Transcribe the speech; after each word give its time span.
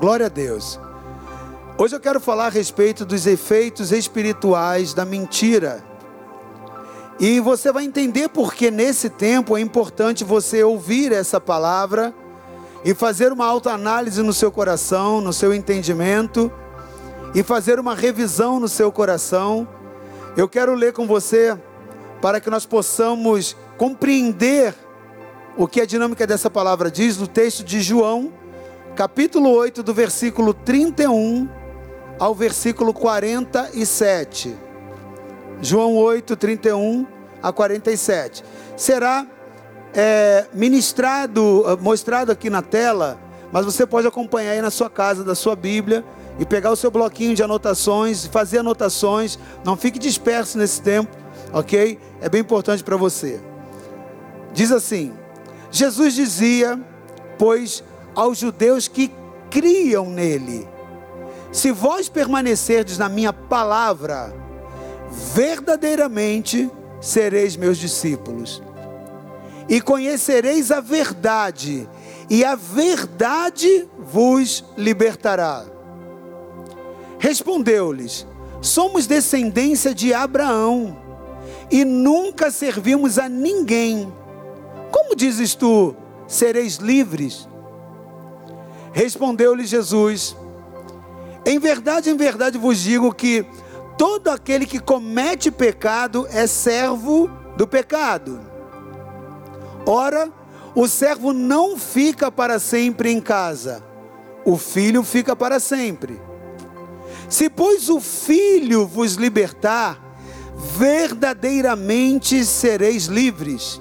Glória 0.00 0.26
a 0.26 0.28
Deus. 0.30 0.80
Hoje 1.76 1.94
eu 1.94 2.00
quero 2.00 2.18
falar 2.18 2.46
a 2.46 2.48
respeito 2.48 3.04
dos 3.04 3.26
efeitos 3.26 3.92
espirituais 3.92 4.94
da 4.94 5.04
mentira. 5.04 5.84
E 7.20 7.38
você 7.38 7.70
vai 7.70 7.84
entender 7.84 8.30
porque 8.30 8.70
nesse 8.70 9.10
tempo 9.10 9.58
é 9.58 9.60
importante 9.60 10.24
você 10.24 10.64
ouvir 10.64 11.12
essa 11.12 11.38
palavra 11.38 12.14
e 12.82 12.94
fazer 12.94 13.30
uma 13.30 13.44
autoanálise 13.44 14.22
no 14.22 14.32
seu 14.32 14.50
coração, 14.50 15.20
no 15.20 15.34
seu 15.34 15.52
entendimento 15.52 16.50
e 17.34 17.42
fazer 17.42 17.78
uma 17.78 17.94
revisão 17.94 18.58
no 18.58 18.68
seu 18.68 18.90
coração. 18.90 19.68
Eu 20.34 20.48
quero 20.48 20.74
ler 20.74 20.94
com 20.94 21.06
você 21.06 21.58
para 22.22 22.40
que 22.40 22.48
nós 22.48 22.64
possamos 22.64 23.54
compreender 23.76 24.74
o 25.58 25.68
que 25.68 25.78
a 25.78 25.84
dinâmica 25.84 26.26
dessa 26.26 26.48
palavra 26.48 26.90
diz 26.90 27.18
no 27.18 27.26
texto 27.26 27.62
de 27.62 27.82
João, 27.82 28.32
capítulo 28.96 29.50
8, 29.50 29.82
do 29.82 29.94
versículo 29.94 30.52
31 30.52 31.48
ao 32.18 32.34
versículo 32.34 32.92
47. 32.92 34.56
João 35.62 35.96
8, 35.96 36.36
31 36.36 37.06
a 37.42 37.52
47. 37.52 38.44
Será 38.76 39.26
é, 39.94 40.46
ministrado, 40.52 41.64
mostrado 41.80 42.30
aqui 42.30 42.50
na 42.50 42.62
tela, 42.62 43.18
mas 43.52 43.64
você 43.64 43.86
pode 43.86 44.06
acompanhar 44.06 44.52
aí 44.52 44.62
na 44.62 44.70
sua 44.70 44.88
casa, 44.88 45.24
da 45.24 45.34
sua 45.34 45.56
Bíblia, 45.56 46.04
e 46.38 46.46
pegar 46.46 46.70
o 46.70 46.76
seu 46.76 46.90
bloquinho 46.90 47.34
de 47.34 47.42
anotações, 47.42 48.26
fazer 48.26 48.58
anotações. 48.58 49.38
Não 49.64 49.76
fique 49.76 49.98
disperso 49.98 50.56
nesse 50.56 50.80
tempo, 50.80 51.14
ok? 51.52 51.98
É 52.20 52.28
bem 52.28 52.40
importante 52.40 52.84
para 52.84 52.96
você. 52.96 53.40
Diz 54.52 54.72
assim: 54.72 55.12
Jesus 55.70 56.14
dizia, 56.14 56.80
pois, 57.38 57.84
aos 58.20 58.36
judeus 58.36 58.86
que 58.86 59.10
criam 59.50 60.10
nele: 60.10 60.68
Se 61.50 61.72
vós 61.72 62.06
permanecerdes 62.06 62.98
na 62.98 63.08
minha 63.08 63.32
palavra, 63.32 64.34
verdadeiramente 65.34 66.70
sereis 67.00 67.56
meus 67.56 67.78
discípulos, 67.78 68.62
e 69.66 69.80
conhecereis 69.80 70.70
a 70.70 70.80
verdade, 70.80 71.88
e 72.28 72.44
a 72.44 72.54
verdade 72.54 73.88
vos 73.98 74.62
libertará. 74.76 75.64
Respondeu-lhes: 77.18 78.26
Somos 78.60 79.06
descendência 79.06 79.94
de 79.94 80.12
Abraão, 80.12 80.94
e 81.70 81.86
nunca 81.86 82.50
servimos 82.50 83.18
a 83.18 83.30
ninguém. 83.30 84.12
Como 84.90 85.16
dizes 85.16 85.54
tu, 85.54 85.96
sereis 86.28 86.76
livres? 86.76 87.48
Respondeu-lhe 88.92 89.64
Jesus: 89.64 90.36
Em 91.44 91.58
verdade, 91.58 92.10
em 92.10 92.16
verdade 92.16 92.58
vos 92.58 92.78
digo 92.78 93.14
que 93.14 93.46
todo 93.96 94.28
aquele 94.28 94.66
que 94.66 94.80
comete 94.80 95.50
pecado 95.50 96.26
é 96.30 96.46
servo 96.46 97.30
do 97.56 97.66
pecado. 97.66 98.40
Ora, 99.86 100.30
o 100.74 100.86
servo 100.86 101.32
não 101.32 101.76
fica 101.76 102.30
para 102.30 102.58
sempre 102.58 103.10
em 103.10 103.20
casa, 103.20 103.82
o 104.44 104.56
filho 104.56 105.02
fica 105.02 105.34
para 105.34 105.60
sempre. 105.60 106.20
Se, 107.28 107.48
pois, 107.48 107.88
o 107.88 108.00
filho 108.00 108.86
vos 108.86 109.14
libertar, 109.14 110.00
verdadeiramente 110.76 112.44
sereis 112.44 113.06
livres. 113.06 113.80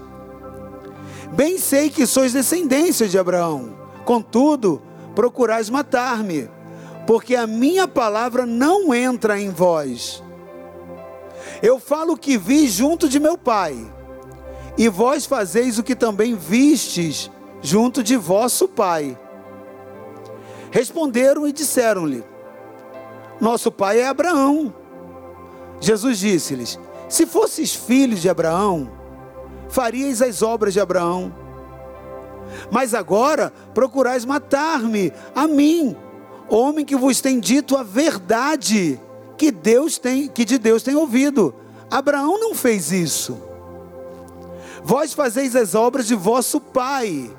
Bem 1.33 1.57
sei 1.57 1.89
que 1.89 2.05
sois 2.05 2.33
descendência 2.33 3.07
de 3.07 3.17
Abraão, 3.17 3.77
contudo, 4.05 4.81
procurais 5.19 5.69
matar-me, 5.69 6.49
porque 7.05 7.35
a 7.35 7.45
minha 7.45 7.85
palavra 7.89 8.45
não 8.45 8.93
entra 8.93 9.37
em 9.37 9.49
vós. 9.49 10.23
Eu 11.61 11.77
falo 11.77 12.13
o 12.13 12.17
que 12.17 12.37
vi 12.37 12.69
junto 12.69 13.09
de 13.09 13.19
meu 13.19 13.37
pai, 13.37 13.75
e 14.77 14.87
vós 14.87 15.25
fazeis 15.25 15.77
o 15.77 15.83
que 15.83 15.93
também 15.93 16.35
vistes 16.35 17.29
junto 17.61 18.01
de 18.01 18.15
vosso 18.15 18.65
pai. 18.65 19.19
Responderam 20.71 21.45
e 21.45 21.51
disseram-lhe: 21.51 22.23
Nosso 23.41 23.69
pai 23.73 23.99
é 23.99 24.07
Abraão. 24.07 24.73
Jesus 25.81 26.19
disse-lhes: 26.19 26.79
Se 27.09 27.25
fosses 27.25 27.75
filhos 27.75 28.21
de 28.21 28.29
Abraão, 28.29 28.89
faríeis 29.67 30.21
as 30.21 30.41
obras 30.41 30.71
de 30.71 30.79
Abraão. 30.79 31.48
Mas 32.71 32.93
agora 32.93 33.51
procurais 33.73 34.25
matar-me, 34.25 35.11
a 35.35 35.47
mim, 35.47 35.95
homem 36.47 36.85
que 36.85 36.95
vos 36.95 37.21
tem 37.21 37.39
dito 37.39 37.77
a 37.77 37.83
verdade 37.83 38.99
que 39.37 39.51
Deus 39.51 39.97
tem, 39.97 40.27
que 40.27 40.43
de 40.43 40.57
Deus 40.57 40.83
tem 40.83 40.95
ouvido. 40.95 41.53
Abraão 41.89 42.39
não 42.39 42.53
fez 42.53 42.91
isso. 42.91 43.37
Vós 44.83 45.13
fazeis 45.13 45.55
as 45.55 45.75
obras 45.75 46.07
de 46.07 46.15
vosso 46.15 46.59
pai. 46.59 47.31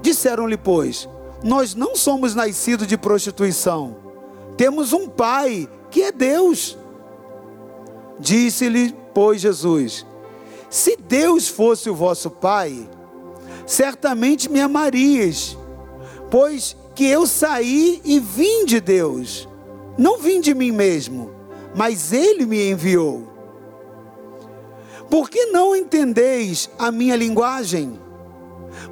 Disseram-lhe, 0.00 0.56
pois, 0.56 1.08
nós 1.42 1.74
não 1.74 1.94
somos 1.94 2.34
nascidos 2.34 2.86
de 2.86 2.96
prostituição. 2.96 3.96
Temos 4.56 4.92
um 4.92 5.08
pai, 5.08 5.68
que 5.90 6.02
é 6.02 6.12
Deus. 6.12 6.76
Disse-lhe, 8.18 8.94
pois, 9.12 9.40
Jesus: 9.40 10.06
se 10.74 10.96
Deus 10.96 11.48
fosse 11.48 11.88
o 11.88 11.94
vosso 11.94 12.28
Pai, 12.28 12.88
certamente 13.66 14.50
me 14.50 14.60
amarias, 14.60 15.56
pois 16.30 16.76
que 16.94 17.06
eu 17.06 17.26
saí 17.26 18.00
e 18.04 18.20
vim 18.20 18.64
de 18.64 18.80
Deus, 18.80 19.48
não 19.98 20.18
vim 20.18 20.40
de 20.40 20.54
mim 20.54 20.70
mesmo, 20.70 21.30
mas 21.74 22.12
Ele 22.12 22.46
me 22.46 22.70
enviou. 22.70 23.34
Por 25.10 25.28
que 25.28 25.46
não 25.46 25.76
entendeis 25.76 26.70
a 26.78 26.90
minha 26.90 27.16
linguagem? 27.16 28.00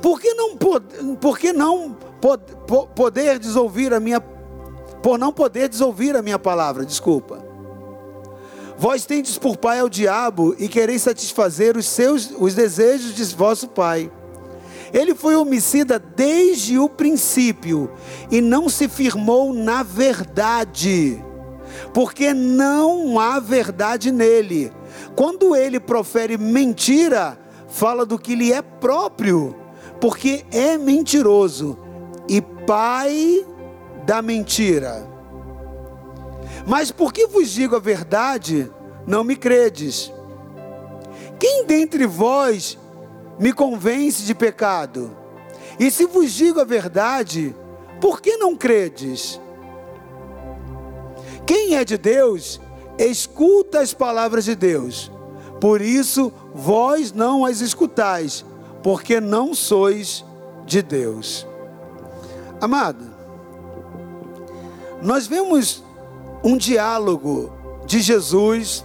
Por 0.00 0.20
que 0.20 0.34
não, 0.34 0.56
por 0.56 1.38
que 1.38 1.52
não 1.52 1.96
poder 2.94 3.40
ouvir 3.56 3.92
a 3.92 4.00
minha 4.00 4.20
por 5.02 5.18
não 5.18 5.32
poder 5.32 5.68
ouvir 5.82 6.16
a 6.16 6.22
minha 6.22 6.38
palavra, 6.38 6.84
desculpa. 6.84 7.44
Vós 8.78 9.04
tendes 9.04 9.36
por 9.36 9.56
pai 9.56 9.80
ao 9.80 9.88
diabo 9.88 10.54
e 10.58 10.68
quereis 10.68 11.02
satisfazer 11.02 11.76
os 11.76 11.86
seus 11.86 12.30
os 12.38 12.54
desejos 12.54 13.14
de 13.14 13.24
vosso 13.34 13.68
pai. 13.68 14.10
Ele 14.92 15.14
foi 15.14 15.34
homicida 15.36 15.98
desde 15.98 16.78
o 16.78 16.88
princípio 16.88 17.90
e 18.30 18.40
não 18.40 18.68
se 18.68 18.88
firmou 18.88 19.52
na 19.52 19.82
verdade, 19.82 21.22
porque 21.94 22.34
não 22.34 23.18
há 23.18 23.40
verdade 23.40 24.12
nele. 24.12 24.70
Quando 25.16 25.56
ele 25.56 25.80
profere 25.80 26.36
mentira, 26.36 27.38
fala 27.68 28.04
do 28.04 28.18
que 28.18 28.34
lhe 28.34 28.52
é 28.52 28.60
próprio, 28.60 29.56
porque 30.00 30.44
é 30.50 30.76
mentiroso 30.76 31.78
e 32.28 32.42
pai 32.42 33.46
da 34.04 34.20
mentira. 34.20 35.08
Mas 36.66 36.90
por 36.90 37.12
que 37.12 37.26
vos 37.26 37.50
digo 37.50 37.76
a 37.76 37.80
verdade, 37.80 38.70
não 39.06 39.24
me 39.24 39.36
credes? 39.36 40.12
Quem 41.38 41.64
dentre 41.66 42.06
vós 42.06 42.78
me 43.38 43.52
convence 43.52 44.22
de 44.22 44.34
pecado? 44.34 45.16
E 45.78 45.90
se 45.90 46.06
vos 46.06 46.32
digo 46.32 46.60
a 46.60 46.64
verdade, 46.64 47.54
por 48.00 48.20
que 48.20 48.36
não 48.36 48.56
credes? 48.56 49.40
Quem 51.46 51.76
é 51.76 51.84
de 51.84 51.98
Deus, 51.98 52.60
escuta 52.98 53.80
as 53.80 53.92
palavras 53.92 54.44
de 54.44 54.54
Deus. 54.54 55.10
Por 55.60 55.80
isso 55.80 56.32
vós 56.54 57.12
não 57.12 57.44
as 57.44 57.60
escutais, 57.60 58.44
porque 58.82 59.20
não 59.20 59.54
sois 59.54 60.24
de 60.66 60.82
Deus. 60.82 61.46
Amado, 62.60 63.04
nós 65.02 65.26
vemos 65.26 65.82
um 66.44 66.56
diálogo 66.56 67.52
de 67.86 68.00
Jesus 68.00 68.84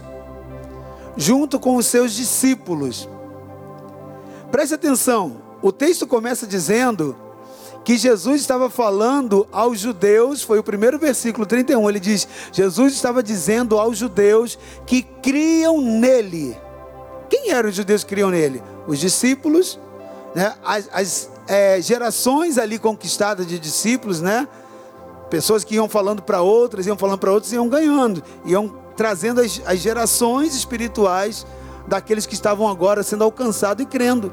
junto 1.15 1.59
com 1.59 1.75
os 1.75 1.85
seus 1.85 2.13
discípulos. 2.13 3.07
Preste 4.51 4.75
atenção, 4.75 5.41
o 5.61 5.71
texto 5.71 6.07
começa 6.07 6.47
dizendo 6.47 7.15
que 7.83 7.97
Jesus 7.97 8.41
estava 8.41 8.69
falando 8.69 9.47
aos 9.51 9.79
judeus, 9.79 10.41
foi 10.41 10.59
o 10.59 10.63
primeiro 10.63 10.99
versículo 10.99 11.45
31, 11.45 11.89
ele 11.89 11.99
diz: 11.99 12.27
Jesus 12.51 12.93
estava 12.93 13.23
dizendo 13.23 13.77
aos 13.77 13.97
judeus 13.97 14.57
que 14.85 15.01
criam 15.01 15.81
nele. 15.81 16.57
Quem 17.29 17.51
eram 17.51 17.69
os 17.69 17.75
judeus 17.75 18.03
que 18.03 18.09
criam 18.09 18.29
nele? 18.29 18.61
Os 18.87 18.99
discípulos, 18.99 19.79
né? 20.33 20.53
as, 20.63 20.89
as 20.93 21.29
é, 21.47 21.81
gerações 21.81 22.57
ali 22.57 22.79
conquistadas 22.79 23.45
de 23.45 23.59
discípulos, 23.59 24.21
né? 24.21 24.47
Pessoas 25.29 25.63
que 25.63 25.75
iam 25.75 25.89
falando 25.89 26.21
para 26.21 26.41
outras, 26.41 26.87
iam 26.87 26.97
falando 26.97 27.19
para 27.19 27.31
outras, 27.31 27.51
iam 27.51 27.67
ganhando, 27.67 28.23
iam 28.45 28.73
trazendo 28.95 29.41
as, 29.41 29.61
as 29.65 29.79
gerações 29.79 30.55
espirituais 30.55 31.45
daqueles 31.87 32.25
que 32.25 32.33
estavam 32.33 32.67
agora 32.67 33.01
sendo 33.01 33.23
alcançados 33.23 33.83
e 33.83 33.87
crendo. 33.87 34.31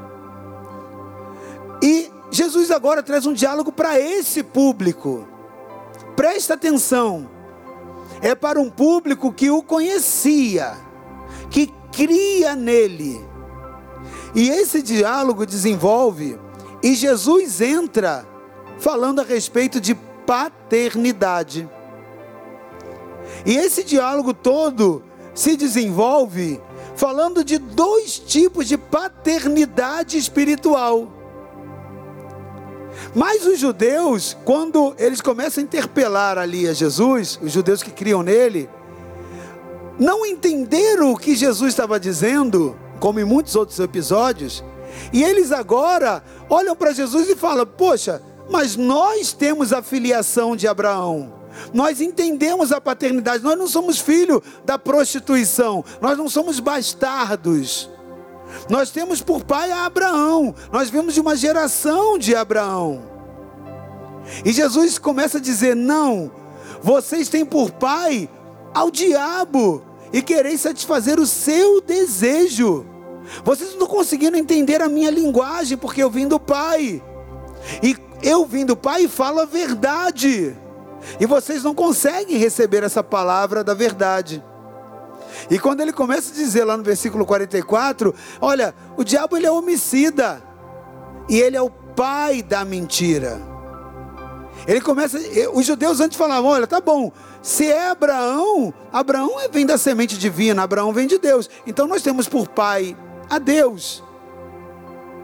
E 1.81 2.11
Jesus 2.29 2.69
agora 2.69 3.01
traz 3.01 3.25
um 3.25 3.33
diálogo 3.33 3.71
para 3.71 3.99
esse 3.99 4.43
público. 4.43 5.27
presta 6.15 6.53
atenção, 6.53 7.29
é 8.21 8.33
para 8.33 8.59
um 8.59 8.69
público 8.69 9.31
que 9.31 9.49
o 9.49 9.61
conhecia, 9.61 10.73
que 11.49 11.73
cria 11.91 12.55
nele. 12.55 13.23
E 14.33 14.49
esse 14.49 14.81
diálogo 14.81 15.45
desenvolve, 15.45 16.39
e 16.81 16.93
Jesus 16.93 17.61
entra 17.61 18.25
falando 18.77 19.21
a 19.21 19.23
respeito 19.23 19.79
de 19.79 19.95
paternidade. 20.25 21.69
E 23.45 23.55
esse 23.55 23.83
diálogo 23.83 24.33
todo 24.33 25.03
se 25.33 25.55
desenvolve 25.55 26.61
falando 26.95 27.43
de 27.43 27.57
dois 27.57 28.17
tipos 28.17 28.67
de 28.67 28.77
paternidade 28.77 30.17
espiritual. 30.17 31.11
Mas 33.13 33.45
os 33.45 33.59
judeus, 33.59 34.35
quando 34.45 34.95
eles 34.97 35.21
começam 35.21 35.61
a 35.61 35.65
interpelar 35.65 36.37
ali 36.37 36.67
a 36.67 36.73
Jesus, 36.73 37.39
os 37.41 37.51
judeus 37.51 37.83
que 37.83 37.91
criam 37.91 38.23
nele, 38.23 38.69
não 39.99 40.25
entenderam 40.25 41.11
o 41.11 41.17
que 41.17 41.35
Jesus 41.35 41.73
estava 41.73 41.99
dizendo, 41.99 42.77
como 42.99 43.19
em 43.19 43.25
muitos 43.25 43.55
outros 43.55 43.79
episódios, 43.79 44.63
e 45.11 45.23
eles 45.23 45.51
agora 45.51 46.23
olham 46.49 46.75
para 46.75 46.93
Jesus 46.93 47.29
e 47.29 47.35
falam: 47.35 47.65
Poxa, 47.65 48.21
mas 48.49 48.75
nós 48.75 49.33
temos 49.33 49.73
a 49.73 49.81
filiação 49.81 50.55
de 50.55 50.67
Abraão. 50.67 51.33
Nós 51.73 52.01
entendemos 52.01 52.71
a 52.71 52.81
paternidade, 52.81 53.43
nós 53.43 53.57
não 53.57 53.67
somos 53.67 53.99
filho 53.99 54.41
da 54.65 54.77
prostituição, 54.77 55.83
nós 56.01 56.17
não 56.17 56.29
somos 56.29 56.59
bastardos. 56.59 57.89
Nós 58.69 58.91
temos 58.91 59.21
por 59.21 59.43
pai 59.43 59.71
a 59.71 59.85
Abraão, 59.85 60.53
nós 60.71 60.89
vemos 60.89 61.13
de 61.13 61.19
uma 61.19 61.35
geração 61.35 62.17
de 62.17 62.35
Abraão. 62.35 63.03
E 64.43 64.51
Jesus 64.51 64.97
começa 64.97 65.37
a 65.37 65.41
dizer: 65.41 65.75
não, 65.75 66.31
vocês 66.81 67.29
têm 67.29 67.45
por 67.45 67.71
pai 67.71 68.29
ao 68.73 68.91
diabo 68.91 69.83
e 70.11 70.21
quereis 70.21 70.61
satisfazer 70.61 71.19
o 71.19 71.25
seu 71.25 71.81
desejo. 71.81 72.85
Vocês 73.43 73.69
não 73.69 73.73
estão 73.75 73.87
conseguindo 73.87 74.37
entender 74.37 74.81
a 74.81 74.89
minha 74.89 75.09
linguagem, 75.09 75.77
porque 75.77 76.01
eu 76.01 76.09
vim 76.09 76.27
do 76.27 76.39
Pai. 76.39 77.01
E 77.81 77.97
eu 78.21 78.45
vim 78.45 78.65
do 78.65 78.77
Pai 78.77 79.03
e 79.03 79.07
falo 79.07 79.39
a 79.39 79.45
verdade. 79.45 80.55
E 81.19 81.25
vocês 81.25 81.63
não 81.63 81.75
conseguem 81.75 82.37
receber 82.37 82.83
essa 82.83 83.03
palavra 83.03 83.63
da 83.63 83.73
verdade. 83.73 84.43
E 85.49 85.59
quando 85.59 85.81
ele 85.81 85.93
começa 85.93 86.31
a 86.31 86.35
dizer 86.35 86.63
lá 86.63 86.77
no 86.77 86.83
versículo 86.83 87.25
44, 87.25 88.13
olha, 88.41 88.73
o 88.97 89.03
diabo 89.03 89.37
ele 89.37 89.45
é 89.45 89.51
homicida 89.51 90.41
e 91.29 91.39
ele 91.39 91.57
é 91.57 91.61
o 91.61 91.69
pai 91.69 92.41
da 92.41 92.63
mentira. 92.63 93.41
Ele 94.67 94.81
começa, 94.81 95.19
os 95.53 95.65
judeus 95.65 95.99
antes 95.99 96.17
falavam, 96.17 96.49
olha, 96.49 96.65
tá 96.65 96.81
bom, 96.81 97.11
se 97.41 97.71
é 97.71 97.89
Abraão, 97.89 98.73
Abraão 98.91 99.35
vem 99.51 99.65
da 99.65 99.77
semente 99.77 100.17
divina, 100.17 100.63
Abraão 100.63 100.91
vem 100.91 101.05
de 101.05 101.19
Deus. 101.19 101.49
Então 101.67 101.87
nós 101.87 102.01
temos 102.01 102.27
por 102.27 102.47
pai 102.47 102.97
a 103.29 103.37
Deus 103.37 104.03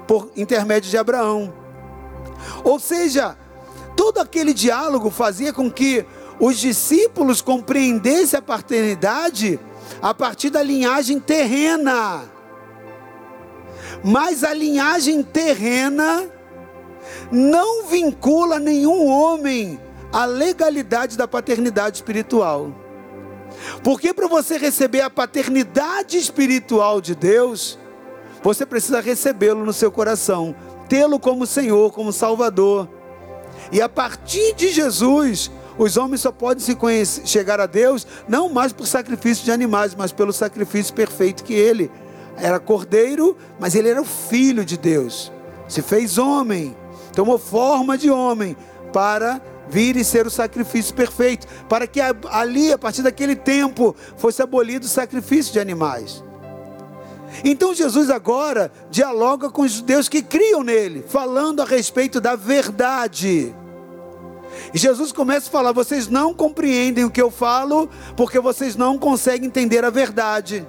por 0.07 0.30
intermédio 0.36 0.89
de 0.89 0.98
Abraão. 0.98 1.54
Ou 2.63 2.80
seja, 2.80 3.38
todo 4.01 4.18
aquele 4.18 4.51
diálogo 4.51 5.12
fazia 5.12 5.53
com 5.53 5.69
que 5.69 6.03
os 6.39 6.57
discípulos 6.57 7.39
compreendessem 7.39 8.39
a 8.39 8.42
paternidade 8.42 9.59
a 10.01 10.12
partir 10.12 10.50
da 10.50 10.63
linhagem 10.63 11.19
terrena. 11.19 12.24
Mas 14.03 14.44
a 14.44 14.56
linhagem 14.56 15.21
terrena 15.21 16.27
não 17.31 17.86
vincula 17.86 18.57
nenhum 18.57 19.06
homem 19.06 19.80
à 20.12 20.25
legalidade 20.25 21.15
da 21.15 21.27
paternidade 21.27 21.98
espiritual. 21.98 22.74
Porque 23.83 24.15
para 24.15 24.27
você 24.27 24.57
receber 24.57 25.01
a 25.01 25.12
paternidade 25.12 26.18
espiritual 26.18 27.00
de 27.00 27.13
Deus, 27.13 27.77
você 28.42 28.65
precisa 28.65 29.00
recebê-lo 29.00 29.63
no 29.63 29.71
seu 29.71 29.92
coração, 29.92 30.56
tê-lo 30.89 31.19
como 31.19 31.45
Senhor, 31.45 31.94
como 31.94 32.12
Salvador. 32.12 32.89
E 33.72 33.82
a 33.82 33.88
partir 33.88 34.54
de 34.54 34.70
Jesus, 34.70 35.50
os 35.78 35.96
homens 35.98 36.22
só 36.22 36.32
podem 36.32 36.64
se 36.64 36.76
conhecer, 36.76 37.26
chegar 37.26 37.60
a 37.60 37.66
Deus 37.66 38.06
não 38.28 38.50
mais 38.50 38.74
por 38.74 38.86
sacrifício 38.86 39.46
de 39.46 39.52
animais, 39.52 39.96
mas 39.96 40.12
pelo 40.12 40.34
sacrifício 40.34 40.94
perfeito 40.94 41.44
que 41.44 41.54
ele 41.54 41.90
era 42.38 42.60
cordeiro, 42.60 43.38
mas 43.60 43.76
ele 43.76 43.90
era 43.90 44.02
o 44.02 44.06
filho 44.06 44.66
de 44.66 44.78
Deus. 44.78 45.32
Se 45.68 45.82
fez 45.82 46.18
homem, 46.18 46.76
tomou 47.14 47.38
forma 47.38 47.98
de 47.98 48.10
homem 48.10 48.58
para 48.92 49.42
vir 49.70 49.96
e 49.96 50.04
ser 50.04 50.28
o 50.28 50.32
sacrifício 50.32 50.94
perfeito, 50.94 51.48
para 51.70 51.88
que 51.88 52.02
ali, 52.30 52.74
a 52.74 52.78
partir 52.78 53.04
daquele 53.04 53.36
tempo, 53.36 53.96
fosse 54.18 54.42
abolido 54.42 54.86
o 54.86 54.90
sacrifício 54.90 55.54
de 55.54 55.60
animais. 55.60 56.24
Então 57.46 57.74
Jesus 57.74 58.10
agora 58.10 58.70
dialoga 58.90 59.50
com 59.50 59.62
os 59.62 59.72
judeus 59.72 60.10
que 60.10 60.22
criam 60.22 60.64
nele, 60.64 61.06
falando 61.08 61.62
a 61.62 61.66
respeito 61.66 62.20
da 62.20 62.36
verdade. 62.36 63.56
E 64.74 64.77
Jesus 64.77 65.12
começa 65.12 65.48
a 65.48 65.51
falar: 65.51 65.71
vocês 65.71 66.07
não 66.07 66.33
compreendem 66.33 67.03
o 67.03 67.12
que 67.12 67.21
eu 67.21 67.31
falo, 67.31 67.89
porque 68.15 68.39
vocês 68.39 68.75
não 68.75 68.98
conseguem 68.98 69.48
entender 69.48 69.83
a 69.83 69.89
verdade. 69.89 70.65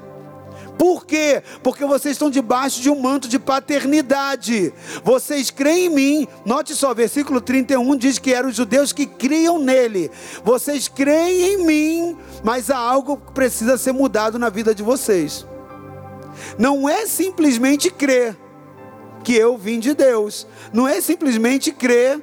Por 0.79 1.07
quê? 1.07 1.43
Porque 1.63 1.85
vocês 1.85 2.15
estão 2.15 2.31
debaixo 2.31 2.81
de 2.81 2.91
um 2.91 2.99
manto 2.99 3.29
de 3.29 3.39
paternidade. 3.39 4.73
Vocês 5.05 5.51
creem 5.51 5.87
em 5.87 5.91
mim. 5.91 6.29
Note 6.45 6.75
só, 6.75 6.93
versículo 6.93 7.41
31 7.41 7.97
diz 7.97 8.19
que 8.19 8.33
eram 8.33 8.49
os 8.49 8.57
judeus 8.57 8.93
que 8.93 9.07
criam 9.07 9.59
nele. 9.59 10.11
Vocês 10.45 10.89
creem 10.89 11.55
em 11.55 11.67
mim, 11.67 12.19
mas 12.43 12.71
há 12.71 12.79
algo 12.79 13.17
que 13.17 13.33
precisa 13.33 13.79
ser 13.79 13.93
mudado 13.93 14.39
na 14.39 14.49
vida 14.49 14.75
de 14.75 14.83
vocês. 14.83 15.47
Não 16.59 16.89
é 16.89 17.07
simplesmente 17.07 17.91
crer 17.91 18.37
que 19.23 19.35
eu 19.35 19.57
vim 19.57 19.79
de 19.79 19.95
Deus. 19.95 20.47
Não 20.73 20.89
é 20.89 21.01
simplesmente 21.01 21.71
crer 21.71 22.21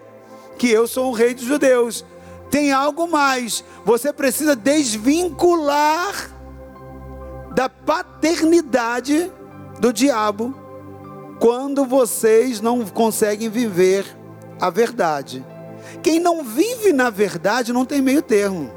que 0.59 0.69
eu 0.69 0.87
sou 0.87 1.09
o 1.09 1.13
rei 1.13 1.33
dos 1.33 1.45
judeus. 1.45 2.05
Tem 2.51 2.71
algo 2.71 3.07
mais. 3.07 3.63
Você 3.85 4.11
precisa 4.11 4.55
desvincular 4.55 6.29
da 7.55 7.69
paternidade 7.69 9.31
do 9.79 9.93
diabo 9.93 10.53
quando 11.39 11.85
vocês 11.85 12.59
não 12.59 12.85
conseguem 12.85 13.49
viver 13.49 14.05
a 14.59 14.69
verdade. 14.69 15.45
Quem 16.03 16.19
não 16.19 16.43
vive 16.43 16.91
na 16.91 17.09
verdade 17.09 17.71
não 17.71 17.85
tem 17.85 18.01
meio 18.01 18.21
termo. 18.21 18.69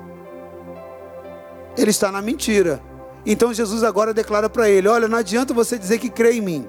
Ele 1.77 1.91
está 1.91 2.13
na 2.13 2.23
mentira. 2.23 2.81
Então 3.27 3.53
Jesus 3.53 3.83
agora 3.83 4.15
declara 4.15 4.49
para 4.49 4.71
ele: 4.71 4.87
Olha, 4.87 5.09
não 5.09 5.19
adianta 5.19 5.53
você 5.53 5.77
dizer 5.77 5.99
que 5.99 6.09
crê 6.09 6.35
em 6.35 6.41
mim. 6.41 6.69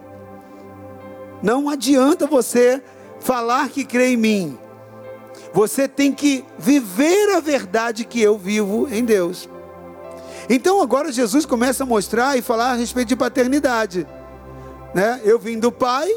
Não 1.42 1.70
adianta 1.70 2.26
você 2.26 2.82
falar 3.20 3.70
que 3.70 3.86
crê 3.86 4.14
em 4.14 4.18
mim. 4.18 4.58
Você 5.54 5.88
tem 5.88 6.12
que 6.12 6.44
viver 6.58 7.36
a 7.36 7.40
verdade 7.40 8.06
que 8.06 8.22
eu 8.22 8.38
vivo 8.38 8.88
em 8.92 9.06
Deus. 9.06 9.48
Então 10.50 10.82
agora 10.82 11.12
Jesus 11.12 11.46
começa 11.46 11.84
a 11.84 11.86
mostrar 11.86 12.38
e 12.38 12.42
falar 12.42 12.72
a 12.72 12.76
respeito 12.76 13.10
de 13.10 13.16
paternidade. 13.16 14.08
Né? 14.94 15.22
Eu 15.24 15.38
vim 15.40 15.60
do 15.60 15.72
Pai 15.72 16.10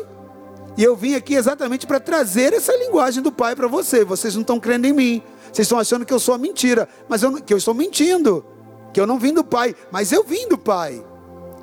e 0.76 0.82
eu 0.82 0.96
vim 0.96 1.14
aqui 1.14 1.34
exatamente 1.34 1.86
para 1.86 2.00
trazer 2.00 2.52
essa 2.52 2.74
linguagem 2.76 3.22
do 3.22 3.30
Pai 3.30 3.54
para 3.54 3.68
você. 3.68 4.04
Vocês 4.04 4.34
não 4.34 4.40
estão 4.40 4.58
crendo 4.58 4.86
em 4.86 4.92
mim. 4.92 5.22
Vocês 5.52 5.66
estão 5.66 5.78
achando 5.78 6.04
que 6.04 6.12
eu 6.12 6.18
sou 6.18 6.34
a 6.34 6.38
mentira, 6.38 6.88
mas 7.08 7.22
eu, 7.22 7.34
que 7.40 7.52
eu 7.52 7.58
estou 7.58 7.74
mentindo 7.74 8.44
que 8.92 9.00
eu 9.00 9.06
não 9.06 9.18
vim 9.18 9.32
do 9.32 9.44
Pai, 9.44 9.76
mas 9.90 10.12
eu 10.12 10.24
vim 10.24 10.48
do 10.48 10.56
Pai. 10.56 11.04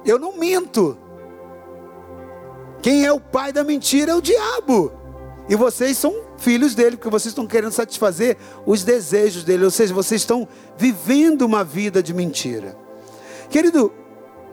Eu 0.05 0.19
não 0.19 0.37
minto. 0.37 0.97
Quem 2.81 3.05
é 3.05 3.11
o 3.11 3.19
pai 3.19 3.53
da 3.53 3.63
mentira 3.63 4.11
é 4.11 4.15
o 4.15 4.21
diabo. 4.21 4.91
E 5.47 5.55
vocês 5.55 5.97
são 5.97 6.13
filhos 6.43 6.75
dele, 6.75 6.97
porque 6.97 7.09
vocês 7.09 7.31
estão 7.31 7.47
querendo 7.47 7.71
satisfazer 7.71 8.37
os 8.65 8.83
desejos 8.83 9.43
dele, 9.43 9.63
ou 9.63 9.71
seja, 9.71 9.93
vocês 9.93 10.21
estão 10.21 10.47
vivendo 10.77 11.43
uma 11.43 11.63
vida 11.63 12.03
de 12.03 12.13
mentira. 12.13 12.77
Querido, 13.49 13.91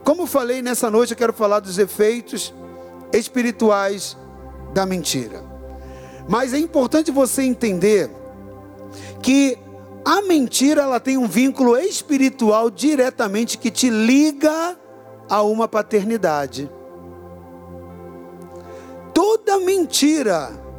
como 0.04 0.26
falei 0.26 0.62
nessa 0.62 0.88
noite, 0.88 1.10
eu 1.10 1.16
quero 1.16 1.32
falar 1.32 1.60
dos 1.60 1.78
efeitos 1.78 2.54
espirituais 3.12 4.16
da 4.72 4.86
mentira. 4.86 5.42
Mas 6.28 6.54
é 6.54 6.58
importante 6.58 7.10
você 7.10 7.42
entender 7.42 8.08
que 9.20 9.58
a 10.04 10.22
mentira 10.22 10.82
ela 10.82 11.00
tem 11.00 11.18
um 11.18 11.26
vínculo 11.26 11.76
espiritual 11.76 12.70
diretamente 12.70 13.58
que 13.58 13.70
te 13.70 13.90
liga 13.90 14.78
a 15.28 15.42
uma 15.42 15.66
paternidade. 15.66 16.70
Toda 19.12 19.58
mentira 19.58 20.69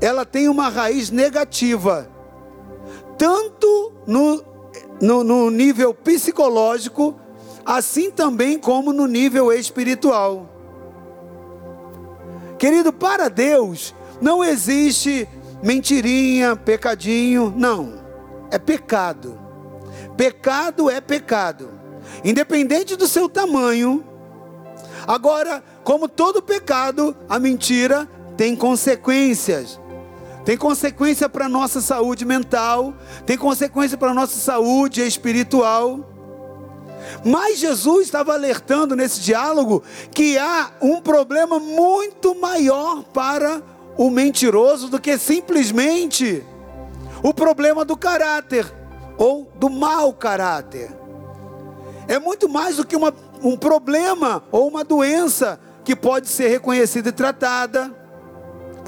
ela 0.00 0.24
tem 0.24 0.48
uma 0.48 0.68
raiz 0.68 1.10
negativa, 1.10 2.08
tanto 3.16 3.92
no, 4.06 4.44
no, 5.00 5.24
no 5.24 5.50
nível 5.50 5.92
psicológico, 5.92 7.18
assim 7.64 8.10
também 8.10 8.58
como 8.58 8.92
no 8.92 9.06
nível 9.06 9.52
espiritual. 9.52 10.48
Querido, 12.58 12.92
para 12.92 13.28
Deus 13.28 13.94
não 14.20 14.42
existe 14.42 15.28
mentirinha, 15.62 16.56
pecadinho, 16.56 17.52
não. 17.56 18.02
é 18.50 18.58
pecado. 18.58 19.38
Pecado 20.16 20.90
é 20.90 21.00
pecado. 21.00 21.70
Independente 22.24 22.96
do 22.96 23.06
seu 23.06 23.28
tamanho. 23.28 24.04
Agora, 25.06 25.62
como 25.84 26.08
todo 26.08 26.42
pecado, 26.42 27.16
a 27.28 27.38
mentira 27.38 28.08
tem 28.36 28.54
consequências. 28.56 29.80
Tem 30.48 30.56
consequência 30.56 31.28
para 31.28 31.44
a 31.44 31.48
nossa 31.48 31.78
saúde 31.78 32.24
mental, 32.24 32.94
tem 33.26 33.36
consequência 33.36 33.98
para 33.98 34.12
a 34.12 34.14
nossa 34.14 34.38
saúde 34.40 35.06
espiritual. 35.06 36.00
Mas 37.22 37.58
Jesus 37.58 38.06
estava 38.06 38.32
alertando 38.32 38.96
nesse 38.96 39.20
diálogo 39.20 39.82
que 40.10 40.38
há 40.38 40.70
um 40.80 41.02
problema 41.02 41.60
muito 41.60 42.34
maior 42.34 43.04
para 43.12 43.62
o 43.94 44.08
mentiroso 44.08 44.88
do 44.88 44.98
que 44.98 45.18
simplesmente 45.18 46.42
o 47.22 47.34
problema 47.34 47.84
do 47.84 47.94
caráter 47.94 48.64
ou 49.18 49.52
do 49.56 49.68
mau 49.68 50.14
caráter. 50.14 50.90
É 52.08 52.18
muito 52.18 52.48
mais 52.48 52.76
do 52.76 52.86
que 52.86 52.96
uma, 52.96 53.12
um 53.42 53.54
problema 53.54 54.42
ou 54.50 54.66
uma 54.66 54.82
doença 54.82 55.60
que 55.84 55.94
pode 55.94 56.26
ser 56.26 56.48
reconhecida 56.48 57.10
e 57.10 57.12
tratada 57.12 57.97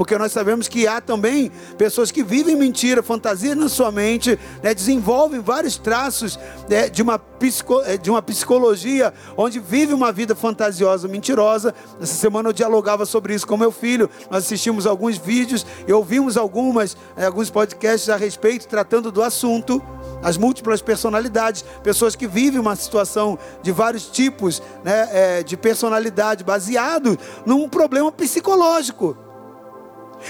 porque 0.01 0.17
nós 0.17 0.33
sabemos 0.33 0.67
que 0.67 0.87
há 0.87 0.99
também 0.99 1.53
pessoas 1.77 2.11
que 2.11 2.25
vivem 2.25 2.57
mentira, 2.57 3.03
fantasia 3.03 3.55
na 3.55 3.69
sua 3.69 3.93
mente, 3.93 4.39
né, 4.63 4.73
desenvolvem 4.73 5.41
vários 5.41 5.77
traços 5.77 6.39
né, 6.71 6.89
de, 6.89 7.03
uma 7.03 7.19
psico, 7.19 7.83
é, 7.83 7.99
de 7.99 8.11
uma 8.11 8.23
psicologia 8.23 9.13
onde 9.37 9.61
vive 9.61 9.93
uma 9.93 10.11
vida 10.11 10.35
fantasiosa, 10.35 11.07
mentirosa. 11.07 11.75
Essa 12.01 12.15
semana 12.15 12.49
eu 12.49 12.53
dialogava 12.55 13.05
sobre 13.05 13.35
isso 13.35 13.47
com 13.47 13.59
meu 13.59 13.71
filho, 13.71 14.09
nós 14.31 14.45
assistimos 14.45 14.87
alguns 14.87 15.19
vídeos 15.19 15.67
e 15.87 15.93
ouvimos 15.93 16.39
algumas, 16.39 16.97
é, 17.15 17.27
alguns 17.27 17.51
podcasts 17.51 18.09
a 18.09 18.17
respeito, 18.17 18.67
tratando 18.67 19.13
do 19.13 19.23
assunto 19.23 19.83
as 20.23 20.39
múltiplas 20.39 20.81
personalidades, 20.81 21.63
pessoas 21.83 22.17
que 22.17 22.27
vivem 22.27 22.59
uma 22.59 22.75
situação 22.75 23.39
de 23.63 23.71
vários 23.71 24.07
tipos 24.07 24.63
né, 24.83 25.09
é, 25.13 25.43
de 25.43 25.59
personalidade 25.59 26.43
baseado 26.43 27.19
num 27.45 27.69
problema 27.69 28.11
psicológico. 28.11 29.29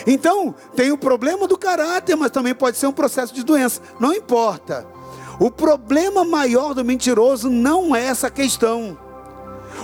Então, 0.06 0.54
tem 0.74 0.92
o 0.92 0.98
problema 0.98 1.46
do 1.46 1.58
caráter, 1.58 2.16
mas 2.16 2.30
também 2.30 2.54
pode 2.54 2.76
ser 2.76 2.86
um 2.86 2.92
processo 2.92 3.34
de 3.34 3.42
doença. 3.42 3.80
Não 3.98 4.12
importa. 4.12 4.86
O 5.38 5.50
problema 5.50 6.24
maior 6.24 6.74
do 6.74 6.84
mentiroso 6.84 7.48
não 7.48 7.94
é 7.96 8.04
essa 8.04 8.30
questão. 8.30 8.98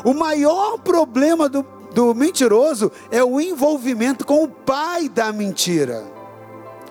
O 0.05 0.13
maior 0.13 0.79
problema 0.79 1.49
do, 1.49 1.65
do 1.95 2.15
mentiroso 2.15 2.93
é 3.11 3.25
o 3.25 3.41
envolvimento 3.41 4.27
com 4.27 4.45
o 4.45 4.49
pai 4.49 5.09
da 5.09 5.33
mentira. 5.33 6.05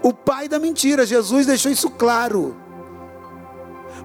O 0.02 0.14
pai 0.14 0.48
da 0.48 0.60
mentira, 0.60 1.06
Jesus 1.06 1.46
deixou 1.46 1.72
isso 1.72 1.90
claro. 1.90 2.56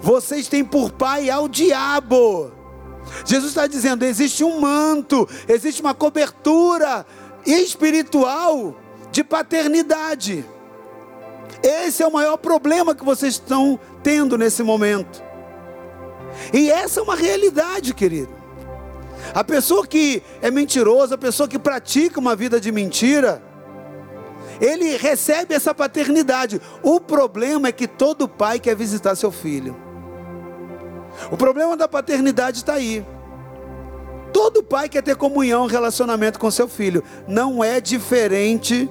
Vocês 0.00 0.48
têm 0.48 0.64
por 0.64 0.92
pai 0.92 1.30
ao 1.30 1.48
diabo. 1.48 2.52
Jesus 3.24 3.50
está 3.50 3.66
dizendo: 3.66 4.04
existe 4.04 4.44
um 4.44 4.60
manto, 4.60 5.28
existe 5.48 5.80
uma 5.80 5.94
cobertura 5.94 7.04
espiritual 7.46 8.76
de 9.10 9.24
paternidade. 9.24 10.44
Esse 11.62 12.02
é 12.02 12.06
o 12.06 12.12
maior 12.12 12.36
problema 12.36 12.94
que 12.94 13.04
vocês 13.04 13.34
estão 13.34 13.78
tendo 14.02 14.38
nesse 14.38 14.62
momento. 14.62 15.22
E 16.52 16.70
essa 16.70 17.00
é 17.00 17.02
uma 17.02 17.16
realidade, 17.16 17.92
querido. 17.92 18.32
A 19.34 19.44
pessoa 19.44 19.86
que 19.86 20.22
é 20.40 20.50
mentirosa, 20.50 21.14
a 21.14 21.18
pessoa 21.18 21.48
que 21.48 21.58
pratica 21.58 22.18
uma 22.18 22.34
vida 22.34 22.60
de 22.60 22.72
mentira, 22.72 23.42
ele 24.60 24.96
recebe 24.96 25.54
essa 25.54 25.74
paternidade. 25.74 26.60
O 26.82 27.00
problema 27.00 27.68
é 27.68 27.72
que 27.72 27.86
todo 27.86 28.28
pai 28.28 28.58
quer 28.58 28.74
visitar 28.74 29.14
seu 29.14 29.30
filho. 29.30 29.76
O 31.30 31.36
problema 31.36 31.76
da 31.76 31.88
paternidade 31.88 32.58
está 32.58 32.74
aí. 32.74 33.04
Todo 34.32 34.62
pai 34.62 34.88
quer 34.88 35.02
ter 35.02 35.16
comunhão, 35.16 35.66
relacionamento 35.66 36.38
com 36.38 36.50
seu 36.50 36.68
filho. 36.68 37.02
Não 37.26 37.62
é 37.62 37.80
diferente 37.80 38.88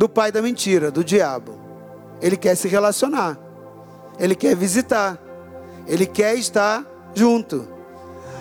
do 0.00 0.08
pai 0.08 0.32
da 0.32 0.40
mentira, 0.40 0.90
do 0.90 1.04
diabo. 1.04 1.60
Ele 2.22 2.34
quer 2.34 2.54
se 2.54 2.66
relacionar, 2.66 3.38
ele 4.18 4.34
quer 4.34 4.56
visitar, 4.56 5.18
ele 5.86 6.06
quer 6.06 6.36
estar 6.36 6.86
junto. 7.14 7.68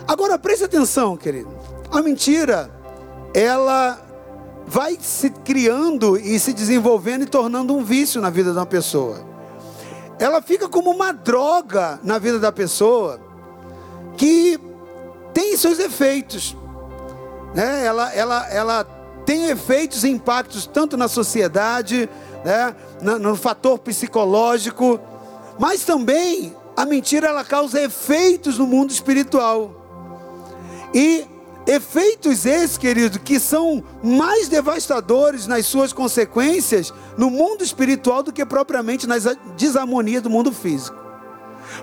Agora 0.07 0.39
preste 0.39 0.63
atenção, 0.63 1.17
querido. 1.17 1.49
A 1.91 2.01
mentira, 2.01 2.71
ela 3.33 3.99
vai 4.65 4.97
se 5.01 5.29
criando 5.29 6.15
e 6.15 6.39
se 6.39 6.53
desenvolvendo 6.53 7.23
e 7.23 7.25
tornando 7.25 7.75
um 7.75 7.83
vício 7.83 8.21
na 8.21 8.29
vida 8.29 8.53
de 8.53 8.57
uma 8.57 8.65
pessoa. 8.65 9.19
Ela 10.17 10.41
fica 10.41 10.69
como 10.69 10.89
uma 10.91 11.11
droga 11.11 11.99
na 12.01 12.17
vida 12.17 12.39
da 12.39 12.53
pessoa 12.53 13.19
que 14.15 14.57
tem 15.33 15.57
seus 15.57 15.77
efeitos. 15.77 16.55
Né? 17.53 17.85
Ela, 17.85 18.13
ela, 18.13 18.49
ela 18.49 18.98
tem 19.29 19.45
efeitos 19.45 20.03
e 20.03 20.09
impactos 20.09 20.65
tanto 20.65 20.97
na 20.97 21.07
sociedade, 21.07 22.09
né, 22.43 22.75
no, 22.99 23.19
no 23.19 23.35
fator 23.35 23.77
psicológico, 23.77 24.99
mas 25.59 25.85
também 25.85 26.55
a 26.75 26.83
mentira 26.83 27.27
ela 27.27 27.43
causa 27.43 27.79
efeitos 27.79 28.57
no 28.57 28.65
mundo 28.65 28.89
espiritual. 28.89 29.69
E 30.95 31.27
efeitos 31.67 32.43
esses, 32.43 32.75
querido, 32.75 33.19
que 33.19 33.39
são 33.39 33.83
mais 34.01 34.49
devastadores 34.49 35.45
nas 35.45 35.67
suas 35.67 35.93
consequências 35.93 36.91
no 37.15 37.29
mundo 37.29 37.63
espiritual 37.63 38.23
do 38.23 38.33
que 38.33 38.43
propriamente 38.43 39.05
nas 39.05 39.25
desarmonias 39.55 40.23
do 40.23 40.29
mundo 40.31 40.51
físico. 40.51 40.97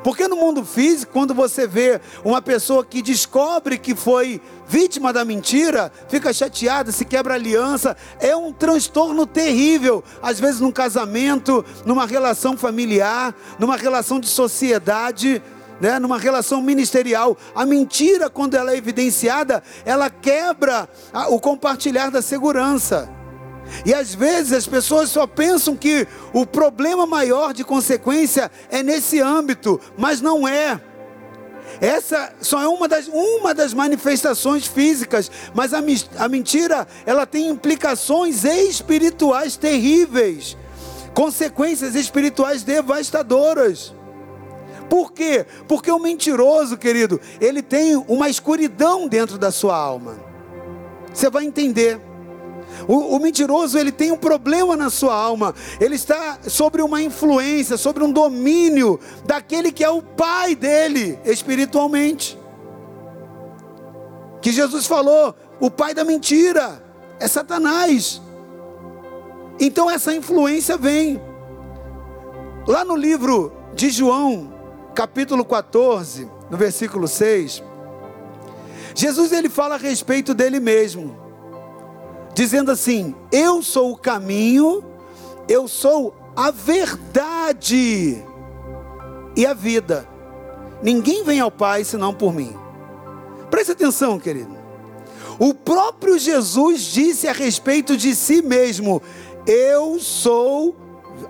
Porque 0.02 0.28
no 0.28 0.36
mundo 0.36 0.64
físico, 0.64 1.12
quando 1.12 1.34
você 1.34 1.66
vê 1.66 2.00
uma 2.24 2.40
pessoa 2.40 2.84
que 2.84 3.02
descobre 3.02 3.78
que 3.78 3.94
foi 3.94 4.40
vítima 4.66 5.12
da 5.12 5.24
mentira, 5.24 5.92
fica 6.08 6.32
chateada, 6.32 6.92
se 6.92 7.04
quebra 7.04 7.34
aliança, 7.34 7.96
é 8.20 8.34
um 8.36 8.52
transtorno 8.52 9.26
terrível. 9.26 10.02
Às 10.22 10.40
vezes, 10.40 10.60
num 10.60 10.72
casamento, 10.72 11.64
numa 11.84 12.06
relação 12.06 12.56
familiar, 12.56 13.34
numa 13.58 13.76
relação 13.76 14.20
de 14.20 14.28
sociedade. 14.28 15.42
Né, 15.78 15.98
numa 15.98 16.16
relação 16.16 16.62
ministerial, 16.62 17.36
a 17.54 17.66
mentira, 17.66 18.30
quando 18.30 18.54
ela 18.54 18.72
é 18.72 18.78
evidenciada, 18.78 19.62
ela 19.84 20.08
quebra 20.08 20.88
o 21.28 21.38
compartilhar 21.38 22.10
da 22.10 22.22
segurança. 22.22 23.10
E 23.85 23.94
às 23.94 24.14
vezes 24.14 24.52
as 24.52 24.66
pessoas 24.66 25.11
só 25.11 25.26
pensam 25.26 25.76
que 25.76 26.06
o 26.32 26.46
problema 26.46 27.06
maior 27.06 27.52
de 27.52 27.64
consequência 27.64 28.50
é 28.70 28.82
nesse 28.82 29.20
âmbito, 29.20 29.80
mas 29.96 30.20
não 30.20 30.46
é. 30.46 30.80
Essa 31.80 32.32
só 32.40 32.62
é 32.62 32.68
uma 32.68 32.88
das, 32.88 33.06
uma 33.08 33.52
das 33.52 33.75
manifestações 33.75 34.66
físicas, 34.66 35.30
mas 35.54 35.75
a, 35.75 35.82
a 36.18 36.28
mentira 36.28 36.87
ela 37.04 37.26
tem 37.26 37.49
implicações 37.49 38.44
espirituais 38.44 39.56
terríveis, 39.56 40.56
consequências 41.12 41.94
espirituais 41.94 42.62
devastadoras. 42.62 43.94
Por 44.88 45.12
quê? 45.12 45.44
Porque 45.66 45.90
o 45.90 45.99
mentiroso, 45.99 46.76
querido, 46.76 47.20
ele 47.40 47.61
tem 47.61 47.96
uma 48.08 48.28
escuridão 48.28 49.08
dentro 49.08 49.37
da 49.37 49.50
sua 49.50 49.76
alma. 49.76 50.16
Você 51.12 51.28
vai 51.28 51.44
entender. 51.44 52.00
O, 52.88 53.16
o, 53.16 53.20
mentiroso 53.20 53.76
ele 53.76 53.90
tem 53.90 54.12
um 54.12 54.16
problema 54.16 54.76
na 54.76 54.90
sua 54.90 55.14
alma. 55.14 55.54
Ele 55.80 55.96
está 55.96 56.38
sobre 56.46 56.82
uma 56.82 57.02
influência, 57.02 57.76
sobre 57.76 58.04
um 58.04 58.12
domínio 58.12 59.00
daquele 59.24 59.72
que 59.72 59.82
é 59.82 59.90
o 59.90 60.00
pai 60.00 60.54
dele 60.54 61.18
espiritualmente. 61.24 62.38
Que 64.40 64.52
Jesus 64.52 64.86
falou, 64.86 65.34
o 65.58 65.70
pai 65.70 65.94
da 65.94 66.04
mentira 66.04 66.82
é 67.18 67.26
Satanás. 67.26 68.22
Então 69.58 69.90
essa 69.90 70.14
influência 70.14 70.76
vem. 70.76 71.20
Lá 72.68 72.84
no 72.84 72.94
livro 72.94 73.52
de 73.74 73.90
João, 73.90 74.52
capítulo 74.94 75.44
14, 75.44 76.30
no 76.48 76.56
versículo 76.56 77.08
6, 77.08 77.62
Jesus 78.94 79.32
ele 79.32 79.48
fala 79.48 79.74
a 79.74 79.78
respeito 79.78 80.32
dele 80.32 80.60
mesmo 80.60 81.25
dizendo 82.36 82.70
assim: 82.70 83.14
Eu 83.32 83.62
sou 83.62 83.92
o 83.92 83.96
caminho, 83.96 84.84
eu 85.48 85.66
sou 85.66 86.14
a 86.36 86.50
verdade 86.50 88.22
e 89.34 89.46
a 89.46 89.54
vida. 89.54 90.06
Ninguém 90.82 91.24
vem 91.24 91.40
ao 91.40 91.50
Pai 91.50 91.82
senão 91.82 92.12
por 92.12 92.34
mim. 92.34 92.54
Preste 93.50 93.72
atenção, 93.72 94.20
querido. 94.20 94.54
O 95.38 95.54
próprio 95.54 96.18
Jesus 96.18 96.82
disse 96.82 97.26
a 97.26 97.32
respeito 97.32 97.96
de 97.96 98.14
si 98.14 98.42
mesmo: 98.42 99.00
Eu 99.46 99.98
sou 99.98 100.76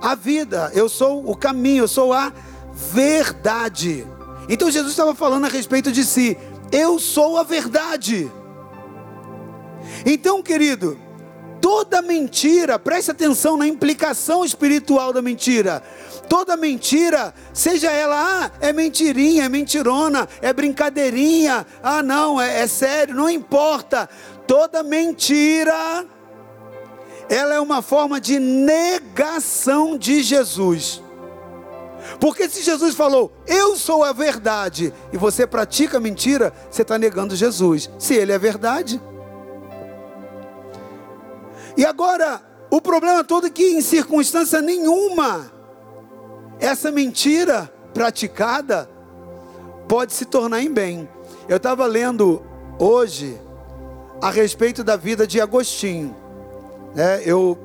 a 0.02 0.16
vida, 0.16 0.72
eu 0.74 0.88
sou 0.88 1.30
o 1.30 1.36
caminho, 1.36 1.84
eu 1.84 1.88
sou 1.88 2.12
a 2.12 2.32
verdade. 2.74 4.04
Então 4.48 4.70
Jesus 4.70 4.92
estava 4.92 5.14
falando 5.14 5.44
a 5.44 5.48
respeito 5.48 5.92
de 5.92 6.04
si: 6.04 6.36
Eu 6.72 6.98
sou 6.98 7.38
a 7.38 7.44
verdade. 7.44 8.28
Então, 10.08 10.40
querido, 10.40 10.96
toda 11.60 12.00
mentira, 12.00 12.78
preste 12.78 13.10
atenção 13.10 13.56
na 13.56 13.66
implicação 13.66 14.44
espiritual 14.44 15.12
da 15.12 15.20
mentira. 15.20 15.82
Toda 16.28 16.56
mentira, 16.56 17.34
seja 17.52 17.90
ela, 17.90 18.16
ah, 18.16 18.50
é 18.60 18.72
mentirinha, 18.72 19.44
é 19.44 19.48
mentirona, 19.48 20.28
é 20.40 20.52
brincadeirinha, 20.52 21.66
ah, 21.82 22.04
não, 22.04 22.40
é, 22.40 22.60
é 22.60 22.68
sério, 22.68 23.16
não 23.16 23.28
importa. 23.28 24.08
Toda 24.46 24.84
mentira, 24.84 26.06
ela 27.28 27.54
é 27.54 27.60
uma 27.60 27.82
forma 27.82 28.20
de 28.20 28.38
negação 28.38 29.98
de 29.98 30.22
Jesus. 30.22 31.02
Porque 32.20 32.48
se 32.48 32.62
Jesus 32.62 32.94
falou, 32.94 33.32
eu 33.44 33.74
sou 33.74 34.04
a 34.04 34.12
verdade, 34.12 34.94
e 35.12 35.16
você 35.16 35.48
pratica 35.48 35.98
mentira, 35.98 36.52
você 36.70 36.82
está 36.82 36.96
negando 36.96 37.34
Jesus. 37.34 37.90
Se 37.98 38.14
ele 38.14 38.30
é 38.30 38.38
verdade. 38.38 39.00
E 41.76 41.84
agora, 41.84 42.40
o 42.70 42.80
problema 42.80 43.22
todo 43.22 43.46
é 43.46 43.50
que 43.50 43.62
em 43.62 43.80
circunstância 43.80 44.60
nenhuma, 44.60 45.50
essa 46.58 46.90
mentira 46.90 47.70
praticada 47.92 48.88
pode 49.88 50.12
se 50.12 50.24
tornar 50.24 50.62
em 50.62 50.72
bem. 50.72 51.08
Eu 51.48 51.58
estava 51.58 51.86
lendo 51.86 52.42
hoje 52.78 53.38
a 54.20 54.30
respeito 54.30 54.82
da 54.82 54.96
vida 54.96 55.26
de 55.26 55.40
Agostinho. 55.40 56.16
Né? 56.94 57.22
Eu 57.24 57.58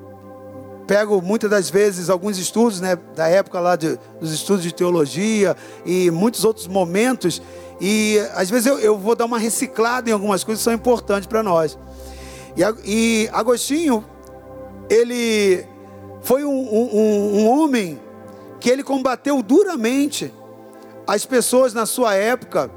pego 0.86 1.22
muitas 1.22 1.50
das 1.50 1.70
vezes 1.70 2.10
alguns 2.10 2.38
estudos, 2.38 2.82
né, 2.82 2.98
da 3.16 3.28
época 3.28 3.62
lá 3.62 3.78
de, 3.78 3.98
dos 4.20 4.34
estudos 4.34 4.62
de 4.62 4.74
teologia 4.74 5.56
e 5.86 6.12
muitos 6.12 6.44
outros 6.44 6.68
momentos, 6.68 7.42
e 7.80 8.20
às 8.36 8.50
vezes 8.50 8.66
eu, 8.66 8.78
eu 8.78 8.98
vou 8.98 9.16
dar 9.16 9.24
uma 9.24 9.40
reciclada 9.40 10.10
em 10.10 10.14
algumas 10.14 10.44
coisas 10.44 10.60
que 10.60 10.66
são 10.66 10.74
importantes 10.74 11.28
para 11.28 11.42
nós. 11.42 11.78
E, 12.86 13.30
Agostinho, 13.32 14.06
ele 14.90 15.66
foi 16.22 16.44
um, 16.44 16.50
um, 16.50 17.40
um 17.40 17.48
homem 17.48 18.00
que 18.60 18.70
ele 18.70 18.84
combateu 18.84 19.42
duramente 19.42 20.34
as 21.08 21.26
pessoas 21.26 21.74
na 21.74 21.86
sua 21.86 22.14
época 22.16 22.70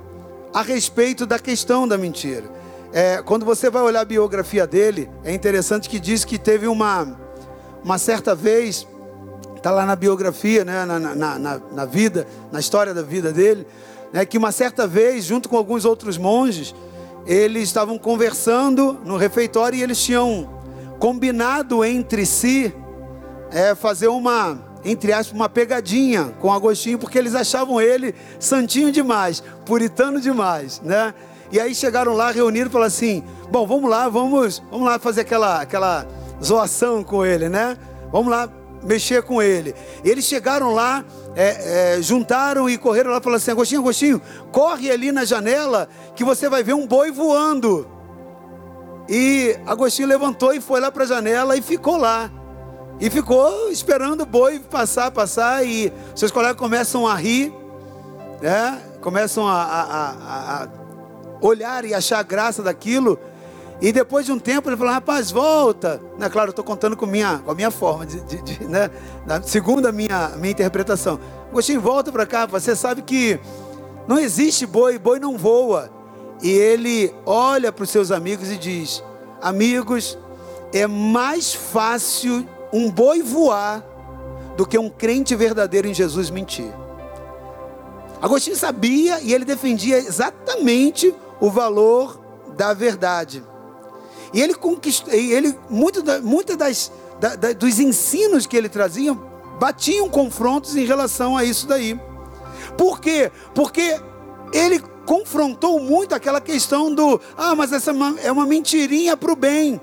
a 0.52 0.62
respeito 0.62 1.26
da 1.26 1.38
questão 1.38 1.87
da 1.87 1.99
mentira. 1.99 2.45
É, 2.93 3.21
quando 3.23 3.45
você 3.45 3.69
vai 3.69 3.83
olhar 3.83 4.00
a 4.00 4.04
biografia 4.04 4.66
dele, 4.66 5.11
é 5.25 5.33
interessante 5.35 5.88
que 5.88 5.99
diz 5.99 6.25
que 6.25 6.38
teve 6.38 6.66
uma 6.66 7.25
uma 7.85 7.99
certa 7.99 8.35
vez, 8.35 8.88
está 9.54 9.71
lá 9.71 9.85
na 9.85 9.95
biografia, 9.95 10.64
né, 10.64 10.87
na, 10.87 10.99
na, 10.99 11.14
na, 11.14 11.61
na, 11.71 11.85
vida, 11.85 12.26
na 12.50 12.59
história 12.59 12.95
da 12.95 13.02
vida 13.02 13.31
dele, 13.31 13.66
né, 14.11 14.25
que 14.25 14.38
uma 14.38 14.50
certa 14.50 14.87
vez, 14.87 15.25
junto 15.26 15.50
com 15.50 15.57
alguns 15.59 15.85
outros 15.85 16.16
monges, 16.16 16.75
eles 17.26 17.64
estavam 17.64 17.99
conversando 17.99 18.99
no 19.04 19.16
refeitório 19.16 19.78
e 19.78 19.83
eles 19.83 20.02
tinham 20.02 20.49
combinado 20.99 21.85
entre 21.85 22.26
si 22.26 22.75
é, 23.50 23.75
fazer 23.75 24.09
uma, 24.09 24.59
entre 24.85 25.12
aspas, 25.12 25.35
uma 25.35 25.49
pegadinha 25.49 26.35
com 26.40 26.52
Agostinho, 26.52 26.99
porque 26.99 27.19
eles 27.19 27.35
achavam 27.35 27.81
ele 27.81 28.14
santinho 28.38 28.90
demais, 28.90 29.43
puritano 29.64 30.21
demais, 30.21 30.81
né? 30.83 31.14
E 31.52 31.61
aí 31.61 31.75
chegaram 31.75 32.14
lá, 32.14 32.31
reuniram 32.31 32.69
e 32.69 32.73
falaram 32.73 32.88
assim: 32.88 33.23
bom, 33.50 33.66
vamos 33.66 33.88
lá, 33.88 34.09
vamos, 34.09 34.62
vamos 34.71 34.87
lá 34.87 34.99
fazer 34.99 35.23
aquela, 35.23 35.61
aquela 35.61 36.07
zoação 36.43 37.04
com 37.04 37.25
ele, 37.25 37.49
né? 37.49 37.78
Vamos 38.11 38.31
lá 38.31 38.49
mexer 38.85 39.23
com 39.23 39.43
ele. 39.43 39.75
Eles 40.05 40.25
chegaram 40.25 40.73
lá, 40.73 41.05
é, 41.35 41.97
é, 41.97 42.03
juntaram 42.03 42.69
e 42.69 42.79
correram 42.79 43.11
lá 43.11 43.21
falaram 43.21 43.38
assim: 43.38 43.50
Agostinho, 43.50 43.81
Agostinho, 43.81 44.23
corre 44.53 44.91
ali 44.91 45.11
na 45.11 45.25
janela 45.25 45.88
que 46.14 46.25
você 46.25 46.49
vai 46.49 46.62
ver 46.62 46.75
um 46.75 46.87
boi 46.87 47.11
voando. 47.11 47.88
E 49.09 49.57
Agostinho 49.67 50.09
levantou 50.09 50.55
e 50.55 50.61
foi 50.61 50.81
lá 50.81 50.91
para 50.91 51.05
a 51.05 51.07
janela 51.07 51.57
e 51.57 51.62
ficou 51.62 51.97
lá. 51.97 52.31
E 53.00 53.11
ficou 53.11 53.71
esperando 53.71 54.23
o 54.23 54.26
boi 54.26 54.61
passar, 54.61 55.11
passar. 55.11 55.67
E 55.67 55.93
seus 56.14 56.31
colegas 56.31 56.57
começam 56.57 57.07
a 57.07 57.14
rir, 57.14 57.53
né? 58.41 58.81
começam 59.01 59.47
a, 59.47 59.62
a, 59.62 59.83
a, 59.83 60.62
a 60.64 60.68
olhar 61.42 61.85
e 61.85 61.92
achar 61.92 62.23
graça 62.23 62.62
daquilo. 62.62 63.18
E 63.85 63.92
depois 63.92 64.25
de 64.25 64.33
um 64.33 64.38
tempo 64.38 64.70
ele 64.70 64.79
falou, 64.79 64.94
rapaz, 64.94 65.31
volta. 65.31 66.01
Né, 66.18 66.31
claro, 66.31 66.49
eu 66.49 66.53
estou 66.53 66.64
contando 66.64 66.97
com, 66.97 67.05
minha, 67.05 67.42
com 67.44 67.51
a 67.51 67.55
minha 67.55 67.70
forma, 67.70 68.07
de, 68.07 68.18
de, 68.23 68.40
de 68.40 68.64
né, 68.64 68.88
segundo 69.42 69.87
a 69.87 69.92
minha, 69.92 70.31
minha 70.38 70.53
interpretação. 70.53 71.20
Agostinho, 71.51 71.83
volta 71.83 72.11
para 72.11 72.25
cá, 72.25 72.47
você 72.47 72.75
sabe 72.75 73.03
que 73.03 73.38
não 74.09 74.18
existe 74.18 74.64
boi, 74.64 74.99
boi 74.99 75.20
não 75.20 75.37
voa. 75.37 75.90
E 76.42 76.49
ele 76.49 77.14
olha 77.27 77.70
para 77.70 77.83
os 77.83 77.90
seus 77.90 78.11
amigos 78.11 78.51
e 78.51 78.57
diz: 78.57 79.05
Amigos, 79.42 80.16
é 80.73 80.87
mais 80.87 81.53
fácil 81.53 82.49
um 82.73 82.90
boi 82.90 83.23
voar 83.23 83.85
do 84.57 84.64
que 84.64 84.79
um 84.79 84.88
crente 84.88 85.37
verdadeiro 85.37 85.87
em 85.87 85.92
Jesus 85.92 86.31
mentir. 86.31 86.73
Agostinho 88.23 88.57
sabia 88.57 89.20
e 89.20 89.35
ele 89.35 89.44
defendia 89.44 89.99
exatamente 89.99 91.14
o 91.38 91.51
valor 91.51 92.18
da 92.57 92.73
verdade. 92.73 93.44
E 94.35 94.42
ele 94.42 94.55
conquistou, 94.55 95.14
ele, 95.14 95.57
muitas 95.70 96.57
das, 96.57 96.92
da, 97.20 97.37
da, 97.37 97.53
dos 97.53 97.79
ensinos 97.79 98.47
que 98.47 98.57
ele 98.57 98.68
trazia 98.68 99.14
batiam 99.61 100.11
confrontos 100.11 100.75
em 100.75 100.85
relação 100.85 101.37
a 101.37 101.44
isso 101.44 101.68
daí. 101.68 101.99
Por 102.77 103.01
quê? 103.01 103.31
Porque 103.55 104.01
ele 104.53 104.81
confrontou 105.07 105.79
muito 105.79 106.14
aquela 106.14 106.40
questão 106.40 106.92
do, 106.92 107.20
ah, 107.37 107.55
mas 107.55 107.73
essa 107.73 107.92
é 108.23 108.33
uma 108.33 108.44
mentirinha 108.44 109.16
para 109.16 109.33
o 109.33 109.37
bem. 109.37 109.81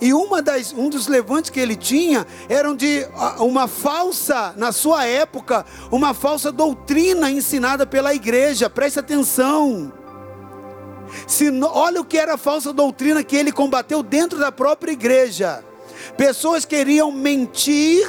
E 0.00 0.14
uma 0.14 0.40
das, 0.40 0.72
um 0.72 0.88
dos 0.88 1.08
levantes 1.08 1.50
que 1.50 1.58
ele 1.58 1.74
tinha 1.74 2.24
eram 2.48 2.76
de 2.76 3.04
uma 3.40 3.66
falsa, 3.66 4.54
na 4.56 4.70
sua 4.70 5.04
época, 5.04 5.66
uma 5.90 6.14
falsa 6.14 6.52
doutrina 6.52 7.28
ensinada 7.32 7.84
pela 7.84 8.14
igreja. 8.14 8.70
Preste 8.70 9.00
atenção. 9.00 9.92
Se, 11.26 11.50
olha 11.62 12.00
o 12.00 12.04
que 12.04 12.18
era 12.18 12.34
a 12.34 12.38
falsa 12.38 12.72
doutrina 12.72 13.22
que 13.22 13.36
ele 13.36 13.52
combateu 13.52 14.02
dentro 14.02 14.38
da 14.38 14.52
própria 14.52 14.92
igreja. 14.92 15.64
Pessoas 16.16 16.64
queriam 16.64 17.10
mentir, 17.10 18.08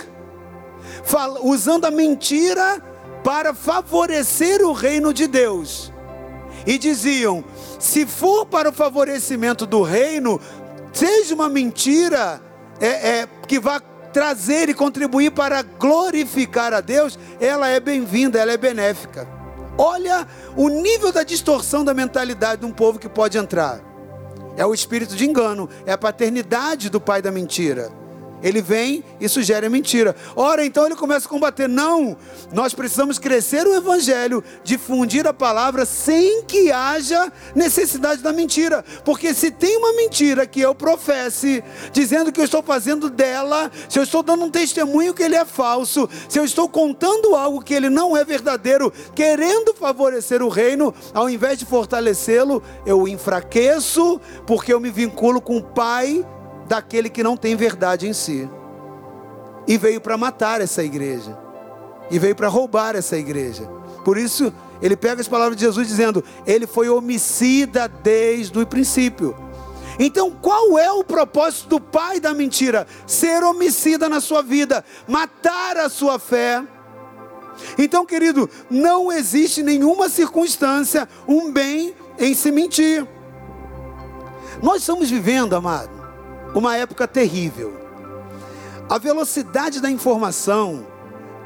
usando 1.41 1.85
a 1.85 1.91
mentira 1.91 2.81
para 3.23 3.53
favorecer 3.53 4.61
o 4.61 4.73
reino 4.73 5.13
de 5.13 5.27
Deus. 5.27 5.91
E 6.65 6.77
diziam: 6.77 7.43
se 7.79 8.05
for 8.05 8.45
para 8.45 8.69
o 8.69 8.73
favorecimento 8.73 9.65
do 9.65 9.81
reino, 9.81 10.39
seja 10.91 11.33
uma 11.33 11.49
mentira 11.49 12.41
é, 12.79 13.19
é, 13.19 13.29
que 13.47 13.59
vá 13.59 13.79
trazer 14.11 14.69
e 14.69 14.73
contribuir 14.73 15.31
para 15.31 15.61
glorificar 15.61 16.73
a 16.73 16.81
Deus, 16.81 17.17
ela 17.39 17.67
é 17.67 17.79
bem-vinda, 17.79 18.39
ela 18.39 18.51
é 18.51 18.57
benéfica. 18.57 19.38
Olha 19.81 20.27
o 20.57 20.67
nível 20.67 21.09
da 21.09 21.23
distorção 21.23 21.85
da 21.85 21.93
mentalidade 21.93 22.59
de 22.59 22.67
um 22.67 22.71
povo 22.71 22.99
que 22.99 23.07
pode 23.07 23.37
entrar. 23.37 23.79
É 24.57 24.65
o 24.65 24.73
espírito 24.73 25.15
de 25.15 25.25
engano, 25.25 25.69
é 25.85 25.93
a 25.93 25.97
paternidade 25.97 26.89
do 26.89 26.99
pai 26.99 27.21
da 27.21 27.31
mentira. 27.31 27.89
Ele 28.41 28.61
vem 28.61 29.03
e 29.19 29.27
sugere 29.27 29.65
a 29.65 29.69
mentira. 29.69 30.15
Ora, 30.35 30.65
então 30.65 30.85
ele 30.85 30.95
começa 30.95 31.25
a 31.25 31.29
combater. 31.29 31.67
Não, 31.67 32.17
nós 32.53 32.73
precisamos 32.73 33.19
crescer 33.19 33.67
o 33.67 33.75
evangelho, 33.75 34.43
difundir 34.63 35.27
a 35.27 35.33
palavra 35.33 35.85
sem 35.85 36.43
que 36.43 36.71
haja 36.71 37.31
necessidade 37.55 38.21
da 38.21 38.31
mentira. 38.31 38.83
Porque 39.03 39.33
se 39.33 39.51
tem 39.51 39.77
uma 39.77 39.93
mentira 39.93 40.45
que 40.47 40.61
eu 40.61 40.73
professe, 40.73 41.63
dizendo 41.91 42.31
que 42.31 42.39
eu 42.39 42.45
estou 42.45 42.63
fazendo 42.63 43.09
dela, 43.09 43.71
se 43.87 43.99
eu 43.99 44.03
estou 44.03 44.23
dando 44.23 44.45
um 44.45 44.49
testemunho 44.49 45.13
que 45.13 45.23
ele 45.23 45.35
é 45.35 45.45
falso, 45.45 46.09
se 46.27 46.39
eu 46.39 46.45
estou 46.45 46.69
contando 46.69 47.35
algo 47.35 47.61
que 47.61 47.73
ele 47.73 47.89
não 47.89 48.15
é 48.15 48.23
verdadeiro, 48.23 48.91
querendo 49.13 49.73
favorecer 49.73 50.41
o 50.41 50.49
reino, 50.49 50.93
ao 51.13 51.29
invés 51.29 51.59
de 51.59 51.65
fortalecê-lo, 51.65 52.63
eu 52.85 53.07
enfraqueço, 53.07 54.19
porque 54.45 54.73
eu 54.73 54.79
me 54.79 54.89
vinculo 54.89 55.41
com 55.41 55.57
o 55.57 55.63
pai 55.63 56.25
daquele 56.69 57.09
que 57.09 57.23
não 57.23 57.35
tem 57.35 57.55
verdade 57.55 58.07
em 58.07 58.13
si. 58.13 58.47
E 59.67 59.77
veio 59.77 59.99
para 59.99 60.15
matar 60.17 60.61
essa 60.61 60.83
igreja. 60.83 61.37
E 62.11 62.19
veio 62.19 62.35
para 62.35 62.47
roubar 62.47 62.95
essa 62.95 63.17
igreja. 63.17 63.67
Por 64.05 64.17
isso, 64.17 64.53
ele 64.81 64.95
pega 64.95 65.19
as 65.19 65.27
palavras 65.27 65.57
de 65.57 65.65
Jesus 65.65 65.87
dizendo: 65.87 66.23
Ele 66.45 66.65
foi 66.65 66.87
homicida 66.89 67.87
desde 67.87 68.57
o 68.57 68.65
princípio. 68.65 69.35
Então, 69.97 70.31
qual 70.31 70.79
é 70.79 70.89
o 70.91 71.03
propósito 71.03 71.67
do 71.67 71.79
pai 71.81 72.19
da 72.19 72.33
mentira? 72.33 72.87
Ser 73.05 73.43
homicida 73.43 74.07
na 74.07 74.21
sua 74.21 74.41
vida, 74.41 74.85
matar 75.07 75.75
a 75.75 75.89
sua 75.89 76.17
fé. 76.17 76.63
Então, 77.77 78.05
querido, 78.05 78.49
não 78.69 79.11
existe 79.11 79.61
nenhuma 79.61 80.07
circunstância, 80.07 81.09
um 81.27 81.51
bem 81.51 81.93
em 82.17 82.33
se 82.33 82.49
mentir. 82.49 83.05
Nós 84.63 84.77
estamos 84.81 85.09
vivendo, 85.09 85.53
amado, 85.53 85.98
uma 86.53 86.75
época 86.75 87.07
terrível. 87.07 87.73
A 88.89 88.97
velocidade 88.97 89.79
da 89.79 89.89
informação 89.89 90.85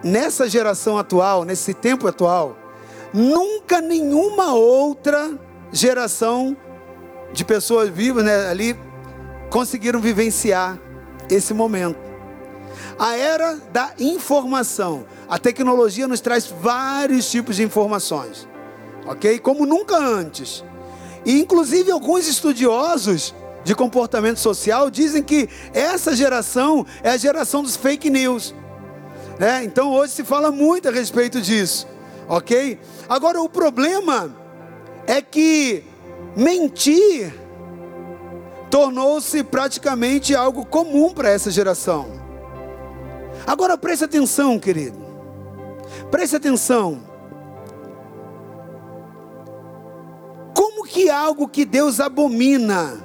nessa 0.03 0.49
geração 0.49 0.97
atual, 0.97 1.43
nesse 1.43 1.73
tempo 1.73 2.07
atual, 2.07 2.57
nunca 3.13 3.81
nenhuma 3.81 4.53
outra 4.53 5.37
geração 5.71 6.55
de 7.31 7.43
pessoas 7.43 7.89
vivas 7.89 8.23
né, 8.23 8.47
ali 8.47 8.77
conseguiram 9.49 9.99
vivenciar 9.99 10.79
esse 11.29 11.53
momento. 11.53 11.97
A 12.97 13.15
era 13.15 13.55
da 13.71 13.93
informação. 13.99 15.05
A 15.27 15.39
tecnologia 15.39 16.07
nos 16.07 16.21
traz 16.21 16.47
vários 16.47 17.29
tipos 17.29 17.55
de 17.55 17.63
informações, 17.63 18.47
ok? 19.05 19.39
Como 19.39 19.65
nunca 19.65 19.97
antes. 19.97 20.63
E 21.25 21.39
inclusive 21.39 21.91
alguns 21.91 22.27
estudiosos 22.27 23.33
de 23.63 23.73
comportamento 23.73 24.39
social 24.39 24.89
dizem 24.89 25.23
que 25.23 25.49
essa 25.73 26.15
geração 26.15 26.85
é 27.01 27.11
a 27.11 27.17
geração 27.17 27.63
dos 27.63 27.75
fake 27.75 28.09
news. 28.09 28.53
É, 29.39 29.63
então 29.63 29.91
hoje 29.91 30.13
se 30.13 30.23
fala 30.23 30.51
muito 30.51 30.87
a 30.87 30.91
respeito 30.91 31.41
disso, 31.41 31.87
ok? 32.27 32.79
Agora 33.09 33.41
o 33.41 33.49
problema 33.49 34.35
é 35.07 35.21
que 35.21 35.83
mentir 36.35 37.33
tornou-se 38.69 39.43
praticamente 39.43 40.35
algo 40.35 40.65
comum 40.65 41.13
para 41.13 41.29
essa 41.29 41.51
geração. 41.51 42.21
Agora 43.45 43.77
preste 43.77 44.05
atenção, 44.05 44.59
querido. 44.59 44.97
Preste 46.09 46.35
atenção. 46.35 47.03
Como 50.55 50.85
que 50.85 51.09
algo 51.09 51.47
que 51.47 51.65
Deus 51.65 51.99
abomina, 51.99 53.02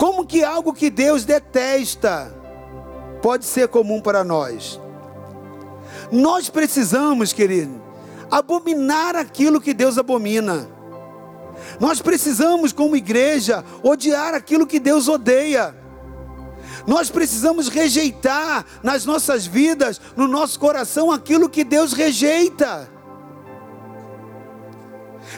como 0.00 0.24
que 0.24 0.42
algo 0.42 0.72
que 0.72 0.88
Deus 0.88 1.26
detesta, 1.26 2.34
pode 3.20 3.44
ser 3.44 3.68
comum 3.68 4.00
para 4.00 4.24
nós? 4.24 4.80
Nós 6.10 6.48
precisamos, 6.48 7.34
querido, 7.34 7.82
abominar 8.30 9.14
aquilo 9.14 9.60
que 9.60 9.74
Deus 9.74 9.98
abomina. 9.98 10.66
Nós 11.78 12.00
precisamos, 12.00 12.72
como 12.72 12.96
igreja, 12.96 13.62
odiar 13.82 14.32
aquilo 14.32 14.66
que 14.66 14.80
Deus 14.80 15.06
odeia. 15.06 15.76
Nós 16.86 17.10
precisamos 17.10 17.68
rejeitar 17.68 18.64
nas 18.82 19.04
nossas 19.04 19.46
vidas, 19.46 20.00
no 20.16 20.26
nosso 20.26 20.58
coração, 20.58 21.12
aquilo 21.12 21.46
que 21.46 21.62
Deus 21.62 21.92
rejeita. 21.92 22.90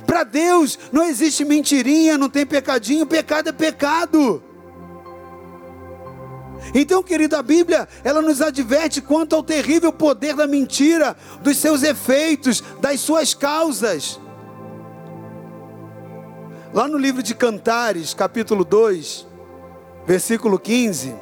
Para 0.07 0.22
Deus 0.22 0.79
não 0.92 1.05
existe 1.05 1.44
mentirinha, 1.44 2.16
não 2.16 2.29
tem 2.29 2.46
pecadinho, 2.46 3.05
pecado 3.05 3.48
é 3.48 3.53
pecado. 3.53 4.51
Então, 6.75 7.03
querida, 7.03 7.38
a 7.38 7.42
Bíblia, 7.42 7.88
ela 8.05 8.22
nos 8.22 8.40
adverte 8.40 9.01
quanto 9.01 9.35
ao 9.35 9.42
terrível 9.42 9.92
poder 9.92 10.35
da 10.35 10.46
mentira, 10.46 11.16
dos 11.40 11.57
seus 11.57 11.83
efeitos, 11.83 12.62
das 12.81 13.01
suas 13.01 13.35
causas. 13.35 14.20
Lá 16.72 16.88
no 16.88 16.96
livro 16.96 17.22
de 17.22 17.35
Cantares, 17.35 18.14
capítulo 18.14 18.64
2, 18.64 19.27
versículo 20.07 20.59
15, 20.59 21.14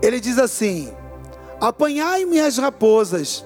ele 0.00 0.20
diz 0.20 0.38
assim: 0.38 0.92
Apanhai-me 1.60 2.40
as 2.40 2.58
raposas, 2.58 3.44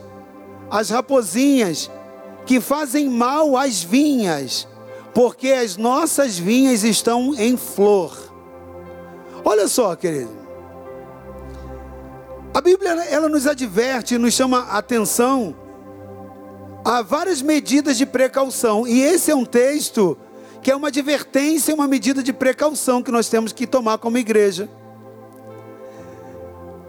as 0.70 0.90
rapozinhas 0.90 1.90
que 2.44 2.60
fazem 2.60 3.08
mal 3.08 3.56
às 3.56 3.82
vinhas, 3.82 4.68
porque 5.14 5.48
as 5.48 5.76
nossas 5.76 6.38
vinhas 6.38 6.84
estão 6.84 7.34
em 7.34 7.56
flor. 7.56 8.25
Olha 9.48 9.68
só, 9.68 9.94
querido. 9.94 10.36
A 12.52 12.60
Bíblia 12.60 12.90
ela 13.04 13.28
nos 13.28 13.46
adverte, 13.46 14.18
nos 14.18 14.34
chama 14.34 14.58
a 14.58 14.78
atenção 14.78 15.54
há 16.84 17.00
várias 17.00 17.40
medidas 17.40 17.96
de 17.96 18.04
precaução, 18.04 18.88
e 18.88 19.00
esse 19.00 19.30
é 19.30 19.36
um 19.36 19.44
texto 19.44 20.18
que 20.60 20.68
é 20.68 20.74
uma 20.74 20.88
advertência, 20.88 21.72
uma 21.72 21.86
medida 21.86 22.24
de 22.24 22.32
precaução 22.32 23.00
que 23.00 23.12
nós 23.12 23.28
temos 23.28 23.52
que 23.52 23.68
tomar 23.68 23.98
como 23.98 24.18
igreja. 24.18 24.68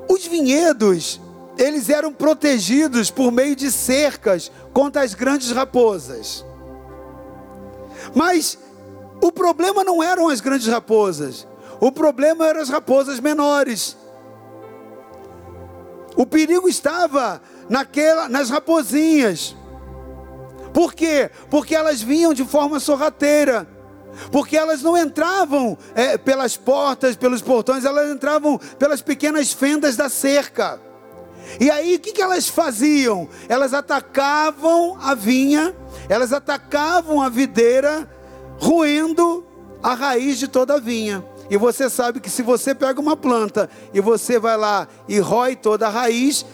Os 0.10 0.26
vinhedos, 0.26 1.22
eles 1.60 1.92
eram 1.92 2.12
protegidos 2.12 3.12
por 3.12 3.32
meio 3.32 3.56
de 3.56 3.72
cercas 3.72 4.52
contra 4.74 5.04
as 5.04 5.14
grandes 5.14 5.52
raposas. 5.52 6.44
Mas 8.16 8.58
o 9.22 9.32
problema 9.32 9.84
não 9.84 10.02
eram 10.02 10.28
as 10.28 10.42
grandes 10.42 10.66
raposas, 10.66 11.46
o 11.80 11.92
problema 11.92 12.48
eram 12.48 12.62
as 12.62 12.70
raposas 12.70 13.20
menores. 13.20 13.98
O 16.16 16.26
perigo 16.26 16.68
estava 16.68 17.42
naquela, 17.70 18.28
nas 18.28 18.50
raposinhas. 18.50 19.56
Por 20.74 20.94
quê? 20.94 21.30
Porque 21.50 21.76
elas 21.76 22.02
vinham 22.02 22.34
de 22.34 22.44
forma 22.44 22.80
sorrateira. 22.80 23.68
Porque 24.32 24.58
elas 24.58 24.82
não 24.82 24.98
entravam 24.98 25.78
é, 25.94 26.18
pelas 26.18 26.58
portas, 26.58 27.16
pelos 27.16 27.42
portões, 27.42 27.86
elas 27.86 28.10
entravam 28.10 28.58
pelas 28.80 29.02
pequenas 29.02 29.54
fendas 29.54 29.96
da 29.96 30.10
cerca. 30.10 30.82
E 31.60 31.70
aí 31.70 31.96
o 31.96 32.00
que, 32.00 32.12
que 32.12 32.22
elas 32.22 32.48
faziam? 32.48 33.30
Elas 33.48 33.74
atacavam 33.74 34.98
a 35.00 35.14
vinha, 35.14 35.76
elas 36.10 36.34
atacavam 36.34 37.22
a 37.22 37.30
videira, 37.30 38.10
roendo 38.58 39.46
a 39.82 39.94
raiz 39.94 40.40
de 40.40 40.48
toda 40.48 40.76
a 40.76 40.80
vinha. 40.80 41.24
E 41.50 41.58
você 41.58 41.90
sabe 41.90 42.20
que 42.20 42.30
se 42.30 42.42
você 42.42 42.76
pega 42.76 43.00
uma 43.00 43.16
planta 43.16 43.70
e 43.94 44.02
você 44.02 44.40
vai 44.40 44.58
lá 44.58 44.88
e 45.08 45.20
rói 45.20 45.56
toda 45.56 45.88
a 45.88 45.90
raiz, 45.90 46.46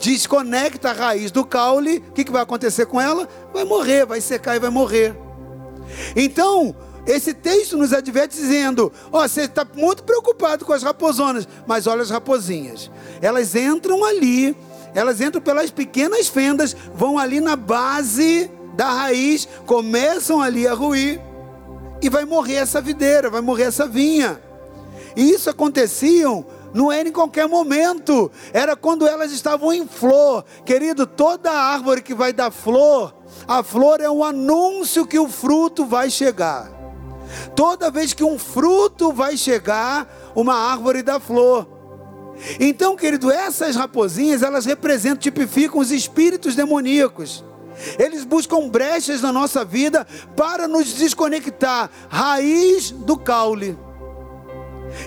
desconecta 0.00 0.90
a 0.90 0.92
raiz 0.92 1.30
do 1.30 1.44
caule, 1.44 1.98
o 2.08 2.12
que, 2.12 2.24
que 2.24 2.32
vai 2.32 2.42
acontecer 2.42 2.86
com 2.86 3.00
ela? 3.00 3.28
Vai 3.52 3.64
morrer, 3.64 4.04
vai 4.04 4.20
secar 4.20 4.56
e 4.56 4.60
vai 4.60 4.70
morrer. 4.70 5.16
Então, 6.14 6.74
esse 7.06 7.34
texto 7.34 7.76
nos 7.76 7.92
adverte 7.92 8.36
dizendo: 8.36 8.92
Ó, 9.10 9.24
oh, 9.24 9.28
você 9.28 9.42
está 9.42 9.66
muito 9.74 10.04
preocupado 10.04 10.64
com 10.64 10.72
as 10.72 10.82
raposonas, 10.82 11.48
mas 11.66 11.86
olha 11.86 12.02
as 12.02 12.10
raposinhas. 12.10 12.90
Elas 13.20 13.54
entram 13.54 14.04
ali, 14.04 14.56
elas 14.94 15.20
entram 15.20 15.40
pelas 15.40 15.70
pequenas 15.70 16.28
fendas, 16.28 16.76
vão 16.94 17.18
ali 17.18 17.40
na 17.40 17.56
base 17.56 18.50
da 18.74 18.90
raiz, 18.90 19.48
começam 19.66 20.40
ali 20.40 20.66
a 20.66 20.74
ruir, 20.74 21.20
e 22.02 22.08
vai 22.08 22.24
morrer 22.24 22.56
essa 22.56 22.80
videira, 22.80 23.30
vai 23.30 23.40
morrer 23.40 23.64
essa 23.64 23.86
vinha. 23.86 24.42
E 25.16 25.30
isso 25.30 25.48
aconteciam 25.48 26.44
não 26.74 26.90
era 26.90 27.08
em 27.08 27.12
qualquer 27.12 27.46
momento, 27.46 28.30
era 28.52 28.74
quando 28.74 29.06
elas 29.06 29.30
estavam 29.30 29.72
em 29.72 29.86
flor. 29.86 30.44
Querido, 30.64 31.06
toda 31.06 31.50
árvore 31.50 32.02
que 32.02 32.14
vai 32.14 32.32
dar 32.32 32.50
flor, 32.50 33.14
a 33.46 33.62
flor 33.62 34.00
é 34.00 34.10
um 34.10 34.24
anúncio 34.24 35.06
que 35.06 35.18
o 35.18 35.28
fruto 35.28 35.84
vai 35.84 36.10
chegar. 36.10 36.70
Toda 37.54 37.90
vez 37.90 38.12
que 38.12 38.24
um 38.24 38.38
fruto 38.38 39.12
vai 39.12 39.36
chegar, 39.36 40.32
uma 40.34 40.54
árvore 40.54 41.02
dá 41.02 41.20
flor. 41.20 41.68
Então, 42.58 42.96
querido, 42.96 43.30
essas 43.30 43.76
raposinhas, 43.76 44.42
elas 44.42 44.64
representam, 44.64 45.18
tipificam 45.18 45.80
os 45.80 45.90
espíritos 45.90 46.54
demoníacos. 46.54 47.44
Eles 47.98 48.24
buscam 48.24 48.68
brechas 48.68 49.20
na 49.20 49.32
nossa 49.32 49.64
vida 49.64 50.06
para 50.36 50.68
nos 50.68 50.92
desconectar, 50.94 51.90
raiz 52.08 52.90
do 52.90 53.16
caule. 53.16 53.76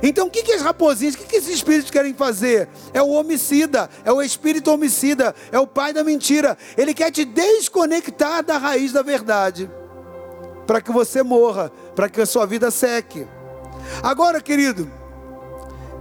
Então 0.02 0.28
o 0.28 0.30
que, 0.30 0.44
que 0.44 0.54
as 0.54 0.62
raposinhas, 0.62 1.16
o 1.16 1.18
que, 1.18 1.26
que 1.26 1.36
esses 1.36 1.56
espíritos 1.56 1.92
querem 1.92 2.14
fazer? 2.14 2.68
É 2.94 3.02
o 3.02 3.10
homicida, 3.10 3.90
é 4.04 4.12
o 4.12 4.22
espírito 4.22 4.72
homicida, 4.72 5.36
é 5.52 5.60
o 5.60 5.68
pai 5.68 5.94
da 5.94 6.04
mentira. 6.04 6.58
Ele 6.78 6.94
quer 6.94 7.12
te 7.12 7.24
desconectar 7.24 8.44
da 8.44 8.58
raiz 8.58 8.92
da 8.92 9.02
verdade, 9.02 9.70
para 10.66 10.82
que 10.82 10.92
você 10.92 11.22
morra, 11.22 11.72
para 11.96 12.10
que 12.10 12.22
a 12.22 12.26
sua 12.26 12.46
vida 12.46 12.72
seque. 12.72 13.28
Agora, 14.02 14.42
querido, 14.42 14.92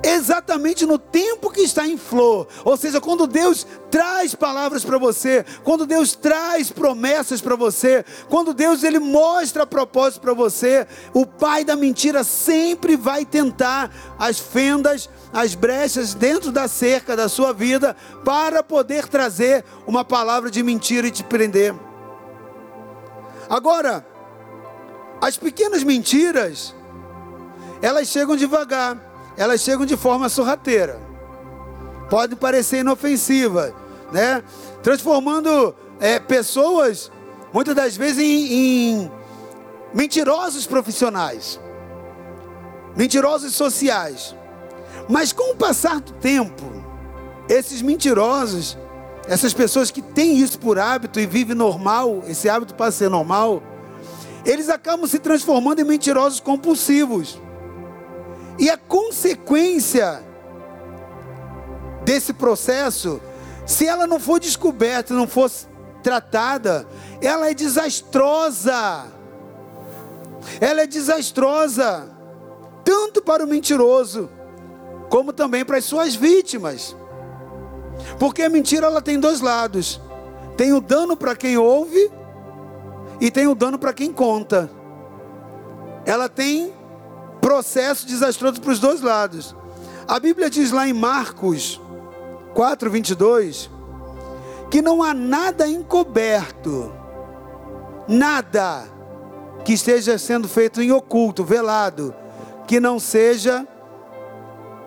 exatamente 0.05 0.85
no 0.85 0.99
tempo 0.99 1.51
que 1.51 1.63
está 1.63 1.87
em 1.87 1.97
flor. 1.97 2.47
Ou 2.65 2.77
seja, 2.77 3.01
quando 3.01 3.27
Deus 3.27 3.67
traz 3.91 4.35
palavras 4.35 4.85
para 4.85 4.99
você, 4.99 5.45
quando 5.65 5.87
Deus 5.87 6.15
traz 6.15 6.71
promessas 6.71 7.41
para 7.41 7.57
você, 7.57 8.05
quando 8.29 8.53
Deus 8.53 8.83
ele 8.85 8.99
mostra 8.99 9.67
propósito 9.67 10.21
para 10.21 10.35
você, 10.35 10.87
o 11.15 11.25
pai 11.25 11.65
da 11.65 11.75
mentira 11.75 12.23
sempre 12.23 12.97
vai 12.97 13.25
tentar 13.25 13.91
as 14.19 14.39
fendas, 14.39 15.09
as 15.33 15.55
brechas 15.55 16.13
dentro 16.13 16.53
da 16.53 16.69
cerca 16.69 17.17
da 17.17 17.29
sua 17.29 17.53
vida 17.53 17.97
para 18.25 18.63
poder 18.63 19.09
trazer 19.09 19.65
uma 19.87 20.05
palavra 20.05 20.51
de 20.51 20.63
mentira 20.63 21.07
e 21.07 21.11
te 21.11 21.25
prender. 21.25 21.75
Agora, 23.49 24.07
as 25.21 25.39
pequenas 25.39 25.83
mentiras, 25.83 26.75
elas 27.81 28.09
chegam 28.09 28.37
devagar 28.37 29.14
elas 29.37 29.61
chegam 29.61 29.85
de 29.85 29.97
forma 29.97 30.29
sorrateira. 30.29 31.01
Podem 32.09 32.37
parecer 32.37 32.79
inofensivas, 32.79 33.73
né? 34.13 34.43
Transformando 34.83 35.75
é, 36.01 36.19
pessoas, 36.19 37.11
muitas 37.53 37.75
das 37.75 37.97
vezes, 37.97 38.19
em, 38.19 38.53
em 38.53 39.13
mentirosos 39.93 40.67
profissionais, 40.67 41.61
mentirosos 42.97 43.55
sociais. 43.55 44.35
Mas 45.09 45.33
com 45.33 45.53
o 45.53 45.57
passar 45.57 46.01
do 46.01 46.13
tempo, 46.13 46.65
esses 47.49 47.83
mentirosos, 47.83 48.77
essas 49.27 49.53
pessoas 49.53 49.91
que 49.91 50.03
têm 50.03 50.37
isso 50.37 50.59
por 50.59 50.79
hábito 50.79 51.21
e 51.21 51.27
vivem 51.27 51.55
normal, 51.55 52.23
esse 52.27 52.49
hábito 52.49 52.75
passa 52.75 52.89
a 52.89 52.99
ser 52.99 53.11
normal, 53.11 53.63
eles 54.45 54.69
acabam 54.69 55.07
se 55.07 55.19
transformando 55.19 55.81
em 55.81 55.85
mentirosos 55.85 56.41
compulsivos. 56.41 57.41
E 58.59 58.71
a 58.71 58.77
consequência 58.77 60.23
desse 62.05 62.33
processo, 62.33 63.21
se 63.67 63.87
ela 63.87 64.07
não 64.07 64.21
for 64.21 64.39
descoberta, 64.39 65.15
não 65.15 65.27
for 65.27 65.51
tratada, 66.03 66.87
ela 67.21 67.51
é 67.51 67.55
desastrosa. 67.55 69.07
Ela 70.61 70.83
é 70.83 70.87
desastrosa, 70.87 72.09
tanto 72.85 73.23
para 73.23 73.43
o 73.43 73.47
mentiroso, 73.47 74.29
como 75.09 75.33
também 75.33 75.65
para 75.65 75.79
as 75.79 75.85
suas 75.85 76.15
vítimas. 76.15 76.95
Porque 78.19 78.43
a 78.43 78.49
mentira 78.49 78.87
ela 78.87 79.01
tem 79.01 79.19
dois 79.19 79.41
lados. 79.41 80.01
Tem 80.57 80.73
o 80.73 80.81
dano 80.81 81.17
para 81.17 81.35
quem 81.35 81.57
ouve 81.57 82.11
e 83.21 83.31
tem 83.31 83.47
o 83.47 83.55
dano 83.55 83.79
para 83.79 83.93
quem 83.93 84.13
conta. 84.13 84.71
Ela 86.05 86.29
tem 86.29 86.73
processo 87.45 88.07
desastroso 88.07 88.59
para 88.59 88.73
os 88.73 88.79
dois 88.79 89.03
lados. 89.03 89.55
A 90.09 90.19
Bíblia 90.19 90.49
diz 90.49 90.71
lá 90.71 90.89
em 90.89 90.95
Marcos 90.95 91.79
4, 92.55 92.91
22, 92.91 93.71
que 94.71 94.81
não 94.81 95.03
há 95.03 95.13
nada 95.13 95.69
encoberto, 95.69 96.91
nada 98.09 98.85
que 99.63 99.75
esteja 99.75 100.17
sendo 100.17 100.49
feito 100.49 100.81
em 100.81 100.91
oculto, 100.91 101.45
velado, 101.45 102.15
que 102.67 102.81
não 102.81 102.99
seja 102.99 103.69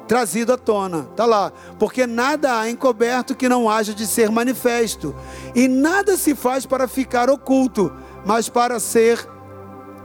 trazido 0.08 0.52
à 0.52 0.58
tona. 0.58 1.08
Está 1.12 1.28
lá. 1.28 1.54
Porque 1.78 2.08
nada 2.08 2.60
há 2.60 2.68
encoberto 2.68 3.36
que 3.36 3.48
não 3.48 3.70
haja 3.70 3.94
de 3.94 4.08
ser 4.08 4.32
manifesto. 4.32 5.16
E 5.54 5.68
nada 5.68 6.18
se 6.18 6.34
faz 6.34 6.66
para 6.66 6.88
ficar 6.88 7.30
oculto, 7.30 7.94
mas 8.26 8.50
para 8.50 8.80
ser 8.80 9.30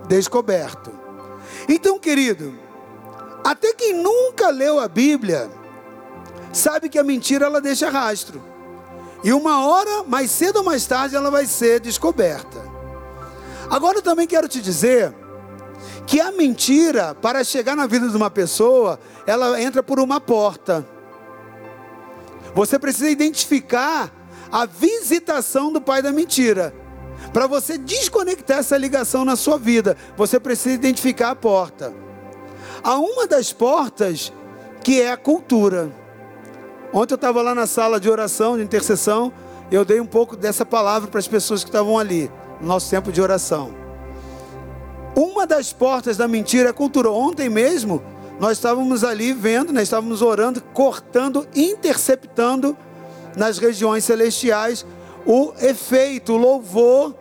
descoberto. 0.06 1.01
Então, 1.68 1.98
querido, 1.98 2.54
até 3.44 3.72
quem 3.72 3.94
nunca 3.94 4.50
leu 4.50 4.78
a 4.78 4.88
Bíblia, 4.88 5.50
sabe 6.52 6.88
que 6.88 6.98
a 6.98 7.04
mentira 7.04 7.46
ela 7.46 7.60
deixa 7.60 7.90
rastro. 7.90 8.42
E 9.24 9.32
uma 9.32 9.66
hora, 9.66 10.02
mais 10.04 10.30
cedo 10.30 10.56
ou 10.56 10.64
mais 10.64 10.86
tarde, 10.86 11.14
ela 11.14 11.30
vai 11.30 11.46
ser 11.46 11.80
descoberta. 11.80 12.60
Agora 13.70 13.98
eu 13.98 14.02
também 14.02 14.26
quero 14.26 14.48
te 14.48 14.60
dizer 14.60 15.14
que 16.06 16.20
a 16.20 16.32
mentira, 16.32 17.14
para 17.14 17.44
chegar 17.44 17.76
na 17.76 17.86
vida 17.86 18.08
de 18.08 18.16
uma 18.16 18.30
pessoa, 18.30 18.98
ela 19.26 19.60
entra 19.60 19.82
por 19.82 20.00
uma 20.00 20.20
porta. 20.20 20.86
Você 22.54 22.78
precisa 22.78 23.08
identificar 23.08 24.12
a 24.50 24.66
visitação 24.66 25.72
do 25.72 25.80
pai 25.80 26.02
da 26.02 26.12
mentira. 26.12 26.74
Para 27.32 27.46
você 27.46 27.78
desconectar 27.78 28.58
essa 28.58 28.76
ligação 28.76 29.24
na 29.24 29.36
sua 29.36 29.58
vida, 29.58 29.96
você 30.16 30.38
precisa 30.38 30.74
identificar 30.74 31.30
a 31.30 31.34
porta. 31.34 31.92
Há 32.82 32.98
uma 32.98 33.26
das 33.26 33.52
portas 33.52 34.32
que 34.82 35.00
é 35.00 35.10
a 35.10 35.16
cultura. 35.16 35.90
Ontem 36.92 37.14
eu 37.14 37.16
estava 37.16 37.40
lá 37.40 37.54
na 37.54 37.66
sala 37.66 37.98
de 37.98 38.10
oração, 38.10 38.56
de 38.58 38.62
intercessão, 38.62 39.32
eu 39.70 39.84
dei 39.84 39.98
um 39.98 40.06
pouco 40.06 40.36
dessa 40.36 40.66
palavra 40.66 41.08
para 41.08 41.18
as 41.18 41.28
pessoas 41.28 41.64
que 41.64 41.70
estavam 41.70 41.98
ali, 41.98 42.30
no 42.60 42.66
nosso 42.66 42.90
tempo 42.90 43.10
de 43.10 43.22
oração. 43.22 43.72
Uma 45.16 45.46
das 45.46 45.72
portas 45.72 46.18
da 46.18 46.28
mentira 46.28 46.68
é 46.68 46.70
a 46.70 46.74
cultura. 46.74 47.10
Ontem 47.10 47.48
mesmo, 47.48 48.02
nós 48.38 48.58
estávamos 48.58 49.04
ali 49.04 49.32
vendo, 49.32 49.72
nós 49.72 49.84
estávamos 49.84 50.20
orando, 50.20 50.60
cortando, 50.74 51.46
interceptando 51.54 52.76
nas 53.36 53.56
regiões 53.56 54.04
celestiais 54.04 54.84
o 55.24 55.52
efeito, 55.60 56.34
o 56.34 56.36
louvor 56.36 57.14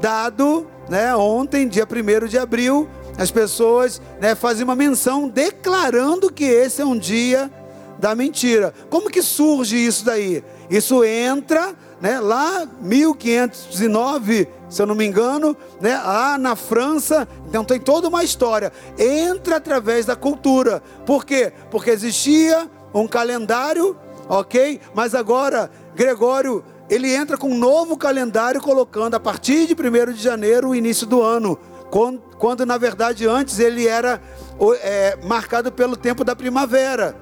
dado 0.00 0.66
né, 0.88 1.14
ontem, 1.16 1.68
dia 1.68 1.86
1 1.86 2.26
de 2.26 2.38
abril. 2.38 2.88
As 3.16 3.30
pessoas 3.30 4.00
né, 4.20 4.34
fazem 4.34 4.64
uma 4.64 4.74
menção 4.74 5.28
declarando 5.28 6.32
que 6.32 6.44
esse 6.44 6.82
é 6.82 6.84
um 6.84 6.98
dia 6.98 7.50
da 7.98 8.14
mentira. 8.14 8.74
Como 8.90 9.08
que 9.08 9.22
surge 9.22 9.76
isso 9.76 10.04
daí? 10.04 10.42
Isso 10.68 11.04
entra 11.04 11.74
né, 12.00 12.20
lá 12.20 12.66
1509, 12.80 14.48
se 14.68 14.82
eu 14.82 14.86
não 14.86 14.94
me 14.94 15.06
engano, 15.06 15.56
né, 15.80 15.96
lá 15.96 16.36
na 16.36 16.56
França, 16.56 17.26
então 17.48 17.64
tem 17.64 17.80
toda 17.80 18.08
uma 18.08 18.24
história. 18.24 18.72
Entra 18.98 19.56
através 19.56 20.04
da 20.04 20.16
cultura. 20.16 20.82
Por 21.06 21.24
quê? 21.24 21.52
Porque 21.70 21.90
existia 21.90 22.68
um 22.92 23.06
calendário, 23.06 23.96
ok? 24.28 24.80
Mas 24.94 25.14
agora 25.14 25.70
Gregório 25.94 26.64
ele 26.88 27.14
entra 27.14 27.36
com 27.36 27.48
um 27.48 27.58
novo 27.58 27.96
calendário, 27.96 28.60
colocando 28.60 29.14
a 29.14 29.20
partir 29.20 29.66
de 29.66 29.74
1 29.74 30.12
de 30.12 30.22
janeiro 30.22 30.68
o 30.68 30.74
início 30.74 31.06
do 31.06 31.22
ano, 31.22 31.58
quando, 31.90 32.20
quando 32.38 32.66
na 32.66 32.76
verdade 32.76 33.26
antes 33.26 33.58
ele 33.58 33.86
era 33.86 34.20
é, 34.82 35.16
marcado 35.24 35.72
pelo 35.72 35.96
tempo 35.96 36.24
da 36.24 36.36
primavera. 36.36 37.16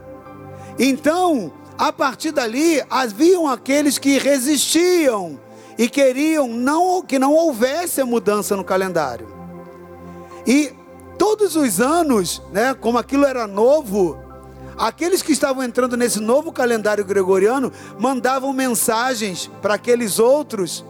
Então, 0.79 1.53
a 1.79 1.93
partir 1.93 2.33
dali, 2.33 2.83
haviam 2.91 3.47
aqueles 3.49 3.99
que 3.99 4.19
resistiam 4.19 5.39
e 5.79 5.89
queriam 5.89 6.49
não, 6.49 7.03
que 7.03 7.19
não 7.19 7.33
houvesse 7.33 8.01
a 8.01 8.07
mudança 8.07 8.57
no 8.57 8.65
calendário. 8.65 9.29
E 10.47 10.73
todos 11.19 11.55
os 11.57 11.81
anos, 11.81 12.43
né, 12.53 12.75
como 12.75 12.99
aquilo 12.99 13.25
era 13.25 13.47
novo, 13.47 14.19
aqueles 14.77 15.23
que 15.23 15.33
estavam 15.33 15.63
entrando 15.63 15.97
nesse 15.97 16.21
novo 16.21 16.53
calendário 16.53 17.05
gregoriano 17.05 17.73
mandavam 17.99 18.53
mensagens 18.53 19.51
para 19.61 19.75
aqueles 19.75 20.19
outros 20.19 20.85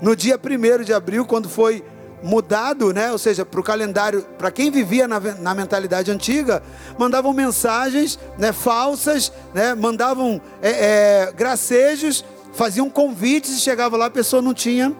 no 0.00 0.16
dia 0.16 0.38
1 0.38 0.82
de 0.82 0.92
abril, 0.92 1.24
quando 1.24 1.48
foi 1.48 1.84
mudado, 2.22 2.92
né? 2.92 3.10
ou 3.10 3.18
seja, 3.18 3.44
para 3.44 3.60
o 3.60 3.62
calendário, 3.62 4.22
para 4.38 4.50
quem 4.50 4.70
vivia 4.70 5.08
na, 5.08 5.18
na, 5.18 5.54
mentalidade 5.54 6.10
antiga, 6.10 6.62
mandavam 6.98 7.32
mensagens 7.32 8.18
né, 8.38 8.52
falsas, 8.52 9.32
né, 9.52 9.74
mandavam 9.74 10.40
é, 10.60 10.70
é, 10.70 11.32
gracejos, 11.32 12.24
faziam 12.52 12.88
convites 12.88 13.56
e 13.56 13.60
chegava 13.60 13.96
lá, 13.96 14.06
a 14.06 14.10
pessoa 14.10 14.40
não 14.40 14.54
tinha 14.54 14.94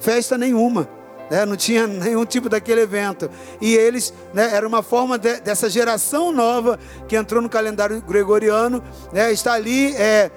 festa 0.00 0.36
nenhuma. 0.36 0.88
Né, 1.30 1.46
não 1.46 1.56
tinha 1.56 1.86
nenhum 1.86 2.26
tipo 2.26 2.48
daquele 2.48 2.82
evento. 2.82 3.30
E 3.60 3.74
eles, 3.74 4.12
né, 4.34 4.54
era 4.54 4.66
uma 4.66 4.82
forma 4.82 5.18
de, 5.18 5.40
dessa 5.40 5.70
geração 5.70 6.30
nova 6.30 6.78
que 7.08 7.16
entrou 7.16 7.40
no 7.40 7.48
calendário 7.48 8.00
gregoriano, 8.02 8.82
né, 9.12 9.32
está 9.32 9.54
ali 9.54 9.94
é, 9.96 10.30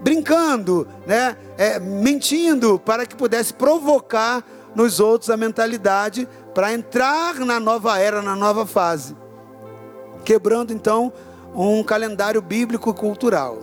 brincando, 0.00 0.88
né, 1.06 1.36
é, 1.58 1.78
mentindo, 1.78 2.78
para 2.78 3.04
que 3.04 3.14
pudesse 3.14 3.52
provocar 3.52 4.44
nos 4.74 5.00
outros 5.00 5.30
a 5.30 5.36
mentalidade 5.36 6.28
para 6.54 6.72
entrar 6.72 7.34
na 7.40 7.58
nova 7.58 7.98
era, 7.98 8.22
na 8.22 8.36
nova 8.36 8.64
fase. 8.64 9.16
Quebrando 10.24 10.72
então 10.72 11.12
um 11.54 11.82
calendário 11.82 12.40
bíblico 12.40 12.92
cultural. 12.92 13.58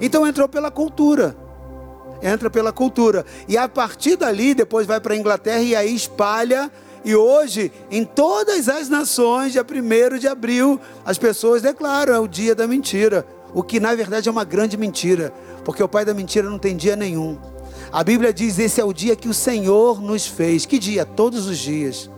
Então 0.00 0.26
entrou 0.26 0.48
pela 0.48 0.70
cultura. 0.70 1.36
Entra 2.22 2.50
pela 2.50 2.72
cultura. 2.72 3.24
E 3.48 3.56
a 3.56 3.68
partir 3.68 4.16
dali, 4.16 4.54
depois 4.54 4.86
vai 4.86 5.00
para 5.00 5.14
a 5.14 5.16
Inglaterra 5.16 5.62
e 5.62 5.74
aí 5.74 5.94
espalha. 5.94 6.70
E 7.04 7.14
hoje, 7.14 7.70
em 7.90 8.04
todas 8.04 8.68
as 8.68 8.88
nações, 8.88 9.52
dia 9.52 9.64
1 9.64 10.18
de 10.18 10.26
abril, 10.26 10.80
as 11.04 11.18
pessoas 11.18 11.62
declaram: 11.62 12.14
é 12.14 12.18
o 12.18 12.26
dia 12.26 12.54
da 12.54 12.66
mentira. 12.66 13.26
O 13.54 13.62
que 13.62 13.78
na 13.78 13.94
verdade 13.94 14.28
é 14.28 14.32
uma 14.32 14.44
grande 14.44 14.76
mentira, 14.76 15.32
porque 15.64 15.82
o 15.82 15.88
pai 15.88 16.04
da 16.04 16.12
mentira 16.12 16.50
não 16.50 16.58
tem 16.58 16.76
dia 16.76 16.96
nenhum. 16.96 17.38
A 17.92 18.02
Bíblia 18.02 18.32
diz: 18.32 18.58
esse 18.58 18.80
é 18.80 18.84
o 18.84 18.92
dia 18.92 19.16
que 19.16 19.28
o 19.28 19.34
Senhor 19.34 20.02
nos 20.02 20.26
fez. 20.26 20.66
Que 20.66 20.78
dia? 20.78 21.04
Todos 21.04 21.46
os 21.46 21.58
dias. 21.58 22.10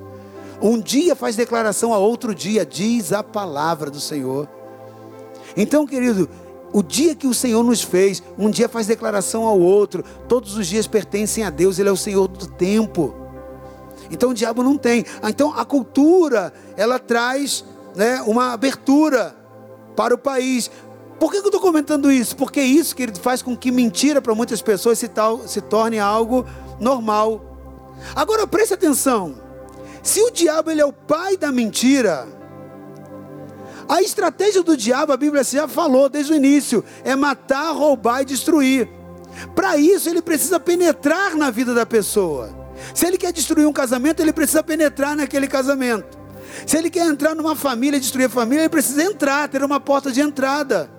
Um 0.61 0.81
dia 0.81 1.15
faz 1.15 1.37
declaração 1.37 1.95
a 1.95 1.99
outro 1.99 2.35
dia, 2.35 2.67
diz 2.67 3.13
a 3.13 3.23
palavra 3.23 3.91
do 3.91 4.01
Senhor. 4.01 4.49
Então, 5.57 5.87
querido, 5.87 6.29
o 6.73 6.83
dia 6.83 7.15
que 7.15 7.27
o 7.27 7.35
Senhor 7.35 7.63
nos 7.63 7.83
fez, 7.83 8.23
um 8.39 8.51
dia 8.51 8.69
faz 8.69 8.87
declaração 8.87 9.45
ao 9.45 9.59
outro. 9.59 10.05
Todos 10.29 10.57
os 10.57 10.67
dias 10.67 10.87
pertencem 10.87 11.45
a 11.45 11.51
Deus, 11.51 11.79
Ele 11.79 11.89
é 11.89 11.93
o 11.93 11.97
Senhor 11.97 12.29
do 12.29 12.47
tempo. 12.47 13.15
Então 14.11 14.31
o 14.31 14.35
diabo 14.35 14.63
não 14.63 14.77
tem. 14.77 15.05
Então 15.23 15.53
a 15.57 15.65
cultura, 15.65 16.53
ela 16.77 16.99
traz 16.99 17.65
né, 17.95 18.23
uma 18.27 18.53
abertura 18.53 19.35
para 19.97 20.15
o 20.15 20.19
país. 20.19 20.71
Por 21.19 21.31
que 21.31 21.39
eu 21.39 21.45
estou 21.45 21.61
comentando 21.61 22.13
isso? 22.13 22.37
Porque 22.37 22.61
isso, 22.61 22.95
querido, 22.95 23.19
faz 23.19 23.43
com 23.43 23.57
que 23.57 23.73
mentira 23.73 24.23
para 24.23 24.35
muitas 24.35 24.63
pessoas 24.63 24.99
se, 24.99 25.09
tal, 25.09 25.49
se 25.49 25.61
torne 25.61 25.99
algo 25.99 26.47
normal. 26.79 27.43
Agora 28.15 28.47
preste 28.47 28.75
atenção. 28.75 29.35
Se 30.03 30.23
o 30.23 30.31
diabo 30.31 30.71
ele 30.71 30.81
é 30.81 30.87
o 30.87 30.93
pai 30.93 31.37
da 31.37 31.51
mentira, 31.51 32.29
a 33.89 34.03
estratégia 34.03 34.63
do 34.63 34.77
diabo, 34.77 35.13
a 35.13 35.17
Bíblia 35.17 35.43
já 35.43 35.67
falou 35.67 36.09
desde 36.09 36.33
o 36.33 36.37
início, 36.37 36.85
é 37.05 37.17
matar, 37.17 37.73
roubar 37.73 38.23
e 38.23 38.27
destruir. 38.27 38.89
Para 39.55 39.77
isso 39.77 40.09
ele 40.09 40.21
precisa 40.21 40.61
penetrar 40.61 41.35
na 41.35 41.51
vida 41.51 41.73
da 41.73 41.87
pessoa. 41.87 42.51
Se 42.95 43.07
ele 43.07 43.17
quer 43.17 43.33
destruir 43.33 43.67
um 43.67 43.73
casamento, 43.73 44.21
ele 44.21 44.33
precisa 44.33 44.63
penetrar 44.63 45.17
naquele 45.17 45.49
casamento. 45.49 46.19
Se 46.67 46.77
ele 46.77 46.91
quer 46.91 47.07
entrar 47.07 47.35
numa 47.35 47.57
família, 47.57 47.99
destruir 47.99 48.27
a 48.27 48.31
família, 48.31 48.63
ele 48.63 48.69
precisa 48.69 49.03
entrar, 49.03 49.49
ter 49.49 49.63
uma 49.63 49.81
porta 49.81 50.11
de 50.11 50.21
entrada. 50.21 50.91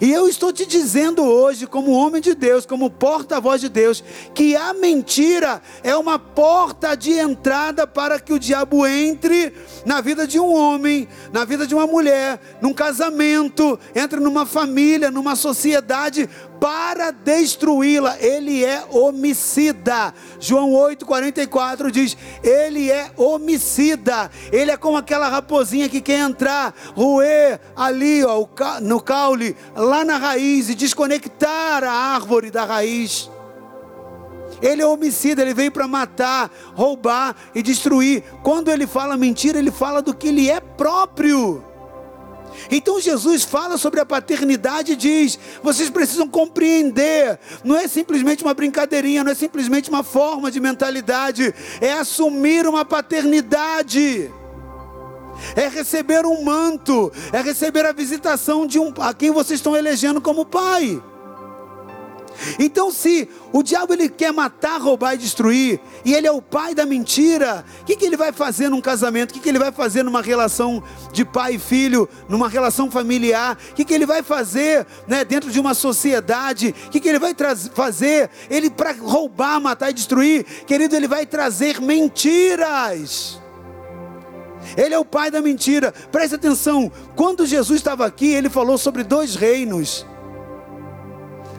E 0.00 0.12
eu 0.12 0.28
estou 0.28 0.52
te 0.52 0.66
dizendo 0.66 1.22
hoje, 1.24 1.66
como 1.66 1.92
homem 1.92 2.20
de 2.20 2.34
Deus, 2.34 2.66
como 2.66 2.90
porta-voz 2.90 3.60
de 3.60 3.68
Deus, 3.68 4.02
que 4.34 4.56
a 4.56 4.72
mentira 4.74 5.60
é 5.82 5.96
uma 5.96 6.18
porta 6.18 6.96
de 6.96 7.12
entrada 7.12 7.86
para 7.86 8.18
que 8.20 8.32
o 8.32 8.38
diabo 8.38 8.86
entre 8.86 9.52
na 9.84 10.00
vida 10.00 10.26
de 10.26 10.38
um 10.38 10.52
homem, 10.52 11.08
na 11.32 11.44
vida 11.44 11.66
de 11.66 11.74
uma 11.74 11.86
mulher, 11.86 12.40
num 12.60 12.72
casamento, 12.72 13.78
entre 13.94 14.20
numa 14.20 14.46
família, 14.46 15.10
numa 15.10 15.36
sociedade, 15.36 16.28
para 16.60 17.10
destruí-la. 17.10 18.16
Ele 18.20 18.64
é 18.64 18.84
homicida. 18.90 20.12
João 20.38 20.72
8,44 20.72 21.90
diz: 21.90 22.16
Ele 22.42 22.90
é 22.90 23.10
homicida. 23.16 24.30
Ele 24.52 24.70
é 24.70 24.76
como 24.76 24.96
aquela 24.96 25.28
raposinha 25.28 25.88
que 25.88 26.00
quer 26.00 26.20
entrar, 26.20 26.74
roer 26.94 27.60
ali 27.76 28.24
ó, 28.24 28.46
no 28.82 29.00
caule, 29.00 29.56
lá 29.74 30.04
na 30.04 30.16
raiz 30.16 30.68
e 30.68 30.74
desconectar 30.74 31.84
a 31.84 31.90
árvore 31.90 32.50
da 32.50 32.64
raiz. 32.64 33.30
Ele 34.60 34.82
é 34.82 34.86
homicida, 34.86 35.42
ele 35.42 35.54
veio 35.54 35.70
para 35.70 35.86
matar, 35.86 36.50
roubar 36.74 37.36
e 37.54 37.62
destruir. 37.62 38.24
Quando 38.42 38.70
ele 38.70 38.86
fala 38.86 39.16
mentira, 39.16 39.58
ele 39.58 39.70
fala 39.70 40.02
do 40.02 40.14
que 40.14 40.28
ele 40.28 40.50
é 40.50 40.60
próprio. 40.60 41.64
Então 42.70 43.00
Jesus 43.00 43.44
fala 43.44 43.78
sobre 43.78 44.00
a 44.00 44.06
paternidade 44.06 44.92
e 44.92 44.96
diz: 44.96 45.38
vocês 45.62 45.88
precisam 45.90 46.28
compreender, 46.28 47.38
não 47.62 47.76
é 47.76 47.86
simplesmente 47.86 48.42
uma 48.42 48.54
brincadeirinha, 48.54 49.22
não 49.22 49.30
é 49.32 49.34
simplesmente 49.34 49.88
uma 49.88 50.02
forma 50.02 50.50
de 50.50 50.58
mentalidade, 50.58 51.54
é 51.80 51.92
assumir 51.92 52.66
uma 52.66 52.84
paternidade. 52.84 54.32
É 55.54 55.68
receber 55.68 56.24
um 56.26 56.42
manto, 56.42 57.12
é 57.32 57.40
receber 57.40 57.84
a 57.84 57.92
visitação 57.92 58.66
de 58.66 58.78
um 58.78 58.92
a 58.98 59.12
quem 59.14 59.30
vocês 59.30 59.58
estão 59.58 59.76
elegendo 59.76 60.20
como 60.20 60.44
pai. 60.44 61.02
Então, 62.58 62.90
se 62.90 63.28
o 63.52 63.62
diabo 63.62 63.92
ele 63.92 64.08
quer 64.08 64.32
matar, 64.32 64.80
roubar 64.80 65.14
e 65.14 65.18
destruir, 65.18 65.80
e 66.04 66.14
ele 66.14 66.26
é 66.26 66.32
o 66.32 66.40
pai 66.40 66.74
da 66.74 66.86
mentira, 66.86 67.64
o 67.82 67.84
que, 67.84 67.96
que 67.96 68.04
ele 68.04 68.16
vai 68.16 68.32
fazer 68.32 68.68
num 68.68 68.80
casamento? 68.80 69.30
O 69.30 69.34
que, 69.34 69.40
que 69.40 69.48
ele 69.48 69.58
vai 69.58 69.72
fazer 69.72 70.02
numa 70.02 70.22
relação 70.22 70.82
de 71.12 71.24
pai 71.24 71.54
e 71.54 71.58
filho, 71.58 72.08
numa 72.28 72.48
relação 72.48 72.90
familiar? 72.90 73.58
O 73.70 73.74
que, 73.74 73.84
que 73.84 73.94
ele 73.94 74.06
vai 74.06 74.22
fazer 74.22 74.86
né, 75.06 75.24
dentro 75.24 75.50
de 75.50 75.58
uma 75.58 75.74
sociedade? 75.74 76.74
O 76.86 76.90
que, 76.90 77.00
que 77.00 77.08
ele 77.08 77.18
vai 77.18 77.34
fazer? 77.74 78.30
Ele 78.48 78.70
para 78.70 78.92
roubar, 78.92 79.60
matar 79.60 79.90
e 79.90 79.94
destruir, 79.94 80.44
querido, 80.66 80.94
ele 80.94 81.08
vai 81.08 81.26
trazer 81.26 81.80
mentiras. 81.80 83.40
Ele 84.76 84.94
é 84.94 84.98
o 84.98 85.04
pai 85.04 85.30
da 85.30 85.40
mentira. 85.40 85.92
Preste 86.10 86.34
atenção, 86.34 86.90
quando 87.14 87.46
Jesus 87.46 87.78
estava 87.78 88.04
aqui, 88.06 88.32
ele 88.32 88.50
falou 88.50 88.78
sobre 88.78 89.02
dois 89.02 89.34
reinos. 89.34 90.06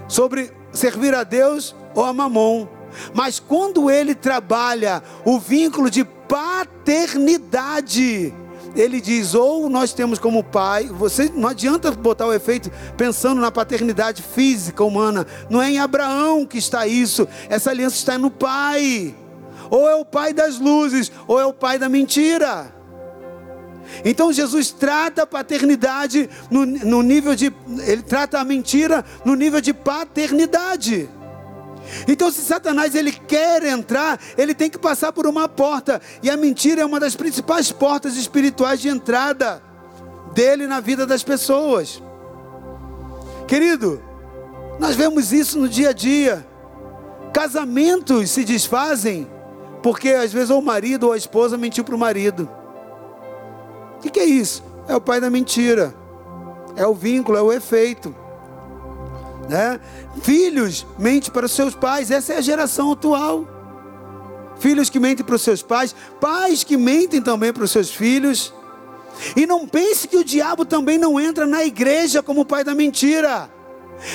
Sobre 0.08 0.52
servir 0.72 1.13
a 1.13 1.24
Deus 1.24 1.76
ou 1.95 2.06
a 2.06 2.13
Mamon. 2.13 2.67
Mas 3.13 3.39
quando 3.39 3.89
ele 3.89 4.13
trabalha 4.15 5.02
o 5.24 5.39
vínculo 5.39 5.89
de 5.89 6.04
paternidade, 6.04 8.34
ele 8.76 9.00
diz: 9.02 9.34
ou 9.34 9.67
nós 9.69 9.93
temos 9.93 10.19
como 10.19 10.43
pai, 10.43 10.88
você 10.88 11.32
não 11.34 11.50
adianta 11.50 11.91
botar 11.91 12.28
o 12.28 12.34
efeito 12.34 12.69
pensando 12.98 13.41
na 13.41 13.52
paternidade 13.52 14.22
física 14.22 14.84
humana, 14.84 15.26
não 15.50 15.62
é 15.62 15.72
em 15.72 15.80
Abraão 15.80 16.45
que 16.45 16.58
está 16.58 16.86
isso, 16.88 17.26
essa 17.50 17.69
aliança 17.69 17.95
está 17.95 18.17
no 18.17 18.32
pai. 18.32 19.15
Ou 19.69 19.88
é 19.88 19.95
o 19.95 20.04
pai 20.04 20.34
das 20.34 20.58
luzes, 20.58 21.10
ou 21.28 21.39
é 21.39 21.45
o 21.45 21.54
pai 21.54 21.78
da 21.78 21.88
mentira. 21.88 22.74
Então 24.04 24.32
Jesus 24.32 24.71
trata 24.71 25.23
a 25.23 25.28
paternidade 25.28 26.30
no, 26.49 26.65
no 26.65 27.02
nível 27.02 27.36
de. 27.36 27.54
Ele 27.86 28.02
trata 28.02 28.39
a 28.39 28.43
mentira 28.43 29.04
no 29.25 29.36
nível 29.36 29.62
de 29.62 29.73
paternidade. 29.73 31.10
Então, 32.08 32.32
se 32.32 32.41
Satanás 32.41 32.93
ele 32.93 33.12
quer 33.12 33.63
entrar, 33.63 34.19
ele 34.38 34.54
tem 34.54 34.69
que 34.69 34.78
passar 34.78 35.12
por 35.12 35.25
uma 35.25 35.47
porta, 35.47 35.99
e 36.21 36.30
a 36.30 36.38
mentira 36.38 36.82
é 36.82 36.86
uma 36.86 36.99
das 36.99 37.15
principais 37.15 37.71
portas 37.71 38.15
espirituais 38.15 38.80
de 38.80 38.89
entrada 38.89 39.62
dele 40.34 40.67
na 40.67 40.80
vida 40.80 41.06
das 41.08 41.23
pessoas. 41.23 42.02
Querido, 43.47 44.02
nós 44.80 44.95
vemos 44.95 45.32
isso 45.34 45.58
no 45.58 45.67
dia 45.67 45.89
a 45.89 45.93
dia. 45.93 46.45
Casamentos 47.34 48.30
se 48.32 48.43
desfazem 48.43 49.28
porque 49.82 50.10
às 50.10 50.32
vezes 50.32 50.49
ou 50.49 50.60
o 50.60 50.65
marido 50.65 51.08
ou 51.08 51.13
a 51.13 51.17
esposa 51.17 51.58
mentiu 51.58 51.84
para 51.84 51.95
o 51.95 51.99
marido. 51.99 52.49
O 54.00 54.02
que, 54.02 54.10
que 54.10 54.20
é 54.20 54.26
isso? 54.26 54.64
É 54.88 54.96
o 54.96 55.02
pai 55.02 55.20
da 55.20 55.30
mentira. 55.30 55.94
É 56.74 56.88
o 56.88 56.94
vínculo, 56.94 57.38
é 57.38 57.42
o 57.42 57.52
efeito. 57.52 58.16
Né? 59.50 59.78
Filhos 60.22 60.88
mentem 60.98 61.30
para 61.30 61.50
seus 61.50 61.76
pais, 61.76 62.10
essa 62.10 62.34
é 62.34 62.38
a 62.38 62.42
geração 62.42 62.94
atual. 62.94 63.46
Filhos 64.58 64.90
que 64.90 65.00
mentem 65.00 65.26
para 65.26 65.36
os 65.36 65.42
seus 65.42 65.62
pais, 65.62 65.94
pais 66.22 66.64
que 66.64 66.78
mentem 66.78 67.22
também 67.22 67.52
para 67.52 67.66
os 67.66 67.72
seus 67.72 67.92
filhos. 67.92 68.54
E 69.36 69.46
não 69.46 69.68
pense 69.68 70.08
que 70.08 70.16
o 70.16 70.24
diabo 70.24 70.64
também 70.64 70.98
não 70.98 71.20
entra 71.20 71.46
na 71.46 71.66
igreja 71.66 72.24
como 72.24 72.46
pai 72.46 72.64
da 72.64 72.74
mentira. 72.74 73.50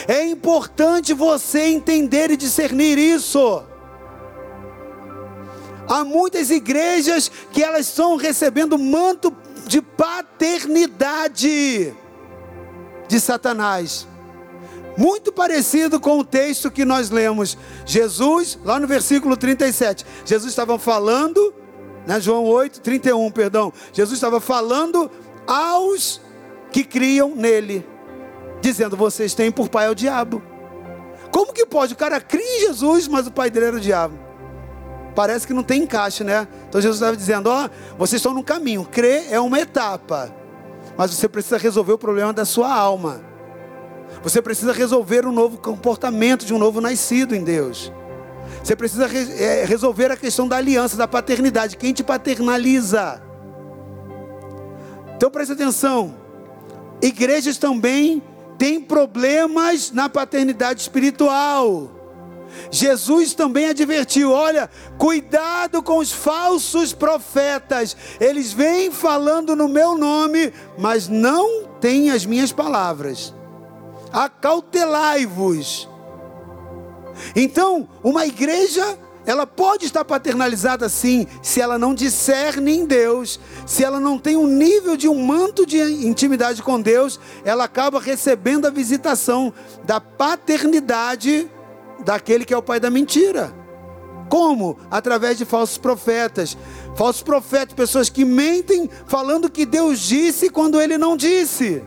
É 0.09 0.25
importante 0.25 1.13
você 1.13 1.67
entender 1.67 2.31
e 2.31 2.39
discernir 2.39 2.97
isso. 2.97 3.63
Há 5.87 6.05
muitas 6.05 6.51
igrejas 6.51 7.31
que 7.53 7.63
elas 7.63 7.89
estão 7.89 8.17
recebendo 8.17 8.79
manto 8.79 9.31
de 9.67 9.83
paternidade 9.83 11.95
de 13.09 13.21
Satanás. 13.21 14.07
Muito 14.97 15.33
parecido 15.33 15.99
com 15.99 16.21
o 16.21 16.25
texto 16.25 16.71
que 16.71 16.85
nós 16.85 17.11
lemos. 17.11 17.59
Jesus, 17.85 18.59
lá 18.65 18.79
no 18.79 18.87
versículo 18.87 19.37
37, 19.37 20.07
Jesus 20.25 20.53
estava 20.53 20.79
falando, 20.79 21.53
né, 22.07 22.21
João 22.21 22.45
8, 22.45 22.81
31, 22.81 23.31
perdão. 23.31 23.73
Jesus 23.93 24.17
estava 24.17 24.41
falando 24.41 25.11
aos 25.47 26.21
que 26.71 26.85
criam 26.85 27.35
nele, 27.35 27.85
dizendo: 28.61 28.97
Vocês 28.97 29.35
têm 29.35 29.51
por 29.51 29.69
pai 29.69 29.91
o 29.91 29.95
diabo. 29.95 30.41
Como 31.33 31.53
que 31.53 31.67
pode? 31.67 31.95
O 31.95 31.97
cara 31.97 32.21
cria 32.21 32.59
em 32.59 32.61
Jesus, 32.61 33.09
mas 33.09 33.27
o 33.27 33.33
pai 33.33 33.51
dele 33.51 33.67
era 33.67 33.77
o 33.77 33.81
diabo 33.81 34.24
parece 35.15 35.47
que 35.47 35.53
não 35.53 35.63
tem 35.63 35.83
encaixe, 35.83 36.25
né? 36.25 36.47
Então 36.69 36.81
Jesus 36.81 37.01
estava 37.01 37.17
dizendo: 37.17 37.49
Ó, 37.49 37.67
oh, 37.67 37.99
vocês 37.99 38.21
estão 38.21 38.35
no 38.35 38.43
caminho, 38.43 38.85
crer 38.85 39.27
é 39.31 39.41
uma 39.41 39.61
etapa, 39.61 40.35
mas 40.97 41.15
você 41.15 41.29
precisa 41.29 41.57
resolver 41.57 41.93
o 41.93 41.99
problema 41.99 42.33
da 42.33 42.45
sua 42.45 42.73
alma. 42.73 43.21
Você 44.23 44.41
precisa 44.41 44.73
resolver 44.73 45.27
um 45.27 45.33
novo 45.33 45.59
comportamento 45.59 46.45
de 46.45 46.55
um 46.55 46.59
novo 46.59 46.81
nascido 46.81 47.35
em 47.35 47.43
Deus. 47.43 47.93
Você 48.63 48.77
precisa 48.77 49.07
re 49.07 49.33
é, 49.33 49.65
resolver 49.65 50.11
a 50.11 50.17
questão 50.17 50.47
da 50.47 50.57
aliança, 50.57 50.97
da 50.97 51.09
paternidade. 51.09 51.77
Quem 51.77 51.93
te 51.93 52.05
paternaliza? 52.05 53.23
Então 55.17 55.31
preste 55.31 55.53
atenção. 55.53 56.15
Igrejas 57.03 57.57
também 57.57 58.23
têm 58.59 58.81
problemas 58.81 59.91
na 59.91 60.09
paternidade 60.09 60.81
espiritual. 60.81 61.91
Jesus 62.71 63.35
também 63.35 63.69
advertiu: 63.69 64.33
olha, 64.33 64.71
cuidado 64.99 65.83
com 65.83 65.99
os 65.99 66.13
falsos 66.13 66.93
profetas, 66.93 67.97
eles 68.21 68.53
vêm 68.53 68.91
falando 68.91 69.55
no 69.55 69.69
meu 69.69 69.97
nome, 69.97 70.53
mas 70.79 71.09
não 71.09 71.67
têm 71.81 72.11
as 72.11 72.25
minhas 72.27 72.53
palavras. 72.53 73.35
Acautelai-vos. 74.13 75.89
Então, 77.35 77.89
uma 78.03 78.27
igreja 78.27 78.99
ela 79.27 79.47
pode 79.47 79.87
estar 79.87 80.05
paternalizada 80.05 80.89
sim, 80.89 81.27
se 81.43 81.61
ela 81.61 81.79
não 81.79 81.95
discerne 81.95 82.77
em 82.77 82.85
Deus, 82.85 83.41
se 83.67 83.83
ela 83.83 83.99
não 83.99 84.19
tem 84.19 84.37
um 84.37 84.47
nível 84.47 84.97
de 84.97 85.09
um 85.09 85.25
manto 85.25 85.65
de 85.65 85.79
intimidade 85.79 86.63
com 86.63 86.81
Deus, 86.81 87.19
ela 87.45 87.65
acaba 87.65 88.01
recebendo 88.01 88.67
a 88.67 88.71
visitação 88.71 89.53
da 89.85 90.01
paternidade 90.01 91.51
daquele 92.05 92.45
que 92.45 92.55
é 92.55 92.57
o 92.57 92.63
pai 92.63 92.79
da 92.79 92.91
mentira. 92.91 93.55
Como? 94.29 94.79
Através 94.91 95.39
de 95.39 95.45
falsos 95.45 95.79
profetas. 95.79 96.57
Falsos 96.97 97.23
profetas, 97.23 97.75
pessoas 97.75 98.09
que 98.09 98.25
mentem 98.25 98.89
falando 99.07 99.51
que 99.51 99.67
Deus 99.67 100.01
disse 100.01 100.51
quando 100.51 100.81
ele 100.81 100.99
não 100.99 101.17
disse. 101.17 101.83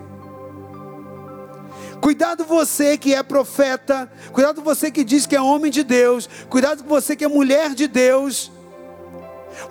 Cuidado 2.01 2.45
você 2.45 2.97
que 2.97 3.13
é 3.13 3.23
profeta, 3.23 4.09
cuidado 4.31 4.61
você 4.61 4.91
que 4.91 5.03
diz 5.03 5.25
que 5.25 5.35
é 5.35 5.41
homem 5.41 5.71
de 5.71 5.83
Deus, 5.83 6.29
cuidado 6.49 6.83
você 6.87 7.15
que 7.15 7.25
é 7.25 7.27
mulher 7.27 7.73
de 7.73 7.87
Deus, 7.87 8.51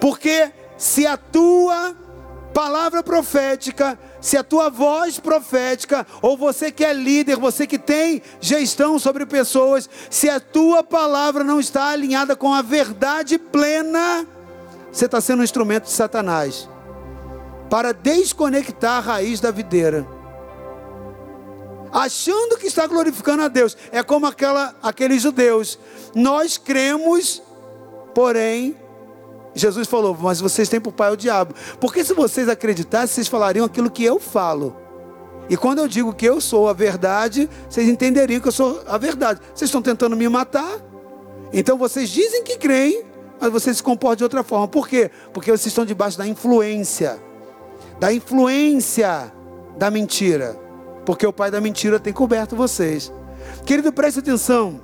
porque 0.01 0.51
se 0.76 1.07
a 1.07 1.16
tua 1.16 1.94
palavra 2.53 3.03
profética, 3.03 3.99
se 4.26 4.36
a 4.36 4.42
tua 4.42 4.68
voz 4.68 5.20
profética, 5.20 6.04
ou 6.20 6.36
você 6.36 6.72
que 6.72 6.84
é 6.84 6.92
líder, 6.92 7.36
você 7.36 7.64
que 7.64 7.78
tem 7.78 8.20
gestão 8.40 8.98
sobre 8.98 9.24
pessoas, 9.24 9.88
se 10.10 10.28
a 10.28 10.40
tua 10.40 10.82
palavra 10.82 11.44
não 11.44 11.60
está 11.60 11.90
alinhada 11.90 12.34
com 12.34 12.52
a 12.52 12.60
verdade 12.60 13.38
plena, 13.38 14.26
você 14.90 15.04
está 15.04 15.20
sendo 15.20 15.42
um 15.42 15.44
instrumento 15.44 15.84
de 15.84 15.92
Satanás 15.92 16.68
para 17.70 17.94
desconectar 17.94 18.96
a 18.96 19.00
raiz 19.00 19.38
da 19.38 19.52
videira. 19.52 20.04
achando 21.92 22.58
que 22.58 22.66
está 22.66 22.84
glorificando 22.84 23.44
a 23.44 23.48
Deus. 23.48 23.76
É 23.92 24.02
como 24.02 24.26
aquela, 24.26 24.74
aqueles 24.82 25.22
judeus. 25.22 25.78
Nós 26.16 26.58
cremos, 26.58 27.40
porém, 28.12 28.76
Jesus 29.57 29.88
falou: 29.88 30.16
Mas 30.20 30.40
vocês 30.40 30.68
têm 30.68 30.80
por 30.80 30.92
pai 30.92 31.12
o 31.12 31.16
diabo. 31.16 31.54
Porque 31.80 32.04
se 32.04 32.14
vocês 32.14 32.48
acreditassem, 32.48 33.09
vocês 33.09 33.28
falariam 33.28 33.66
aquilo 33.66 33.90
que 33.90 34.04
eu 34.04 34.20
falo. 34.20 34.76
E 35.48 35.57
quando 35.57 35.78
eu 35.78 35.88
digo 35.88 36.12
que 36.12 36.26
eu 36.26 36.40
sou 36.40 36.68
a 36.68 36.72
verdade, 36.72 37.48
vocês 37.68 37.88
entenderiam 37.88 38.40
que 38.40 38.48
eu 38.48 38.52
sou 38.52 38.82
a 38.86 38.98
verdade. 38.98 39.40
Vocês 39.54 39.68
estão 39.68 39.82
tentando 39.82 40.16
me 40.16 40.28
matar. 40.28 40.78
Então 41.52 41.78
vocês 41.78 42.11
dizem 42.11 42.44
que 42.44 42.59
creem, 42.59 43.04
mas 43.40 43.50
vocês 43.50 43.76
se 43.78 43.82
comportam 43.82 44.16
de 44.16 44.24
outra 44.24 44.42
forma. 44.42 44.68
Por 44.68 44.88
quê? 44.88 45.11
Porque 45.32 45.50
vocês 45.50 45.66
estão 45.66 45.84
debaixo 45.84 46.18
da 46.18 46.26
influência 46.26 47.20
da 47.98 48.12
influência 48.12 49.32
da 49.76 49.90
mentira. 49.90 50.59
Porque 51.04 51.26
o 51.26 51.32
pai 51.32 51.50
da 51.50 51.61
mentira 51.61 52.00
tem 52.00 52.12
coberto 52.12 52.57
vocês. 52.57 53.12
Querido, 53.64 53.92
preste 53.92 54.18
atenção. 54.18 54.80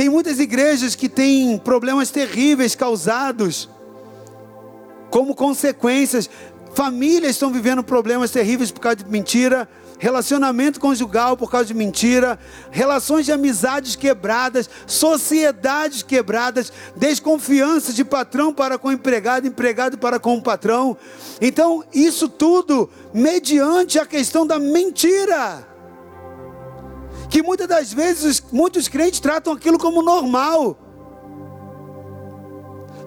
Tem 0.00 0.08
muitas 0.08 0.40
igrejas 0.40 0.94
que 0.94 1.10
têm 1.10 1.58
problemas 1.58 2.10
terríveis 2.10 2.74
causados 2.74 3.68
como 5.10 5.34
consequências. 5.34 6.30
Famílias 6.72 7.32
estão 7.32 7.52
vivendo 7.52 7.84
problemas 7.84 8.30
terríveis 8.30 8.70
por 8.70 8.80
causa 8.80 8.96
de 8.96 9.04
mentira 9.04 9.68
relacionamento 9.98 10.80
conjugal 10.80 11.36
por 11.36 11.50
causa 11.50 11.66
de 11.66 11.74
mentira, 11.74 12.38
relações 12.70 13.26
de 13.26 13.32
amizades 13.32 13.94
quebradas, 13.94 14.70
sociedades 14.86 16.02
quebradas, 16.02 16.72
desconfiança 16.96 17.92
de 17.92 18.02
patrão 18.02 18.50
para 18.50 18.78
com 18.78 18.90
empregado, 18.90 19.46
empregado 19.46 19.98
para 19.98 20.18
com 20.18 20.38
o 20.38 20.42
patrão. 20.42 20.96
Então, 21.38 21.84
isso 21.92 22.30
tudo 22.30 22.88
mediante 23.12 23.98
a 23.98 24.06
questão 24.06 24.46
da 24.46 24.58
mentira. 24.58 25.69
Que 27.30 27.42
muitas 27.42 27.68
das 27.68 27.92
vezes 27.92 28.42
muitos 28.52 28.88
crentes 28.88 29.20
tratam 29.20 29.52
aquilo 29.52 29.78
como 29.78 30.02
normal. 30.02 30.76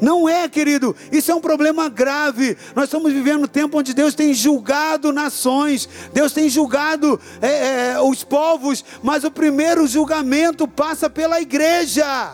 Não 0.03 0.28
é, 0.28 0.49
querido, 0.49 0.93
isso 1.11 1.32
é 1.32 1.36
um 1.36 1.39
problema 1.39 1.88
grave. 1.88 2.57
Nós 2.76 2.86
estamos 2.86 3.13
vivendo 3.13 3.43
um 3.43 3.47
tempo 3.47 3.78
onde 3.78 3.93
Deus 3.93 4.13
tem 4.13 4.34
julgado 4.34 5.13
nações, 5.13 5.88
Deus 6.11 6.34
tem 6.34 6.49
julgado 6.49 7.17
é, 7.41 7.91
é, 7.91 8.01
os 8.01 8.21
povos, 8.21 8.84
mas 9.01 9.24
o 9.24 9.32
primeiro 9.32 9.88
julgamento 9.88 10.67
passa 10.67 11.09
pela 11.09 11.39
igreja. 11.39 12.34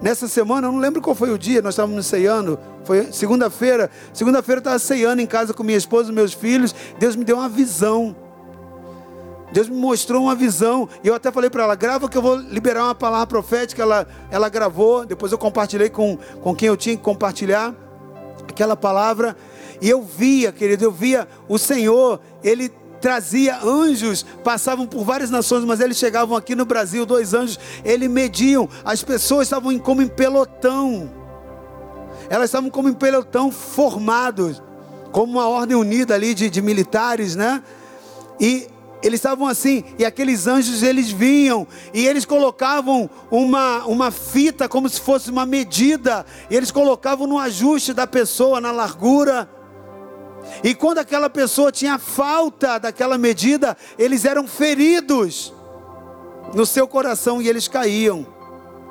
Nessa 0.00 0.28
semana, 0.28 0.68
eu 0.68 0.72
não 0.72 0.78
lembro 0.78 1.02
qual 1.02 1.16
foi 1.16 1.32
o 1.32 1.38
dia, 1.38 1.62
nós 1.62 1.74
estávamos 1.74 2.06
ceando, 2.06 2.60
foi 2.84 3.12
segunda-feira. 3.12 3.90
Segunda-feira 4.12 4.58
eu 4.58 4.60
estava 4.60 4.78
ceando 4.78 5.20
em 5.20 5.26
casa 5.26 5.52
com 5.52 5.64
minha 5.64 5.78
esposa 5.78 6.12
e 6.12 6.14
meus 6.14 6.32
filhos. 6.32 6.72
Deus 6.98 7.16
me 7.16 7.24
deu 7.24 7.38
uma 7.38 7.48
visão. 7.48 8.14
Deus 9.54 9.68
me 9.68 9.76
mostrou 9.76 10.24
uma 10.24 10.34
visão. 10.34 10.88
E 11.04 11.06
eu 11.06 11.14
até 11.14 11.30
falei 11.30 11.48
para 11.48 11.62
ela: 11.62 11.76
grava 11.76 12.08
que 12.08 12.18
eu 12.18 12.22
vou 12.22 12.34
liberar 12.34 12.86
uma 12.86 12.94
palavra 12.94 13.28
profética. 13.28 13.82
Ela, 13.82 14.04
ela 14.28 14.48
gravou. 14.48 15.06
Depois 15.06 15.30
eu 15.30 15.38
compartilhei 15.38 15.88
com, 15.88 16.18
com 16.42 16.56
quem 16.56 16.66
eu 16.66 16.76
tinha 16.76 16.96
que 16.96 17.02
compartilhar 17.02 17.72
aquela 18.48 18.76
palavra. 18.76 19.36
E 19.80 19.88
eu 19.88 20.02
via, 20.02 20.50
querido, 20.50 20.84
eu 20.84 20.90
via 20.90 21.28
o 21.48 21.56
Senhor, 21.56 22.20
ele 22.42 22.68
trazia 23.00 23.62
anjos, 23.62 24.26
passavam 24.42 24.88
por 24.88 25.04
várias 25.04 25.30
nações, 25.30 25.64
mas 25.64 25.78
eles 25.78 25.98
chegavam 25.98 26.36
aqui 26.36 26.56
no 26.56 26.64
Brasil, 26.64 27.06
dois 27.06 27.32
anjos, 27.34 27.58
eles 27.84 28.08
mediam, 28.08 28.68
as 28.82 29.02
pessoas 29.02 29.46
estavam 29.46 29.78
como 29.78 30.00
em 30.00 30.08
pelotão, 30.08 31.10
elas 32.30 32.46
estavam 32.46 32.70
como 32.70 32.88
em 32.88 32.94
pelotão 32.94 33.50
formados, 33.52 34.62
como 35.12 35.32
uma 35.34 35.46
ordem 35.46 35.76
unida 35.76 36.14
ali 36.14 36.32
de, 36.32 36.48
de 36.48 36.62
militares, 36.62 37.36
né? 37.36 37.62
E 38.40 38.68
eles 39.04 39.18
estavam 39.18 39.46
assim, 39.46 39.84
e 39.98 40.04
aqueles 40.04 40.46
anjos 40.46 40.82
eles 40.82 41.10
vinham, 41.10 41.66
e 41.92 42.06
eles 42.06 42.24
colocavam 42.24 43.10
uma, 43.30 43.84
uma 43.84 44.10
fita 44.10 44.66
como 44.66 44.88
se 44.88 44.98
fosse 44.98 45.30
uma 45.30 45.44
medida, 45.44 46.24
e 46.48 46.56
eles 46.56 46.70
colocavam 46.70 47.26
no 47.26 47.38
ajuste 47.38 47.92
da 47.92 48.06
pessoa, 48.06 48.62
na 48.62 48.72
largura. 48.72 49.46
E 50.62 50.74
quando 50.74 50.98
aquela 50.98 51.28
pessoa 51.28 51.70
tinha 51.70 51.98
falta 51.98 52.78
daquela 52.78 53.18
medida, 53.18 53.76
eles 53.98 54.24
eram 54.24 54.46
feridos 54.46 55.52
no 56.54 56.64
seu 56.64 56.88
coração 56.88 57.42
e 57.42 57.48
eles 57.48 57.68
caíam. 57.68 58.26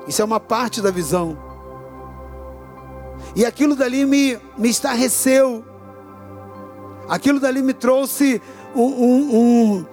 Isso 0.08 0.22
é 0.22 0.26
uma 0.26 0.40
parte 0.40 0.80
da 0.80 0.92
visão. 0.92 1.36
E 3.36 3.44
aquilo 3.46 3.76
dali 3.76 4.06
me, 4.06 4.38
me 4.58 4.70
estarreceu. 4.70 5.66
Aquilo 7.10 7.40
dali 7.40 7.64
me 7.64 7.74
trouxe 7.74 8.40
um, 8.76 8.82
um, 8.82 9.36
um, 9.36 9.86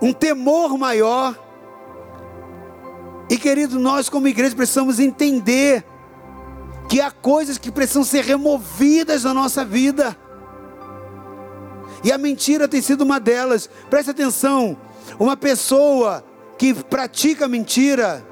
um 0.00 0.12
temor 0.12 0.76
maior. 0.78 1.36
E 3.28 3.36
querido, 3.36 3.78
nós 3.78 4.08
como 4.08 4.28
igreja 4.28 4.54
precisamos 4.54 5.00
entender 5.00 5.84
que 6.88 7.00
há 7.00 7.10
coisas 7.10 7.58
que 7.58 7.72
precisam 7.72 8.04
ser 8.04 8.24
removidas 8.24 9.22
da 9.22 9.34
nossa 9.34 9.64
vida. 9.64 10.16
E 12.04 12.12
a 12.12 12.18
mentira 12.18 12.68
tem 12.68 12.80
sido 12.80 13.02
uma 13.02 13.18
delas. 13.18 13.68
Preste 13.90 14.10
atenção: 14.10 14.76
uma 15.18 15.36
pessoa 15.36 16.24
que 16.56 16.72
pratica 16.72 17.48
mentira, 17.48 18.24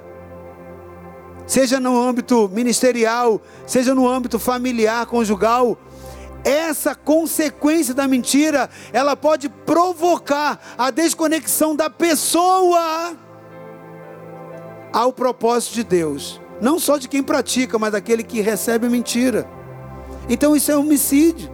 seja 1.47 1.81
no 1.81 2.01
âmbito 2.01 2.49
ministerial, 2.53 3.41
seja 3.67 3.95
no 3.95 4.09
âmbito 4.09 4.39
familiar, 4.39 5.07
conjugal, 5.07 5.77
essa 6.45 6.95
consequência 6.95 7.95
da 7.95 8.07
mentira, 8.07 8.69
ela 8.93 9.17
pode 9.17 9.49
provocar 9.49 10.61
a 10.77 10.91
desconexão 10.91 11.75
da 11.75 11.89
pessoa 11.89 13.17
ao 14.93 15.13
propósito 15.13 15.75
de 15.75 15.85
Deus. 15.85 16.41
Não 16.61 16.79
só 16.79 16.99
de 16.99 17.09
quem 17.09 17.23
pratica, 17.23 17.79
mas 17.79 17.93
daquele 17.93 18.23
que 18.23 18.41
recebe 18.41 18.87
a 18.87 18.91
mentira. 18.91 19.49
Então 20.29 20.55
isso 20.55 20.71
é 20.71 20.77
homicídio. 20.77 21.53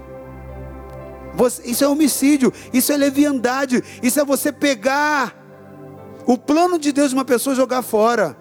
Isso 1.64 1.84
é 1.84 1.88
homicídio, 1.88 2.52
isso 2.72 2.92
é 2.92 2.96
leviandade, 2.96 3.82
isso 4.02 4.20
é 4.20 4.24
você 4.24 4.52
pegar 4.52 5.34
o 6.26 6.36
plano 6.36 6.78
de 6.78 6.92
Deus 6.92 7.10
de 7.10 7.14
uma 7.14 7.24
pessoa 7.24 7.54
e 7.54 7.56
jogar 7.56 7.82
fora. 7.82 8.36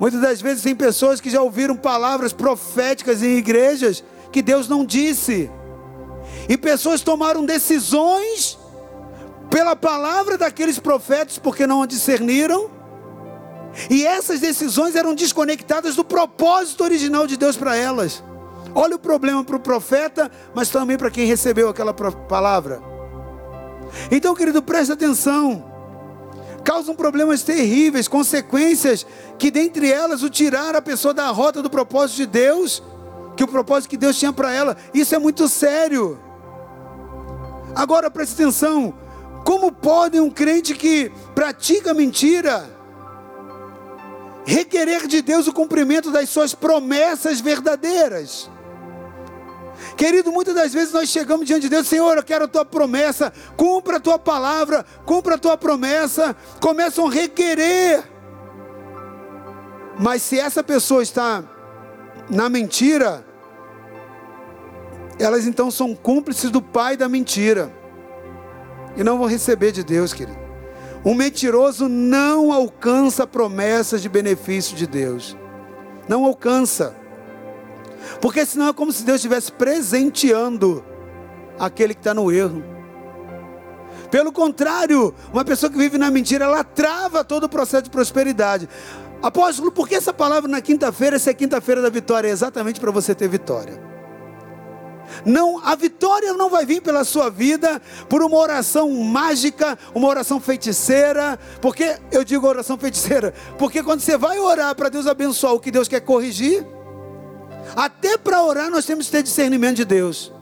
Muitas 0.00 0.20
das 0.20 0.40
vezes 0.40 0.62
tem 0.62 0.74
pessoas 0.74 1.20
que 1.20 1.28
já 1.28 1.42
ouviram 1.42 1.76
palavras 1.76 2.32
proféticas 2.32 3.22
em 3.22 3.36
igrejas 3.36 4.02
que 4.32 4.42
Deus 4.42 4.66
não 4.66 4.84
disse. 4.84 5.50
E 6.48 6.56
pessoas 6.56 7.02
tomaram 7.02 7.44
decisões 7.44 8.58
pela 9.50 9.76
palavra 9.76 10.38
daqueles 10.38 10.78
profetas 10.78 11.38
porque 11.38 11.66
não 11.66 11.82
a 11.82 11.86
discerniram. 11.86 12.70
E 13.88 14.04
essas 14.06 14.40
decisões 14.40 14.96
eram 14.96 15.14
desconectadas 15.14 15.94
do 15.94 16.04
propósito 16.04 16.82
original 16.82 17.26
de 17.26 17.36
Deus 17.36 17.56
para 17.56 17.76
elas. 17.76 18.22
Olha 18.74 18.96
o 18.96 18.98
problema 18.98 19.44
para 19.44 19.56
o 19.56 19.60
profeta, 19.60 20.30
mas 20.54 20.70
também 20.70 20.96
para 20.96 21.10
quem 21.10 21.26
recebeu 21.26 21.68
aquela 21.68 21.92
palavra. 21.92 22.82
Então, 24.10 24.34
querido, 24.34 24.62
preste 24.62 24.92
atenção. 24.92 25.70
Causam 26.64 26.94
problemas 26.94 27.42
terríveis, 27.42 28.08
consequências 28.08 29.04
que, 29.38 29.50
dentre 29.50 29.90
elas, 29.90 30.22
o 30.22 30.30
tirar 30.30 30.76
a 30.76 30.82
pessoa 30.82 31.12
da 31.12 31.28
rota 31.28 31.60
do 31.60 31.68
propósito 31.68 32.18
de 32.18 32.26
Deus 32.26 32.82
que 33.36 33.44
o 33.44 33.48
propósito 33.48 33.90
que 33.90 33.96
Deus 33.96 34.18
tinha 34.18 34.32
para 34.32 34.52
ela, 34.52 34.76
isso 34.92 35.14
é 35.14 35.18
muito 35.18 35.48
sério. 35.48 36.18
Agora 37.74 38.10
preste 38.10 38.34
atenção: 38.34 38.94
como 39.44 39.72
pode 39.72 40.18
um 40.20 40.30
crente 40.30 40.74
que 40.74 41.10
pratica 41.34 41.94
mentira 41.94 42.70
requerer 44.44 45.06
de 45.06 45.22
Deus 45.22 45.46
o 45.46 45.52
cumprimento 45.52 46.10
das 46.10 46.28
suas 46.28 46.54
promessas 46.54 47.40
verdadeiras? 47.40 48.50
Querido, 49.96 50.30
muitas 50.32 50.54
das 50.54 50.72
vezes 50.72 50.92
nós 50.92 51.08
chegamos 51.08 51.46
diante 51.46 51.62
de 51.62 51.68
Deus, 51.68 51.86
Senhor, 51.86 52.16
eu 52.16 52.22
quero 52.22 52.44
a 52.44 52.48
tua 52.48 52.64
promessa, 52.64 53.32
cumpra 53.56 53.96
a 53.96 54.00
tua 54.00 54.18
palavra, 54.18 54.84
cumpra 55.04 55.34
a 55.34 55.38
tua 55.38 55.56
promessa, 55.56 56.36
começam 56.60 57.06
a 57.06 57.10
requerer. 57.10 58.02
Mas 59.98 60.22
se 60.22 60.38
essa 60.38 60.62
pessoa 60.62 61.02
está 61.02 61.44
na 62.30 62.48
mentira, 62.48 63.24
elas 65.18 65.46
então 65.46 65.70
são 65.70 65.94
cúmplices 65.94 66.50
do 66.50 66.60
pai 66.60 66.96
da 66.96 67.08
mentira. 67.08 67.72
E 68.96 69.02
não 69.02 69.18
vão 69.18 69.26
receber 69.26 69.72
de 69.72 69.82
Deus, 69.82 70.12
querido. 70.12 70.38
Um 71.04 71.14
mentiroso 71.14 71.88
não 71.88 72.52
alcança 72.52 73.26
promessas 73.26 74.02
de 74.02 74.08
benefício 74.08 74.76
de 74.76 74.86
Deus. 74.86 75.36
Não 76.08 76.24
alcança. 76.24 76.94
Porque 78.20 78.44
senão 78.44 78.68
é 78.68 78.72
como 78.72 78.92
se 78.92 79.04
Deus 79.04 79.16
estivesse 79.16 79.50
presenteando 79.52 80.84
aquele 81.58 81.94
que 81.94 82.00
está 82.00 82.14
no 82.14 82.30
erro. 82.30 82.62
Pelo 84.10 84.30
contrário, 84.30 85.14
uma 85.32 85.44
pessoa 85.44 85.70
que 85.70 85.78
vive 85.78 85.96
na 85.96 86.10
mentira, 86.10 86.44
ela 86.44 86.62
trava 86.62 87.24
todo 87.24 87.44
o 87.44 87.48
processo 87.48 87.84
de 87.84 87.90
prosperidade. 87.90 88.68
Apóstolo, 89.22 89.70
por 89.70 89.88
que 89.88 89.94
essa 89.94 90.12
palavra 90.12 90.50
na 90.50 90.60
quinta-feira, 90.60 91.16
essa 91.16 91.30
é 91.30 91.34
quinta-feira 91.34 91.80
da 91.80 91.88
vitória? 91.88 92.28
É 92.28 92.32
exatamente 92.32 92.80
para 92.80 92.90
você 92.90 93.14
ter 93.14 93.28
vitória. 93.28 93.80
Não, 95.24 95.60
a 95.64 95.74
vitória 95.74 96.32
não 96.32 96.48
vai 96.50 96.64
vir 96.64 96.80
pela 96.80 97.04
sua 97.04 97.30
vida 97.30 97.80
por 98.08 98.22
uma 98.22 98.36
oração 98.36 98.90
mágica, 98.90 99.78
uma 99.94 100.08
oração 100.08 100.40
feiticeira. 100.40 101.38
Porque 101.60 101.96
eu 102.10 102.24
digo 102.24 102.46
oração 102.46 102.76
feiticeira, 102.76 103.32
porque 103.58 103.82
quando 103.82 104.00
você 104.00 104.16
vai 104.16 104.38
orar 104.38 104.74
para 104.74 104.88
Deus 104.88 105.06
abençoar 105.06 105.54
o 105.54 105.60
que 105.60 105.70
Deus 105.70 105.86
quer 105.86 106.00
corrigir, 106.00 106.66
até 107.76 108.16
para 108.18 108.42
orar 108.42 108.70
nós 108.70 108.84
temos 108.84 109.06
que 109.06 109.12
ter 109.12 109.22
discernimento 109.22 109.76
de 109.76 109.84
Deus. 109.84 110.32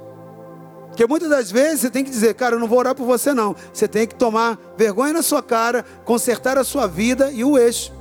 Porque 0.89 1.07
muitas 1.07 1.29
das 1.29 1.51
vezes 1.51 1.83
você 1.83 1.91
tem 1.91 2.03
que 2.03 2.11
dizer, 2.11 2.35
cara, 2.35 2.57
eu 2.57 2.59
não 2.59 2.67
vou 2.67 2.79
orar 2.79 2.95
por 2.95 3.07
você 3.07 3.33
não. 3.33 3.55
Você 3.73 3.87
tem 3.87 4.07
que 4.07 4.15
tomar 4.15 4.59
vergonha 4.77 5.13
na 5.13 5.23
sua 5.23 5.43
cara, 5.43 5.85
consertar 6.05 6.59
a 6.59 6.65
sua 6.65 6.87
vida 6.87 7.31
e 7.31 7.45
o 7.45 7.59
eixo. 7.59 8.00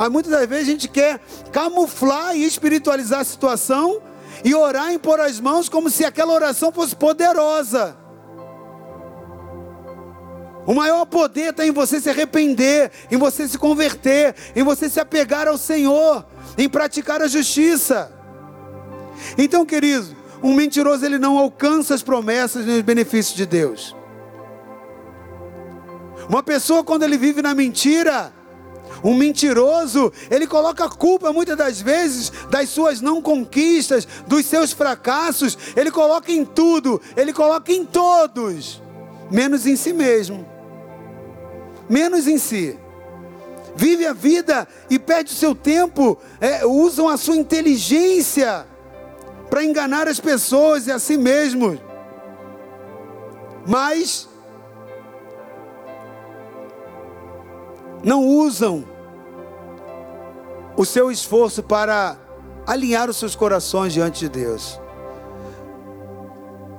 Mas 0.00 0.08
muitas 0.08 0.32
das 0.32 0.48
vezes 0.48 0.66
a 0.66 0.70
gente 0.70 0.88
quer 0.88 1.20
camuflar 1.52 2.34
e 2.34 2.42
espiritualizar 2.42 3.20
a 3.20 3.24
situação 3.24 4.00
e 4.42 4.54
orar 4.54 4.90
e 4.90 4.94
impor 4.94 5.20
as 5.20 5.38
mãos 5.38 5.68
como 5.68 5.90
se 5.90 6.06
aquela 6.06 6.32
oração 6.32 6.72
fosse 6.72 6.96
poderosa. 6.96 7.98
O 10.66 10.72
maior 10.72 11.04
poder 11.04 11.50
está 11.50 11.66
em 11.66 11.70
você 11.70 12.00
se 12.00 12.08
arrepender, 12.08 12.90
em 13.10 13.18
você 13.18 13.46
se 13.46 13.58
converter, 13.58 14.34
em 14.56 14.62
você 14.62 14.88
se 14.88 14.98
apegar 14.98 15.46
ao 15.46 15.58
Senhor, 15.58 16.24
em 16.56 16.66
praticar 16.66 17.20
a 17.20 17.28
justiça. 17.28 18.10
Então, 19.36 19.66
querido, 19.66 20.16
um 20.42 20.54
mentiroso 20.54 21.04
ele 21.04 21.18
não 21.18 21.36
alcança 21.36 21.94
as 21.94 22.02
promessas 22.02 22.64
nem 22.64 22.78
os 22.78 22.82
benefícios 22.82 23.36
de 23.36 23.44
Deus. 23.44 23.94
Uma 26.26 26.42
pessoa 26.42 26.82
quando 26.82 27.02
ele 27.02 27.18
vive 27.18 27.42
na 27.42 27.54
mentira, 27.54 28.39
um 29.02 29.14
mentiroso, 29.14 30.12
ele 30.30 30.46
coloca 30.46 30.84
a 30.84 30.90
culpa 30.90 31.32
muitas 31.32 31.56
das 31.56 31.80
vezes 31.80 32.30
das 32.50 32.68
suas 32.68 33.00
não 33.00 33.20
conquistas, 33.20 34.06
dos 34.26 34.46
seus 34.46 34.72
fracassos, 34.72 35.56
ele 35.76 35.90
coloca 35.90 36.30
em 36.32 36.44
tudo, 36.44 37.00
ele 37.16 37.32
coloca 37.32 37.72
em 37.72 37.84
todos, 37.84 38.82
menos 39.30 39.66
em 39.66 39.76
si 39.76 39.92
mesmo, 39.92 40.46
menos 41.88 42.26
em 42.26 42.38
si. 42.38 42.78
Vive 43.76 44.06
a 44.06 44.12
vida 44.12 44.66
e 44.88 44.98
perde 44.98 45.32
o 45.32 45.36
seu 45.36 45.54
tempo, 45.54 46.18
é, 46.40 46.66
usam 46.66 47.08
a 47.08 47.16
sua 47.16 47.36
inteligência 47.36 48.66
para 49.48 49.64
enganar 49.64 50.08
as 50.08 50.20
pessoas 50.20 50.86
e 50.86 50.92
a 50.92 50.98
si 50.98 51.16
mesmos. 51.16 51.78
Mas 53.66 54.28
não 58.02 58.24
usam 58.26 58.84
o 60.76 60.84
seu 60.84 61.10
esforço 61.10 61.62
para 61.62 62.16
alinhar 62.66 63.10
os 63.10 63.16
seus 63.16 63.34
corações 63.34 63.92
diante 63.92 64.20
de 64.20 64.28
Deus. 64.28 64.80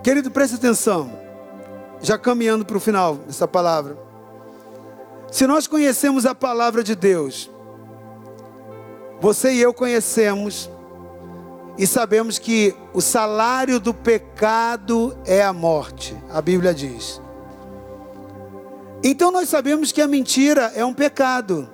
Querido, 0.04 0.32
preste 0.32 0.56
atenção, 0.56 1.12
já 2.02 2.18
caminhando 2.18 2.66
para 2.66 2.78
o 2.78 2.80
final 2.80 3.16
dessa 3.16 3.48
palavra. 3.48 3.98
Se 5.32 5.46
nós 5.46 5.68
conhecemos 5.68 6.26
a 6.26 6.34
palavra 6.34 6.84
de 6.84 6.96
Deus, 6.96 7.50
você 9.20 9.54
e 9.54 9.62
eu 9.62 9.74
conhecemos 9.74 10.70
e 11.78 11.86
sabemos 11.86 12.40
que 12.40 12.76
o 12.94 13.00
salário 13.00 13.80
do 13.80 13.94
pecado 13.94 15.16
é 15.26 15.44
a 15.44 15.54
morte, 15.54 16.18
a 16.32 16.42
Bíblia 16.42 16.74
diz. 16.74 17.21
Então 19.04 19.32
nós 19.32 19.50
sabemos 19.50 19.92
que 19.92 20.02
a 20.02 20.08
mentira 20.08 20.72
é 20.76 20.86
um 20.86 20.94
pecado. 20.94 21.70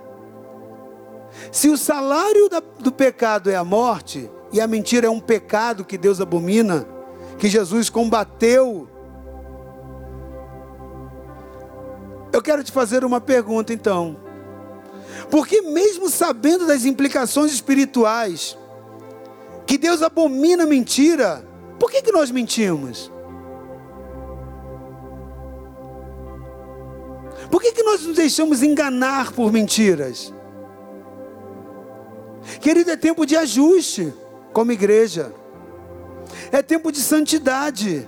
Se 1.52 1.70
o 1.70 1.78
salário 1.78 2.50
do 2.80 2.92
pecado 2.92 3.50
é 3.50 3.56
a 3.56 3.64
morte, 3.64 4.30
e 4.52 4.62
a 4.62 4.68
mentira 4.68 5.08
é 5.08 5.10
um 5.10 5.20
pecado 5.20 5.84
que 5.84 5.98
Deus 5.98 6.22
abomina, 6.22 6.88
que 7.38 7.50
Jesus 7.50 7.90
combateu, 7.90 8.88
eu 12.32 12.42
quero 12.42 12.64
te 12.64 12.72
fazer 12.72 13.04
uma 13.04 13.20
pergunta 13.20 13.74
então. 13.74 14.18
Porque, 15.30 15.62
mesmo 15.62 16.10
sabendo 16.10 16.66
das 16.66 16.86
implicações 16.86 17.52
espirituais, 17.52 18.58
que 19.66 19.78
Deus 19.78 20.02
abomina 20.02 20.64
a 20.64 20.68
mentira, 20.68 21.46
por 21.80 21.92
que, 21.92 22.02
que 22.02 22.12
nós 22.12 22.32
mentimos? 22.32 23.12
Por 27.50 27.62
que, 27.62 27.72
que 27.72 27.84
nós 27.84 28.04
nos 28.04 28.16
deixamos 28.16 28.62
enganar 28.64 29.32
por 29.32 29.52
mentiras? 29.52 30.34
Querido, 32.62 32.92
é 32.92 32.98
tempo 32.98 33.26
de 33.26 33.36
ajuste 33.36 34.14
como 34.54 34.72
igreja, 34.72 35.34
é 36.52 36.62
tempo 36.62 36.92
de 36.92 37.00
santidade. 37.00 38.08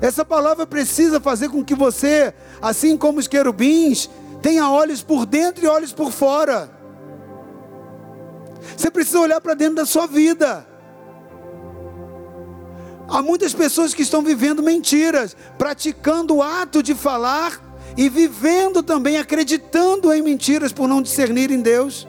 Essa 0.00 0.24
palavra 0.24 0.66
precisa 0.66 1.20
fazer 1.20 1.48
com 1.48 1.64
que 1.64 1.74
você, 1.74 2.32
assim 2.60 2.96
como 2.96 3.18
os 3.18 3.26
querubins, 3.26 4.08
tenha 4.42 4.70
olhos 4.70 5.02
por 5.02 5.26
dentro 5.26 5.64
e 5.64 5.68
olhos 5.68 5.92
por 5.92 6.12
fora. 6.12 6.70
Você 8.76 8.90
precisa 8.90 9.20
olhar 9.20 9.40
para 9.40 9.54
dentro 9.54 9.76
da 9.76 9.86
sua 9.86 10.06
vida. 10.06 10.67
Há 13.08 13.22
muitas 13.22 13.54
pessoas 13.54 13.94
que 13.94 14.02
estão 14.02 14.22
vivendo 14.22 14.62
mentiras, 14.62 15.34
praticando 15.56 16.36
o 16.36 16.42
ato 16.42 16.82
de 16.82 16.94
falar 16.94 17.58
e 17.96 18.08
vivendo 18.08 18.82
também 18.82 19.18
acreditando 19.18 20.12
em 20.12 20.20
mentiras 20.20 20.72
por 20.72 20.86
não 20.86 21.00
discernir 21.00 21.50
em 21.50 21.60
Deus. 21.60 22.06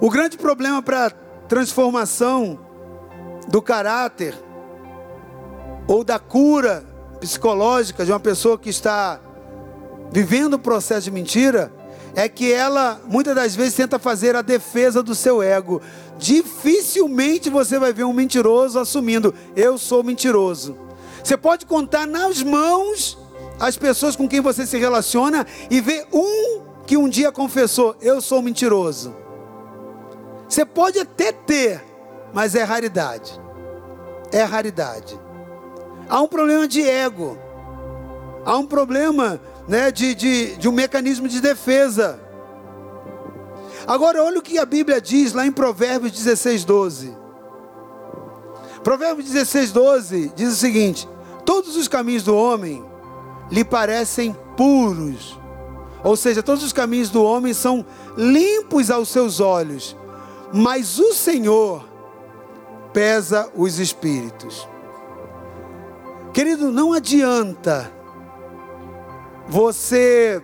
O 0.00 0.10
grande 0.10 0.36
problema 0.36 0.82
para 0.82 1.06
a 1.06 1.10
transformação 1.46 2.58
do 3.46 3.62
caráter 3.62 4.34
ou 5.86 6.02
da 6.02 6.18
cura 6.18 6.84
psicológica 7.20 8.04
de 8.04 8.10
uma 8.10 8.18
pessoa 8.18 8.58
que 8.58 8.68
está 8.68 9.20
vivendo 10.10 10.54
o 10.54 10.58
processo 10.58 11.04
de 11.04 11.12
mentira 11.12 11.72
é 12.14 12.28
que 12.28 12.52
ela 12.52 13.00
muitas 13.06 13.34
das 13.34 13.54
vezes 13.54 13.74
tenta 13.74 13.98
fazer 13.98 14.36
a 14.36 14.42
defesa 14.42 15.02
do 15.02 15.14
seu 15.14 15.42
ego. 15.42 15.80
Dificilmente 16.22 17.50
você 17.50 17.80
vai 17.80 17.92
ver 17.92 18.04
um 18.04 18.12
mentiroso 18.12 18.78
assumindo: 18.78 19.34
eu 19.56 19.76
sou 19.76 20.04
mentiroso. 20.04 20.78
Você 21.22 21.36
pode 21.36 21.66
contar 21.66 22.06
nas 22.06 22.40
mãos 22.44 23.18
as 23.58 23.76
pessoas 23.76 24.14
com 24.14 24.28
quem 24.28 24.40
você 24.40 24.64
se 24.64 24.78
relaciona 24.78 25.44
e 25.68 25.80
ver 25.80 26.06
um 26.12 26.62
que 26.86 26.96
um 26.96 27.08
dia 27.08 27.32
confessou: 27.32 27.96
eu 28.00 28.20
sou 28.20 28.40
mentiroso. 28.40 29.12
Você 30.48 30.64
pode 30.64 31.00
até 31.00 31.32
ter, 31.32 31.82
mas 32.32 32.54
é 32.54 32.62
raridade. 32.62 33.32
É 34.30 34.44
raridade. 34.44 35.18
Há 36.08 36.20
um 36.20 36.28
problema 36.28 36.68
de 36.68 36.88
ego. 36.88 37.36
Há 38.44 38.56
um 38.58 38.66
problema 38.66 39.40
né, 39.66 39.90
de, 39.90 40.14
de, 40.14 40.54
de 40.54 40.68
um 40.68 40.72
mecanismo 40.72 41.26
de 41.26 41.40
defesa. 41.40 42.20
Agora, 43.86 44.22
olha 44.22 44.38
o 44.38 44.42
que 44.42 44.58
a 44.58 44.66
Bíblia 44.66 45.00
diz 45.00 45.32
lá 45.32 45.46
em 45.46 45.52
Provérbios 45.52 46.12
16, 46.12 46.64
12. 46.64 47.16
Provérbios 48.82 49.28
16, 49.28 49.72
12 49.72 50.32
diz 50.34 50.52
o 50.52 50.56
seguinte: 50.56 51.08
Todos 51.44 51.76
os 51.76 51.88
caminhos 51.88 52.22
do 52.22 52.36
homem 52.36 52.84
lhe 53.50 53.64
parecem 53.64 54.36
puros, 54.56 55.38
ou 56.02 56.16
seja, 56.16 56.42
todos 56.42 56.64
os 56.64 56.72
caminhos 56.72 57.10
do 57.10 57.22
homem 57.22 57.52
são 57.52 57.84
limpos 58.16 58.90
aos 58.90 59.08
seus 59.08 59.40
olhos, 59.40 59.96
mas 60.52 60.98
o 60.98 61.12
Senhor 61.12 61.88
pesa 62.92 63.50
os 63.54 63.78
espíritos. 63.78 64.68
Querido, 66.32 66.72
não 66.72 66.92
adianta 66.92 67.92
você 69.48 70.42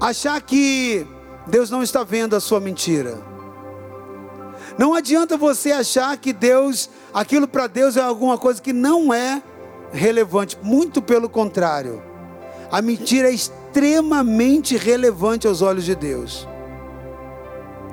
achar 0.00 0.40
que 0.40 1.06
Deus 1.46 1.70
não 1.70 1.82
está 1.82 2.02
vendo 2.02 2.34
a 2.34 2.40
sua 2.40 2.60
mentira. 2.60 3.18
Não 4.78 4.94
adianta 4.94 5.36
você 5.36 5.72
achar 5.72 6.16
que 6.16 6.32
Deus, 6.32 6.90
aquilo 7.14 7.46
para 7.46 7.66
Deus 7.66 7.96
é 7.96 8.02
alguma 8.02 8.36
coisa 8.36 8.60
que 8.60 8.72
não 8.72 9.12
é 9.12 9.42
relevante, 9.92 10.58
muito 10.62 11.00
pelo 11.00 11.28
contrário. 11.28 12.02
A 12.70 12.82
mentira 12.82 13.28
é 13.28 13.32
extremamente 13.32 14.76
relevante 14.76 15.46
aos 15.46 15.62
olhos 15.62 15.84
de 15.84 15.94
Deus 15.94 16.46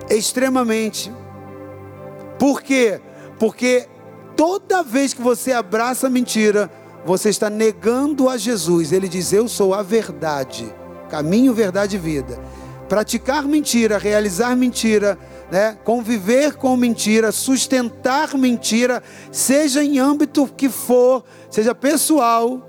extremamente. 0.09 1.11
Por 2.37 2.61
quê? 2.61 2.99
Porque 3.39 3.87
toda 4.35 4.83
vez 4.83 5.13
que 5.13 5.21
você 5.21 5.51
abraça 5.51 6.07
a 6.07 6.09
mentira, 6.09 6.71
você 7.05 7.29
está 7.29 7.49
negando 7.49 8.29
a 8.29 8.37
Jesus. 8.37 8.91
Ele 8.91 9.07
diz: 9.07 9.33
Eu 9.33 9.47
sou 9.47 9.73
a 9.73 9.81
verdade, 9.81 10.73
caminho, 11.09 11.53
verdade 11.53 11.95
e 11.95 11.99
vida. 11.99 12.39
Praticar 12.93 13.45
mentira, 13.45 13.97
realizar 13.97 14.55
mentira, 14.55 15.17
né? 15.51 15.75
conviver 15.83 16.53
com 16.53 16.77
mentira, 16.77 17.31
sustentar 17.31 18.37
mentira, 18.37 19.01
seja 19.31 19.83
em 19.83 19.97
âmbito 19.97 20.45
que 20.45 20.69
for, 20.69 21.23
seja 21.49 21.73
pessoal, 21.73 22.61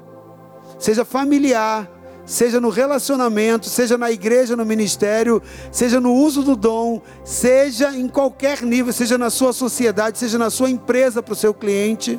seja 0.78 1.04
familiar, 1.04 1.90
seja 2.24 2.58
no 2.58 2.70
relacionamento, 2.70 3.68
seja 3.68 3.98
na 3.98 4.10
igreja, 4.10 4.56
no 4.56 4.64
ministério, 4.64 5.42
seja 5.70 6.00
no 6.00 6.14
uso 6.14 6.42
do 6.42 6.56
dom, 6.56 7.02
seja 7.22 7.92
em 7.92 8.08
qualquer 8.08 8.62
nível, 8.62 8.94
seja 8.94 9.18
na 9.18 9.28
sua 9.28 9.52
sociedade, 9.52 10.16
seja 10.16 10.38
na 10.38 10.48
sua 10.48 10.70
empresa 10.70 11.22
para 11.22 11.34
o 11.34 11.36
seu 11.36 11.52
cliente. 11.52 12.18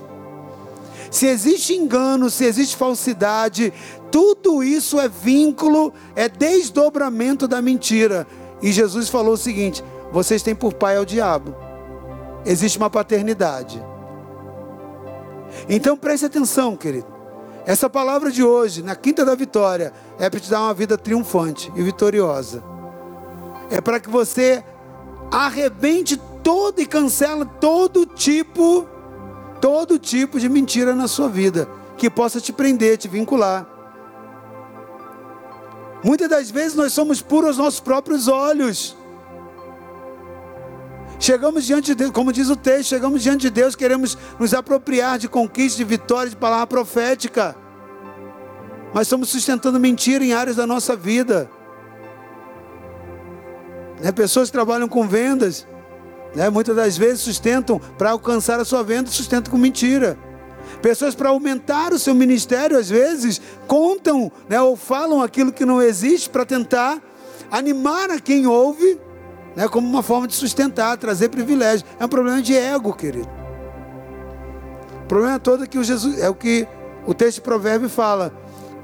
Se 1.15 1.27
existe 1.27 1.73
engano, 1.73 2.29
se 2.29 2.43
existe 2.43 2.75
falsidade, 2.75 3.71
tudo 4.11 4.61
isso 4.61 4.99
é 4.99 5.07
vínculo, 5.07 5.93
é 6.13 6.27
desdobramento 6.27 7.47
da 7.47 7.61
mentira. 7.61 8.27
E 8.61 8.69
Jesus 8.69 9.07
falou 9.07 9.35
o 9.35 9.37
seguinte: 9.37 9.81
vocês 10.11 10.43
têm 10.43 10.53
por 10.53 10.73
pai 10.73 10.97
ao 10.97 11.05
diabo. 11.05 11.55
Existe 12.45 12.77
uma 12.77 12.89
paternidade. 12.89 13.81
Então 15.69 15.95
preste 15.95 16.25
atenção, 16.25 16.75
querido. 16.75 17.07
Essa 17.65 17.89
palavra 17.89 18.29
de 18.29 18.43
hoje, 18.43 18.83
na 18.83 18.93
quinta 18.93 19.23
da 19.23 19.35
vitória, 19.35 19.93
é 20.19 20.29
para 20.29 20.41
te 20.41 20.49
dar 20.49 20.63
uma 20.63 20.73
vida 20.73 20.97
triunfante 20.97 21.71
e 21.77 21.81
vitoriosa. 21.81 22.61
É 23.69 23.79
para 23.79 24.01
que 24.01 24.09
você 24.09 24.61
arrebente 25.31 26.19
todo 26.43 26.81
e 26.81 26.85
cancela 26.85 27.45
todo 27.45 28.05
tipo, 28.05 28.85
todo 29.61 29.99
tipo 29.99 30.39
de 30.39 30.49
mentira 30.49 30.95
na 30.95 31.07
sua 31.07 31.29
vida, 31.29 31.67
que 31.97 32.09
possa 32.09 32.39
te 32.39 32.51
prender, 32.51 32.97
te 32.97 33.07
vincular. 33.07 33.67
Muitas 36.03 36.29
das 36.29 36.51
vezes 36.51 36.75
nós 36.75 36.93
somos 36.93 37.21
puros 37.21 37.51
aos 37.51 37.57
nossos 37.57 37.79
próprios 37.79 38.27
olhos. 38.27 38.95
Chegamos 41.19 41.65
diante 41.65 41.87
de 41.87 41.95
Deus, 41.95 42.11
como 42.11 42.31
diz 42.31 42.49
o 42.49 42.55
texto, 42.55 42.89
chegamos 42.89 43.23
diante 43.23 43.43
de 43.43 43.49
Deus, 43.49 43.75
queremos 43.75 44.17
nos 44.37 44.53
apropriar 44.53 45.17
de 45.17 45.27
conquistas, 45.27 45.77
de 45.77 45.83
vitórias, 45.83 46.31
de 46.31 46.37
palavra 46.37 46.67
profética. 46.67 47.55
Mas 48.93 49.07
estamos 49.07 49.29
sustentando 49.29 49.79
mentira 49.79 50.23
em 50.23 50.33
áreas 50.33 50.57
da 50.57 50.67
nossa 50.67 50.95
vida. 50.95 51.49
Né? 54.01 54.11
Pessoas 54.11 54.49
que 54.49 54.53
trabalham 54.53 54.87
com 54.87 55.07
vendas, 55.07 55.65
né? 56.35 56.49
muitas 56.49 56.75
das 56.75 56.97
vezes 56.97 57.21
sustentam 57.21 57.79
para 57.97 58.11
alcançar 58.11 58.59
a 58.59 58.65
sua 58.65 58.83
venda, 58.83 59.09
sustentam 59.09 59.51
com 59.51 59.57
mentira. 59.57 60.17
Pessoas 60.81 61.15
para 61.15 61.29
aumentar 61.29 61.93
o 61.93 61.99
seu 61.99 62.13
ministério, 62.13 62.77
às 62.77 62.89
vezes, 62.89 63.41
contam 63.67 64.31
né, 64.49 64.59
ou 64.61 64.75
falam 64.75 65.21
aquilo 65.21 65.51
que 65.51 65.65
não 65.65 65.81
existe 65.81 66.29
para 66.29 66.45
tentar 66.45 67.01
animar 67.49 68.09
a 68.09 68.19
quem 68.19 68.45
ouve 68.45 68.99
né, 69.55 69.67
como 69.67 69.87
uma 69.87 70.03
forma 70.03 70.27
de 70.27 70.35
sustentar, 70.35 70.97
trazer 70.97 71.29
privilégio. 71.29 71.85
É 71.99 72.05
um 72.05 72.09
problema 72.09 72.41
de 72.41 72.55
ego, 72.55 72.93
querido. 72.93 73.29
O 75.03 75.07
problema 75.07 75.39
todo 75.39 75.63
é 75.63 75.67
que 75.67 75.77
o 75.77 75.83
Jesus 75.83 76.19
é 76.19 76.29
o 76.29 76.35
que 76.35 76.67
o 77.05 77.13
texto 77.13 77.35
de 77.35 77.41
Provérbio 77.41 77.87
fala. 77.87 78.33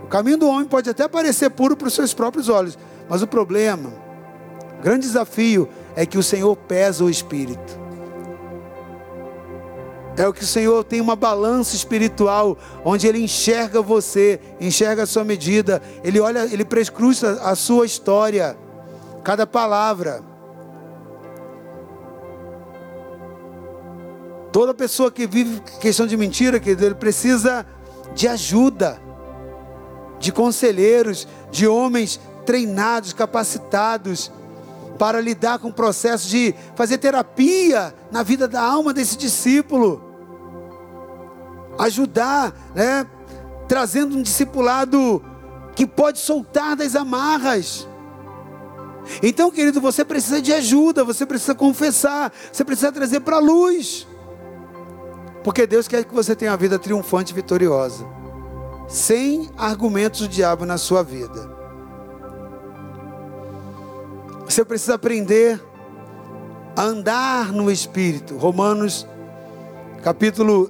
O 0.03 0.07
caminho 0.07 0.37
do 0.37 0.47
homem 0.47 0.67
pode 0.67 0.89
até 0.89 1.07
parecer 1.07 1.49
puro 1.49 1.75
para 1.75 1.87
os 1.87 1.93
seus 1.93 2.13
próprios 2.13 2.47
olhos, 2.47 2.77
mas 3.09 3.21
o 3.21 3.27
problema, 3.27 3.91
o 4.79 4.81
grande 4.81 5.07
desafio 5.07 5.67
é 5.95 6.05
que 6.05 6.17
o 6.17 6.23
Senhor 6.23 6.55
pesa 6.55 7.03
o 7.03 7.09
espírito. 7.09 7.79
É 10.17 10.27
o 10.27 10.33
que 10.33 10.43
o 10.43 10.47
Senhor 10.47 10.83
tem 10.83 10.99
uma 10.99 11.15
balança 11.15 11.75
espiritual, 11.75 12.57
onde 12.83 13.07
Ele 13.07 13.23
enxerga 13.23 13.81
você, 13.81 14.39
enxerga 14.59 15.03
a 15.03 15.05
sua 15.05 15.23
medida, 15.23 15.81
Ele 16.03 16.19
olha, 16.19 16.45
Ele 16.51 16.65
prescruta 16.65 17.41
a 17.41 17.55
sua 17.55 17.85
história, 17.85 18.57
cada 19.23 19.47
palavra. 19.47 20.21
Toda 24.51 24.73
pessoa 24.73 25.09
que 25.09 25.25
vive 25.25 25.61
questão 25.79 26.05
de 26.05 26.17
mentira, 26.17 26.59
querido, 26.59 26.85
ele 26.85 26.95
precisa 26.95 27.65
de 28.13 28.27
ajuda, 28.27 29.01
de 30.19 30.29
conselheiros, 30.29 31.25
de 31.49 31.65
homens 31.65 32.19
treinados, 32.45 33.13
capacitados 33.13 34.29
para 35.01 35.19
lidar 35.19 35.57
com 35.57 35.69
o 35.69 35.73
processo 35.73 36.29
de 36.29 36.53
fazer 36.75 36.99
terapia 36.99 37.91
na 38.11 38.21
vida 38.21 38.47
da 38.47 38.61
alma 38.61 38.93
desse 38.93 39.17
discípulo. 39.17 39.99
Ajudar, 41.79 42.53
né? 42.75 43.07
Trazendo 43.67 44.15
um 44.15 44.21
discipulado 44.21 45.25
que 45.75 45.87
pode 45.87 46.19
soltar 46.19 46.75
das 46.75 46.95
amarras. 46.95 47.87
Então, 49.23 49.49
querido, 49.49 49.81
você 49.81 50.05
precisa 50.05 50.39
de 50.39 50.53
ajuda, 50.53 51.03
você 51.03 51.25
precisa 51.25 51.55
confessar, 51.55 52.31
você 52.53 52.63
precisa 52.63 52.91
trazer 52.91 53.21
para 53.21 53.37
a 53.37 53.39
luz. 53.39 54.07
Porque 55.43 55.65
Deus 55.65 55.87
quer 55.87 56.05
que 56.05 56.13
você 56.13 56.35
tenha 56.35 56.51
uma 56.51 56.57
vida 56.57 56.77
triunfante 56.77 57.33
e 57.33 57.35
vitoriosa, 57.35 58.05
sem 58.87 59.49
argumentos 59.57 60.19
do 60.19 60.27
diabo 60.27 60.63
na 60.63 60.77
sua 60.77 61.01
vida. 61.01 61.60
Você 64.51 64.65
precisa 64.65 64.95
aprender 64.95 65.63
a 66.75 66.83
andar 66.83 67.53
no 67.53 67.71
Espírito. 67.71 68.35
Romanos, 68.35 69.07
capítulo, 70.03 70.69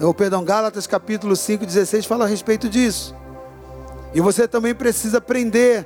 ou 0.00 0.14
perdão, 0.14 0.44
Gálatas, 0.44 0.86
capítulo 0.86 1.34
5, 1.34 1.66
16, 1.66 2.06
fala 2.06 2.26
a 2.26 2.28
respeito 2.28 2.68
disso. 2.68 3.12
E 4.14 4.20
você 4.20 4.46
também 4.46 4.72
precisa 4.72 5.18
aprender 5.18 5.84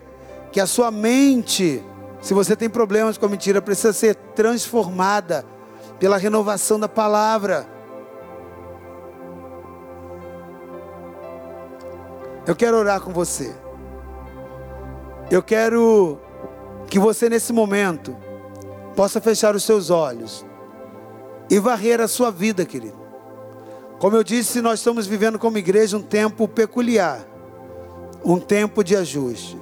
que 0.52 0.60
a 0.60 0.66
sua 0.66 0.90
mente, 0.90 1.82
se 2.20 2.34
você 2.34 2.54
tem 2.54 2.68
problemas 2.68 3.16
com 3.16 3.24
a 3.24 3.30
mentira, 3.30 3.62
precisa 3.62 3.94
ser 3.94 4.14
transformada 4.36 5.42
pela 5.98 6.18
renovação 6.18 6.78
da 6.78 6.86
palavra. 6.86 7.66
Eu 12.46 12.54
quero 12.54 12.76
orar 12.76 13.00
com 13.00 13.10
você. 13.10 13.56
Eu 15.30 15.42
quero 15.42 16.20
que 16.90 16.98
você, 16.98 17.28
nesse 17.30 17.52
momento, 17.52 18.16
possa 18.96 19.20
fechar 19.20 19.54
os 19.54 19.62
seus 19.62 19.90
olhos 19.90 20.44
e 21.48 21.58
varrer 21.60 22.00
a 22.00 22.08
sua 22.08 22.32
vida, 22.32 22.66
querido. 22.66 22.98
Como 24.00 24.16
eu 24.16 24.24
disse, 24.24 24.60
nós 24.60 24.80
estamos 24.80 25.06
vivendo 25.06 25.38
como 25.38 25.56
igreja 25.56 25.96
um 25.96 26.02
tempo 26.02 26.48
peculiar, 26.48 27.24
um 28.24 28.40
tempo 28.40 28.82
de 28.82 28.96
ajuste, 28.96 29.56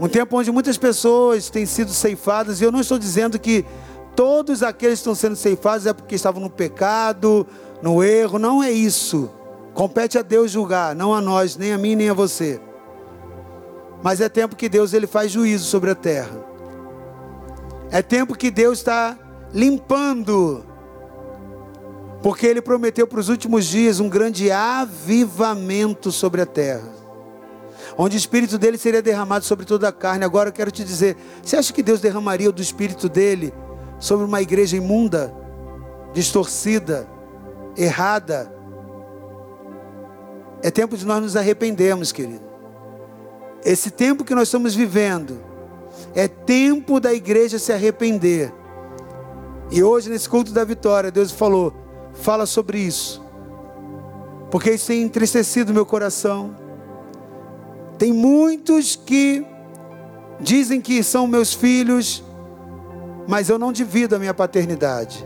um 0.00 0.08
tempo 0.08 0.36
onde 0.36 0.50
muitas 0.50 0.76
pessoas 0.76 1.48
têm 1.48 1.64
sido 1.64 1.92
ceifadas, 1.92 2.60
e 2.60 2.64
eu 2.64 2.72
não 2.72 2.80
estou 2.80 2.98
dizendo 2.98 3.38
que 3.38 3.64
todos 4.16 4.64
aqueles 4.64 4.98
que 4.98 5.00
estão 5.00 5.14
sendo 5.14 5.36
ceifados 5.36 5.86
é 5.86 5.92
porque 5.92 6.16
estavam 6.16 6.42
no 6.42 6.50
pecado, 6.50 7.46
no 7.80 8.02
erro, 8.02 8.38
não 8.38 8.62
é 8.62 8.70
isso. 8.70 9.30
Compete 9.74 10.18
a 10.18 10.22
Deus 10.22 10.50
julgar, 10.50 10.94
não 10.96 11.14
a 11.14 11.20
nós, 11.20 11.56
nem 11.56 11.72
a 11.72 11.78
mim, 11.78 11.94
nem 11.94 12.10
a 12.10 12.14
você. 12.14 12.60
Mas 14.02 14.20
é 14.20 14.28
tempo 14.28 14.56
que 14.56 14.68
Deus 14.68 14.92
ele 14.92 15.06
faz 15.06 15.30
juízo 15.30 15.64
sobre 15.64 15.90
a 15.90 15.94
terra. 15.94 16.44
É 17.90 18.02
tempo 18.02 18.34
que 18.34 18.50
Deus 18.50 18.78
está 18.78 19.16
limpando. 19.52 20.64
Porque 22.22 22.46
ele 22.46 22.60
prometeu 22.60 23.06
para 23.06 23.20
os 23.20 23.28
últimos 23.28 23.66
dias 23.66 24.00
um 24.00 24.08
grande 24.08 24.50
avivamento 24.50 26.10
sobre 26.10 26.40
a 26.40 26.46
terra. 26.46 26.88
Onde 27.96 28.16
o 28.16 28.18
espírito 28.18 28.58
dele 28.58 28.78
seria 28.78 29.02
derramado 29.02 29.44
sobre 29.44 29.66
toda 29.66 29.88
a 29.88 29.92
carne. 29.92 30.24
Agora 30.24 30.48
eu 30.48 30.52
quero 30.52 30.70
te 30.70 30.82
dizer, 30.82 31.16
você 31.42 31.56
acha 31.56 31.72
que 31.72 31.82
Deus 31.82 32.00
derramaria 32.00 32.50
do 32.50 32.62
espírito 32.62 33.08
dele 33.08 33.52
sobre 33.98 34.24
uma 34.24 34.40
igreja 34.40 34.76
imunda, 34.76 35.32
distorcida, 36.12 37.06
errada? 37.76 38.52
É 40.62 40.70
tempo 40.70 40.96
de 40.96 41.04
nós 41.04 41.20
nos 41.20 41.36
arrependermos, 41.36 42.12
querido. 42.12 42.51
Esse 43.64 43.90
tempo 43.90 44.24
que 44.24 44.34
nós 44.34 44.48
estamos 44.48 44.74
vivendo 44.74 45.40
é 46.14 46.26
tempo 46.26 46.98
da 46.98 47.12
igreja 47.12 47.58
se 47.58 47.72
arrepender. 47.72 48.52
E 49.70 49.82
hoje, 49.82 50.10
nesse 50.10 50.28
culto 50.28 50.52
da 50.52 50.64
vitória, 50.64 51.10
Deus 51.10 51.30
falou: 51.30 51.72
fala 52.12 52.44
sobre 52.44 52.78
isso, 52.78 53.24
porque 54.50 54.72
isso 54.72 54.88
tem 54.88 55.02
entristecido 55.02 55.72
meu 55.72 55.86
coração. 55.86 56.56
Tem 57.98 58.12
muitos 58.12 58.96
que 58.96 59.46
dizem 60.40 60.80
que 60.80 61.02
são 61.04 61.26
meus 61.26 61.54
filhos, 61.54 62.24
mas 63.28 63.48
eu 63.48 63.58
não 63.58 63.72
divido 63.72 64.16
a 64.16 64.18
minha 64.18 64.34
paternidade. 64.34 65.24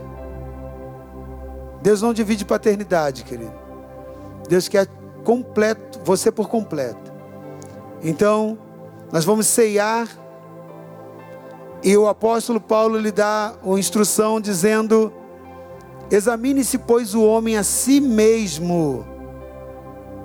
Deus 1.81 2.01
não 2.01 2.13
divide 2.13 2.45
paternidade, 2.45 3.23
querido. 3.23 3.53
Deus 4.47 4.67
quer 4.67 4.87
completo, 5.23 5.99
você 6.03 6.31
por 6.31 6.47
completo. 6.47 7.06
Então, 8.03 8.57
nós 9.11 9.25
vamos 9.25 9.47
ceiar 9.47 10.07
e 11.83 11.95
o 11.95 12.07
apóstolo 12.07 12.59
Paulo 12.59 12.97
lhe 12.97 13.11
dá 13.11 13.53
uma 13.63 13.79
instrução 13.79 14.41
dizendo: 14.41 15.11
Examine-se, 16.09 16.77
pois, 16.77 17.13
o 17.13 17.23
homem 17.23 17.57
a 17.57 17.63
si 17.63 18.01
mesmo, 18.01 19.05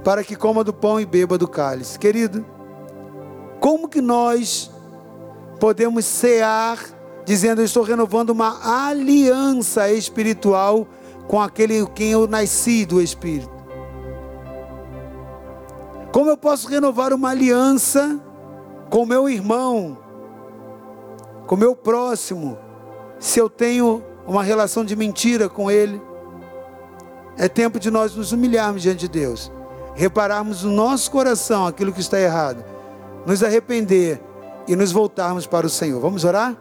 para 0.02 0.24
que 0.24 0.34
coma 0.34 0.64
do 0.64 0.72
pão 0.72 1.00
e 1.00 1.06
beba 1.06 1.36
do 1.36 1.46
cálice. 1.46 1.98
Querido, 1.98 2.44
como 3.60 3.88
que 3.88 4.00
nós 4.00 4.70
podemos 5.60 6.04
cear 6.04 6.78
dizendo: 7.24 7.60
Eu 7.60 7.66
estou 7.66 7.82
renovando 7.82 8.30
uma 8.30 8.88
aliança 8.88 9.90
espiritual 9.90 10.86
com 11.28 11.40
aquele 11.40 11.86
quem 11.94 12.10
eu 12.10 12.26
nasci 12.26 12.84
do 12.84 13.00
Espírito? 13.00 13.61
Como 16.12 16.28
eu 16.28 16.36
posso 16.36 16.68
renovar 16.68 17.14
uma 17.14 17.30
aliança 17.30 18.20
com 18.90 19.06
meu 19.06 19.28
irmão, 19.30 19.96
com 21.46 21.56
meu 21.56 21.74
próximo, 21.74 22.58
se 23.18 23.38
eu 23.38 23.48
tenho 23.48 24.04
uma 24.26 24.42
relação 24.42 24.84
de 24.84 24.94
mentira 24.94 25.48
com 25.48 25.70
ele? 25.70 26.00
É 27.38 27.48
tempo 27.48 27.80
de 27.80 27.90
nós 27.90 28.14
nos 28.14 28.30
humilharmos 28.30 28.82
diante 28.82 29.00
de 29.00 29.08
Deus, 29.08 29.50
repararmos 29.94 30.64
no 30.64 30.70
nosso 30.70 31.10
coração 31.10 31.66
aquilo 31.66 31.92
que 31.92 32.00
está 32.00 32.20
errado, 32.20 32.62
nos 33.24 33.42
arrepender 33.42 34.20
e 34.68 34.76
nos 34.76 34.92
voltarmos 34.92 35.46
para 35.46 35.66
o 35.66 35.70
Senhor. 35.70 35.98
Vamos 35.98 36.24
orar? 36.24 36.54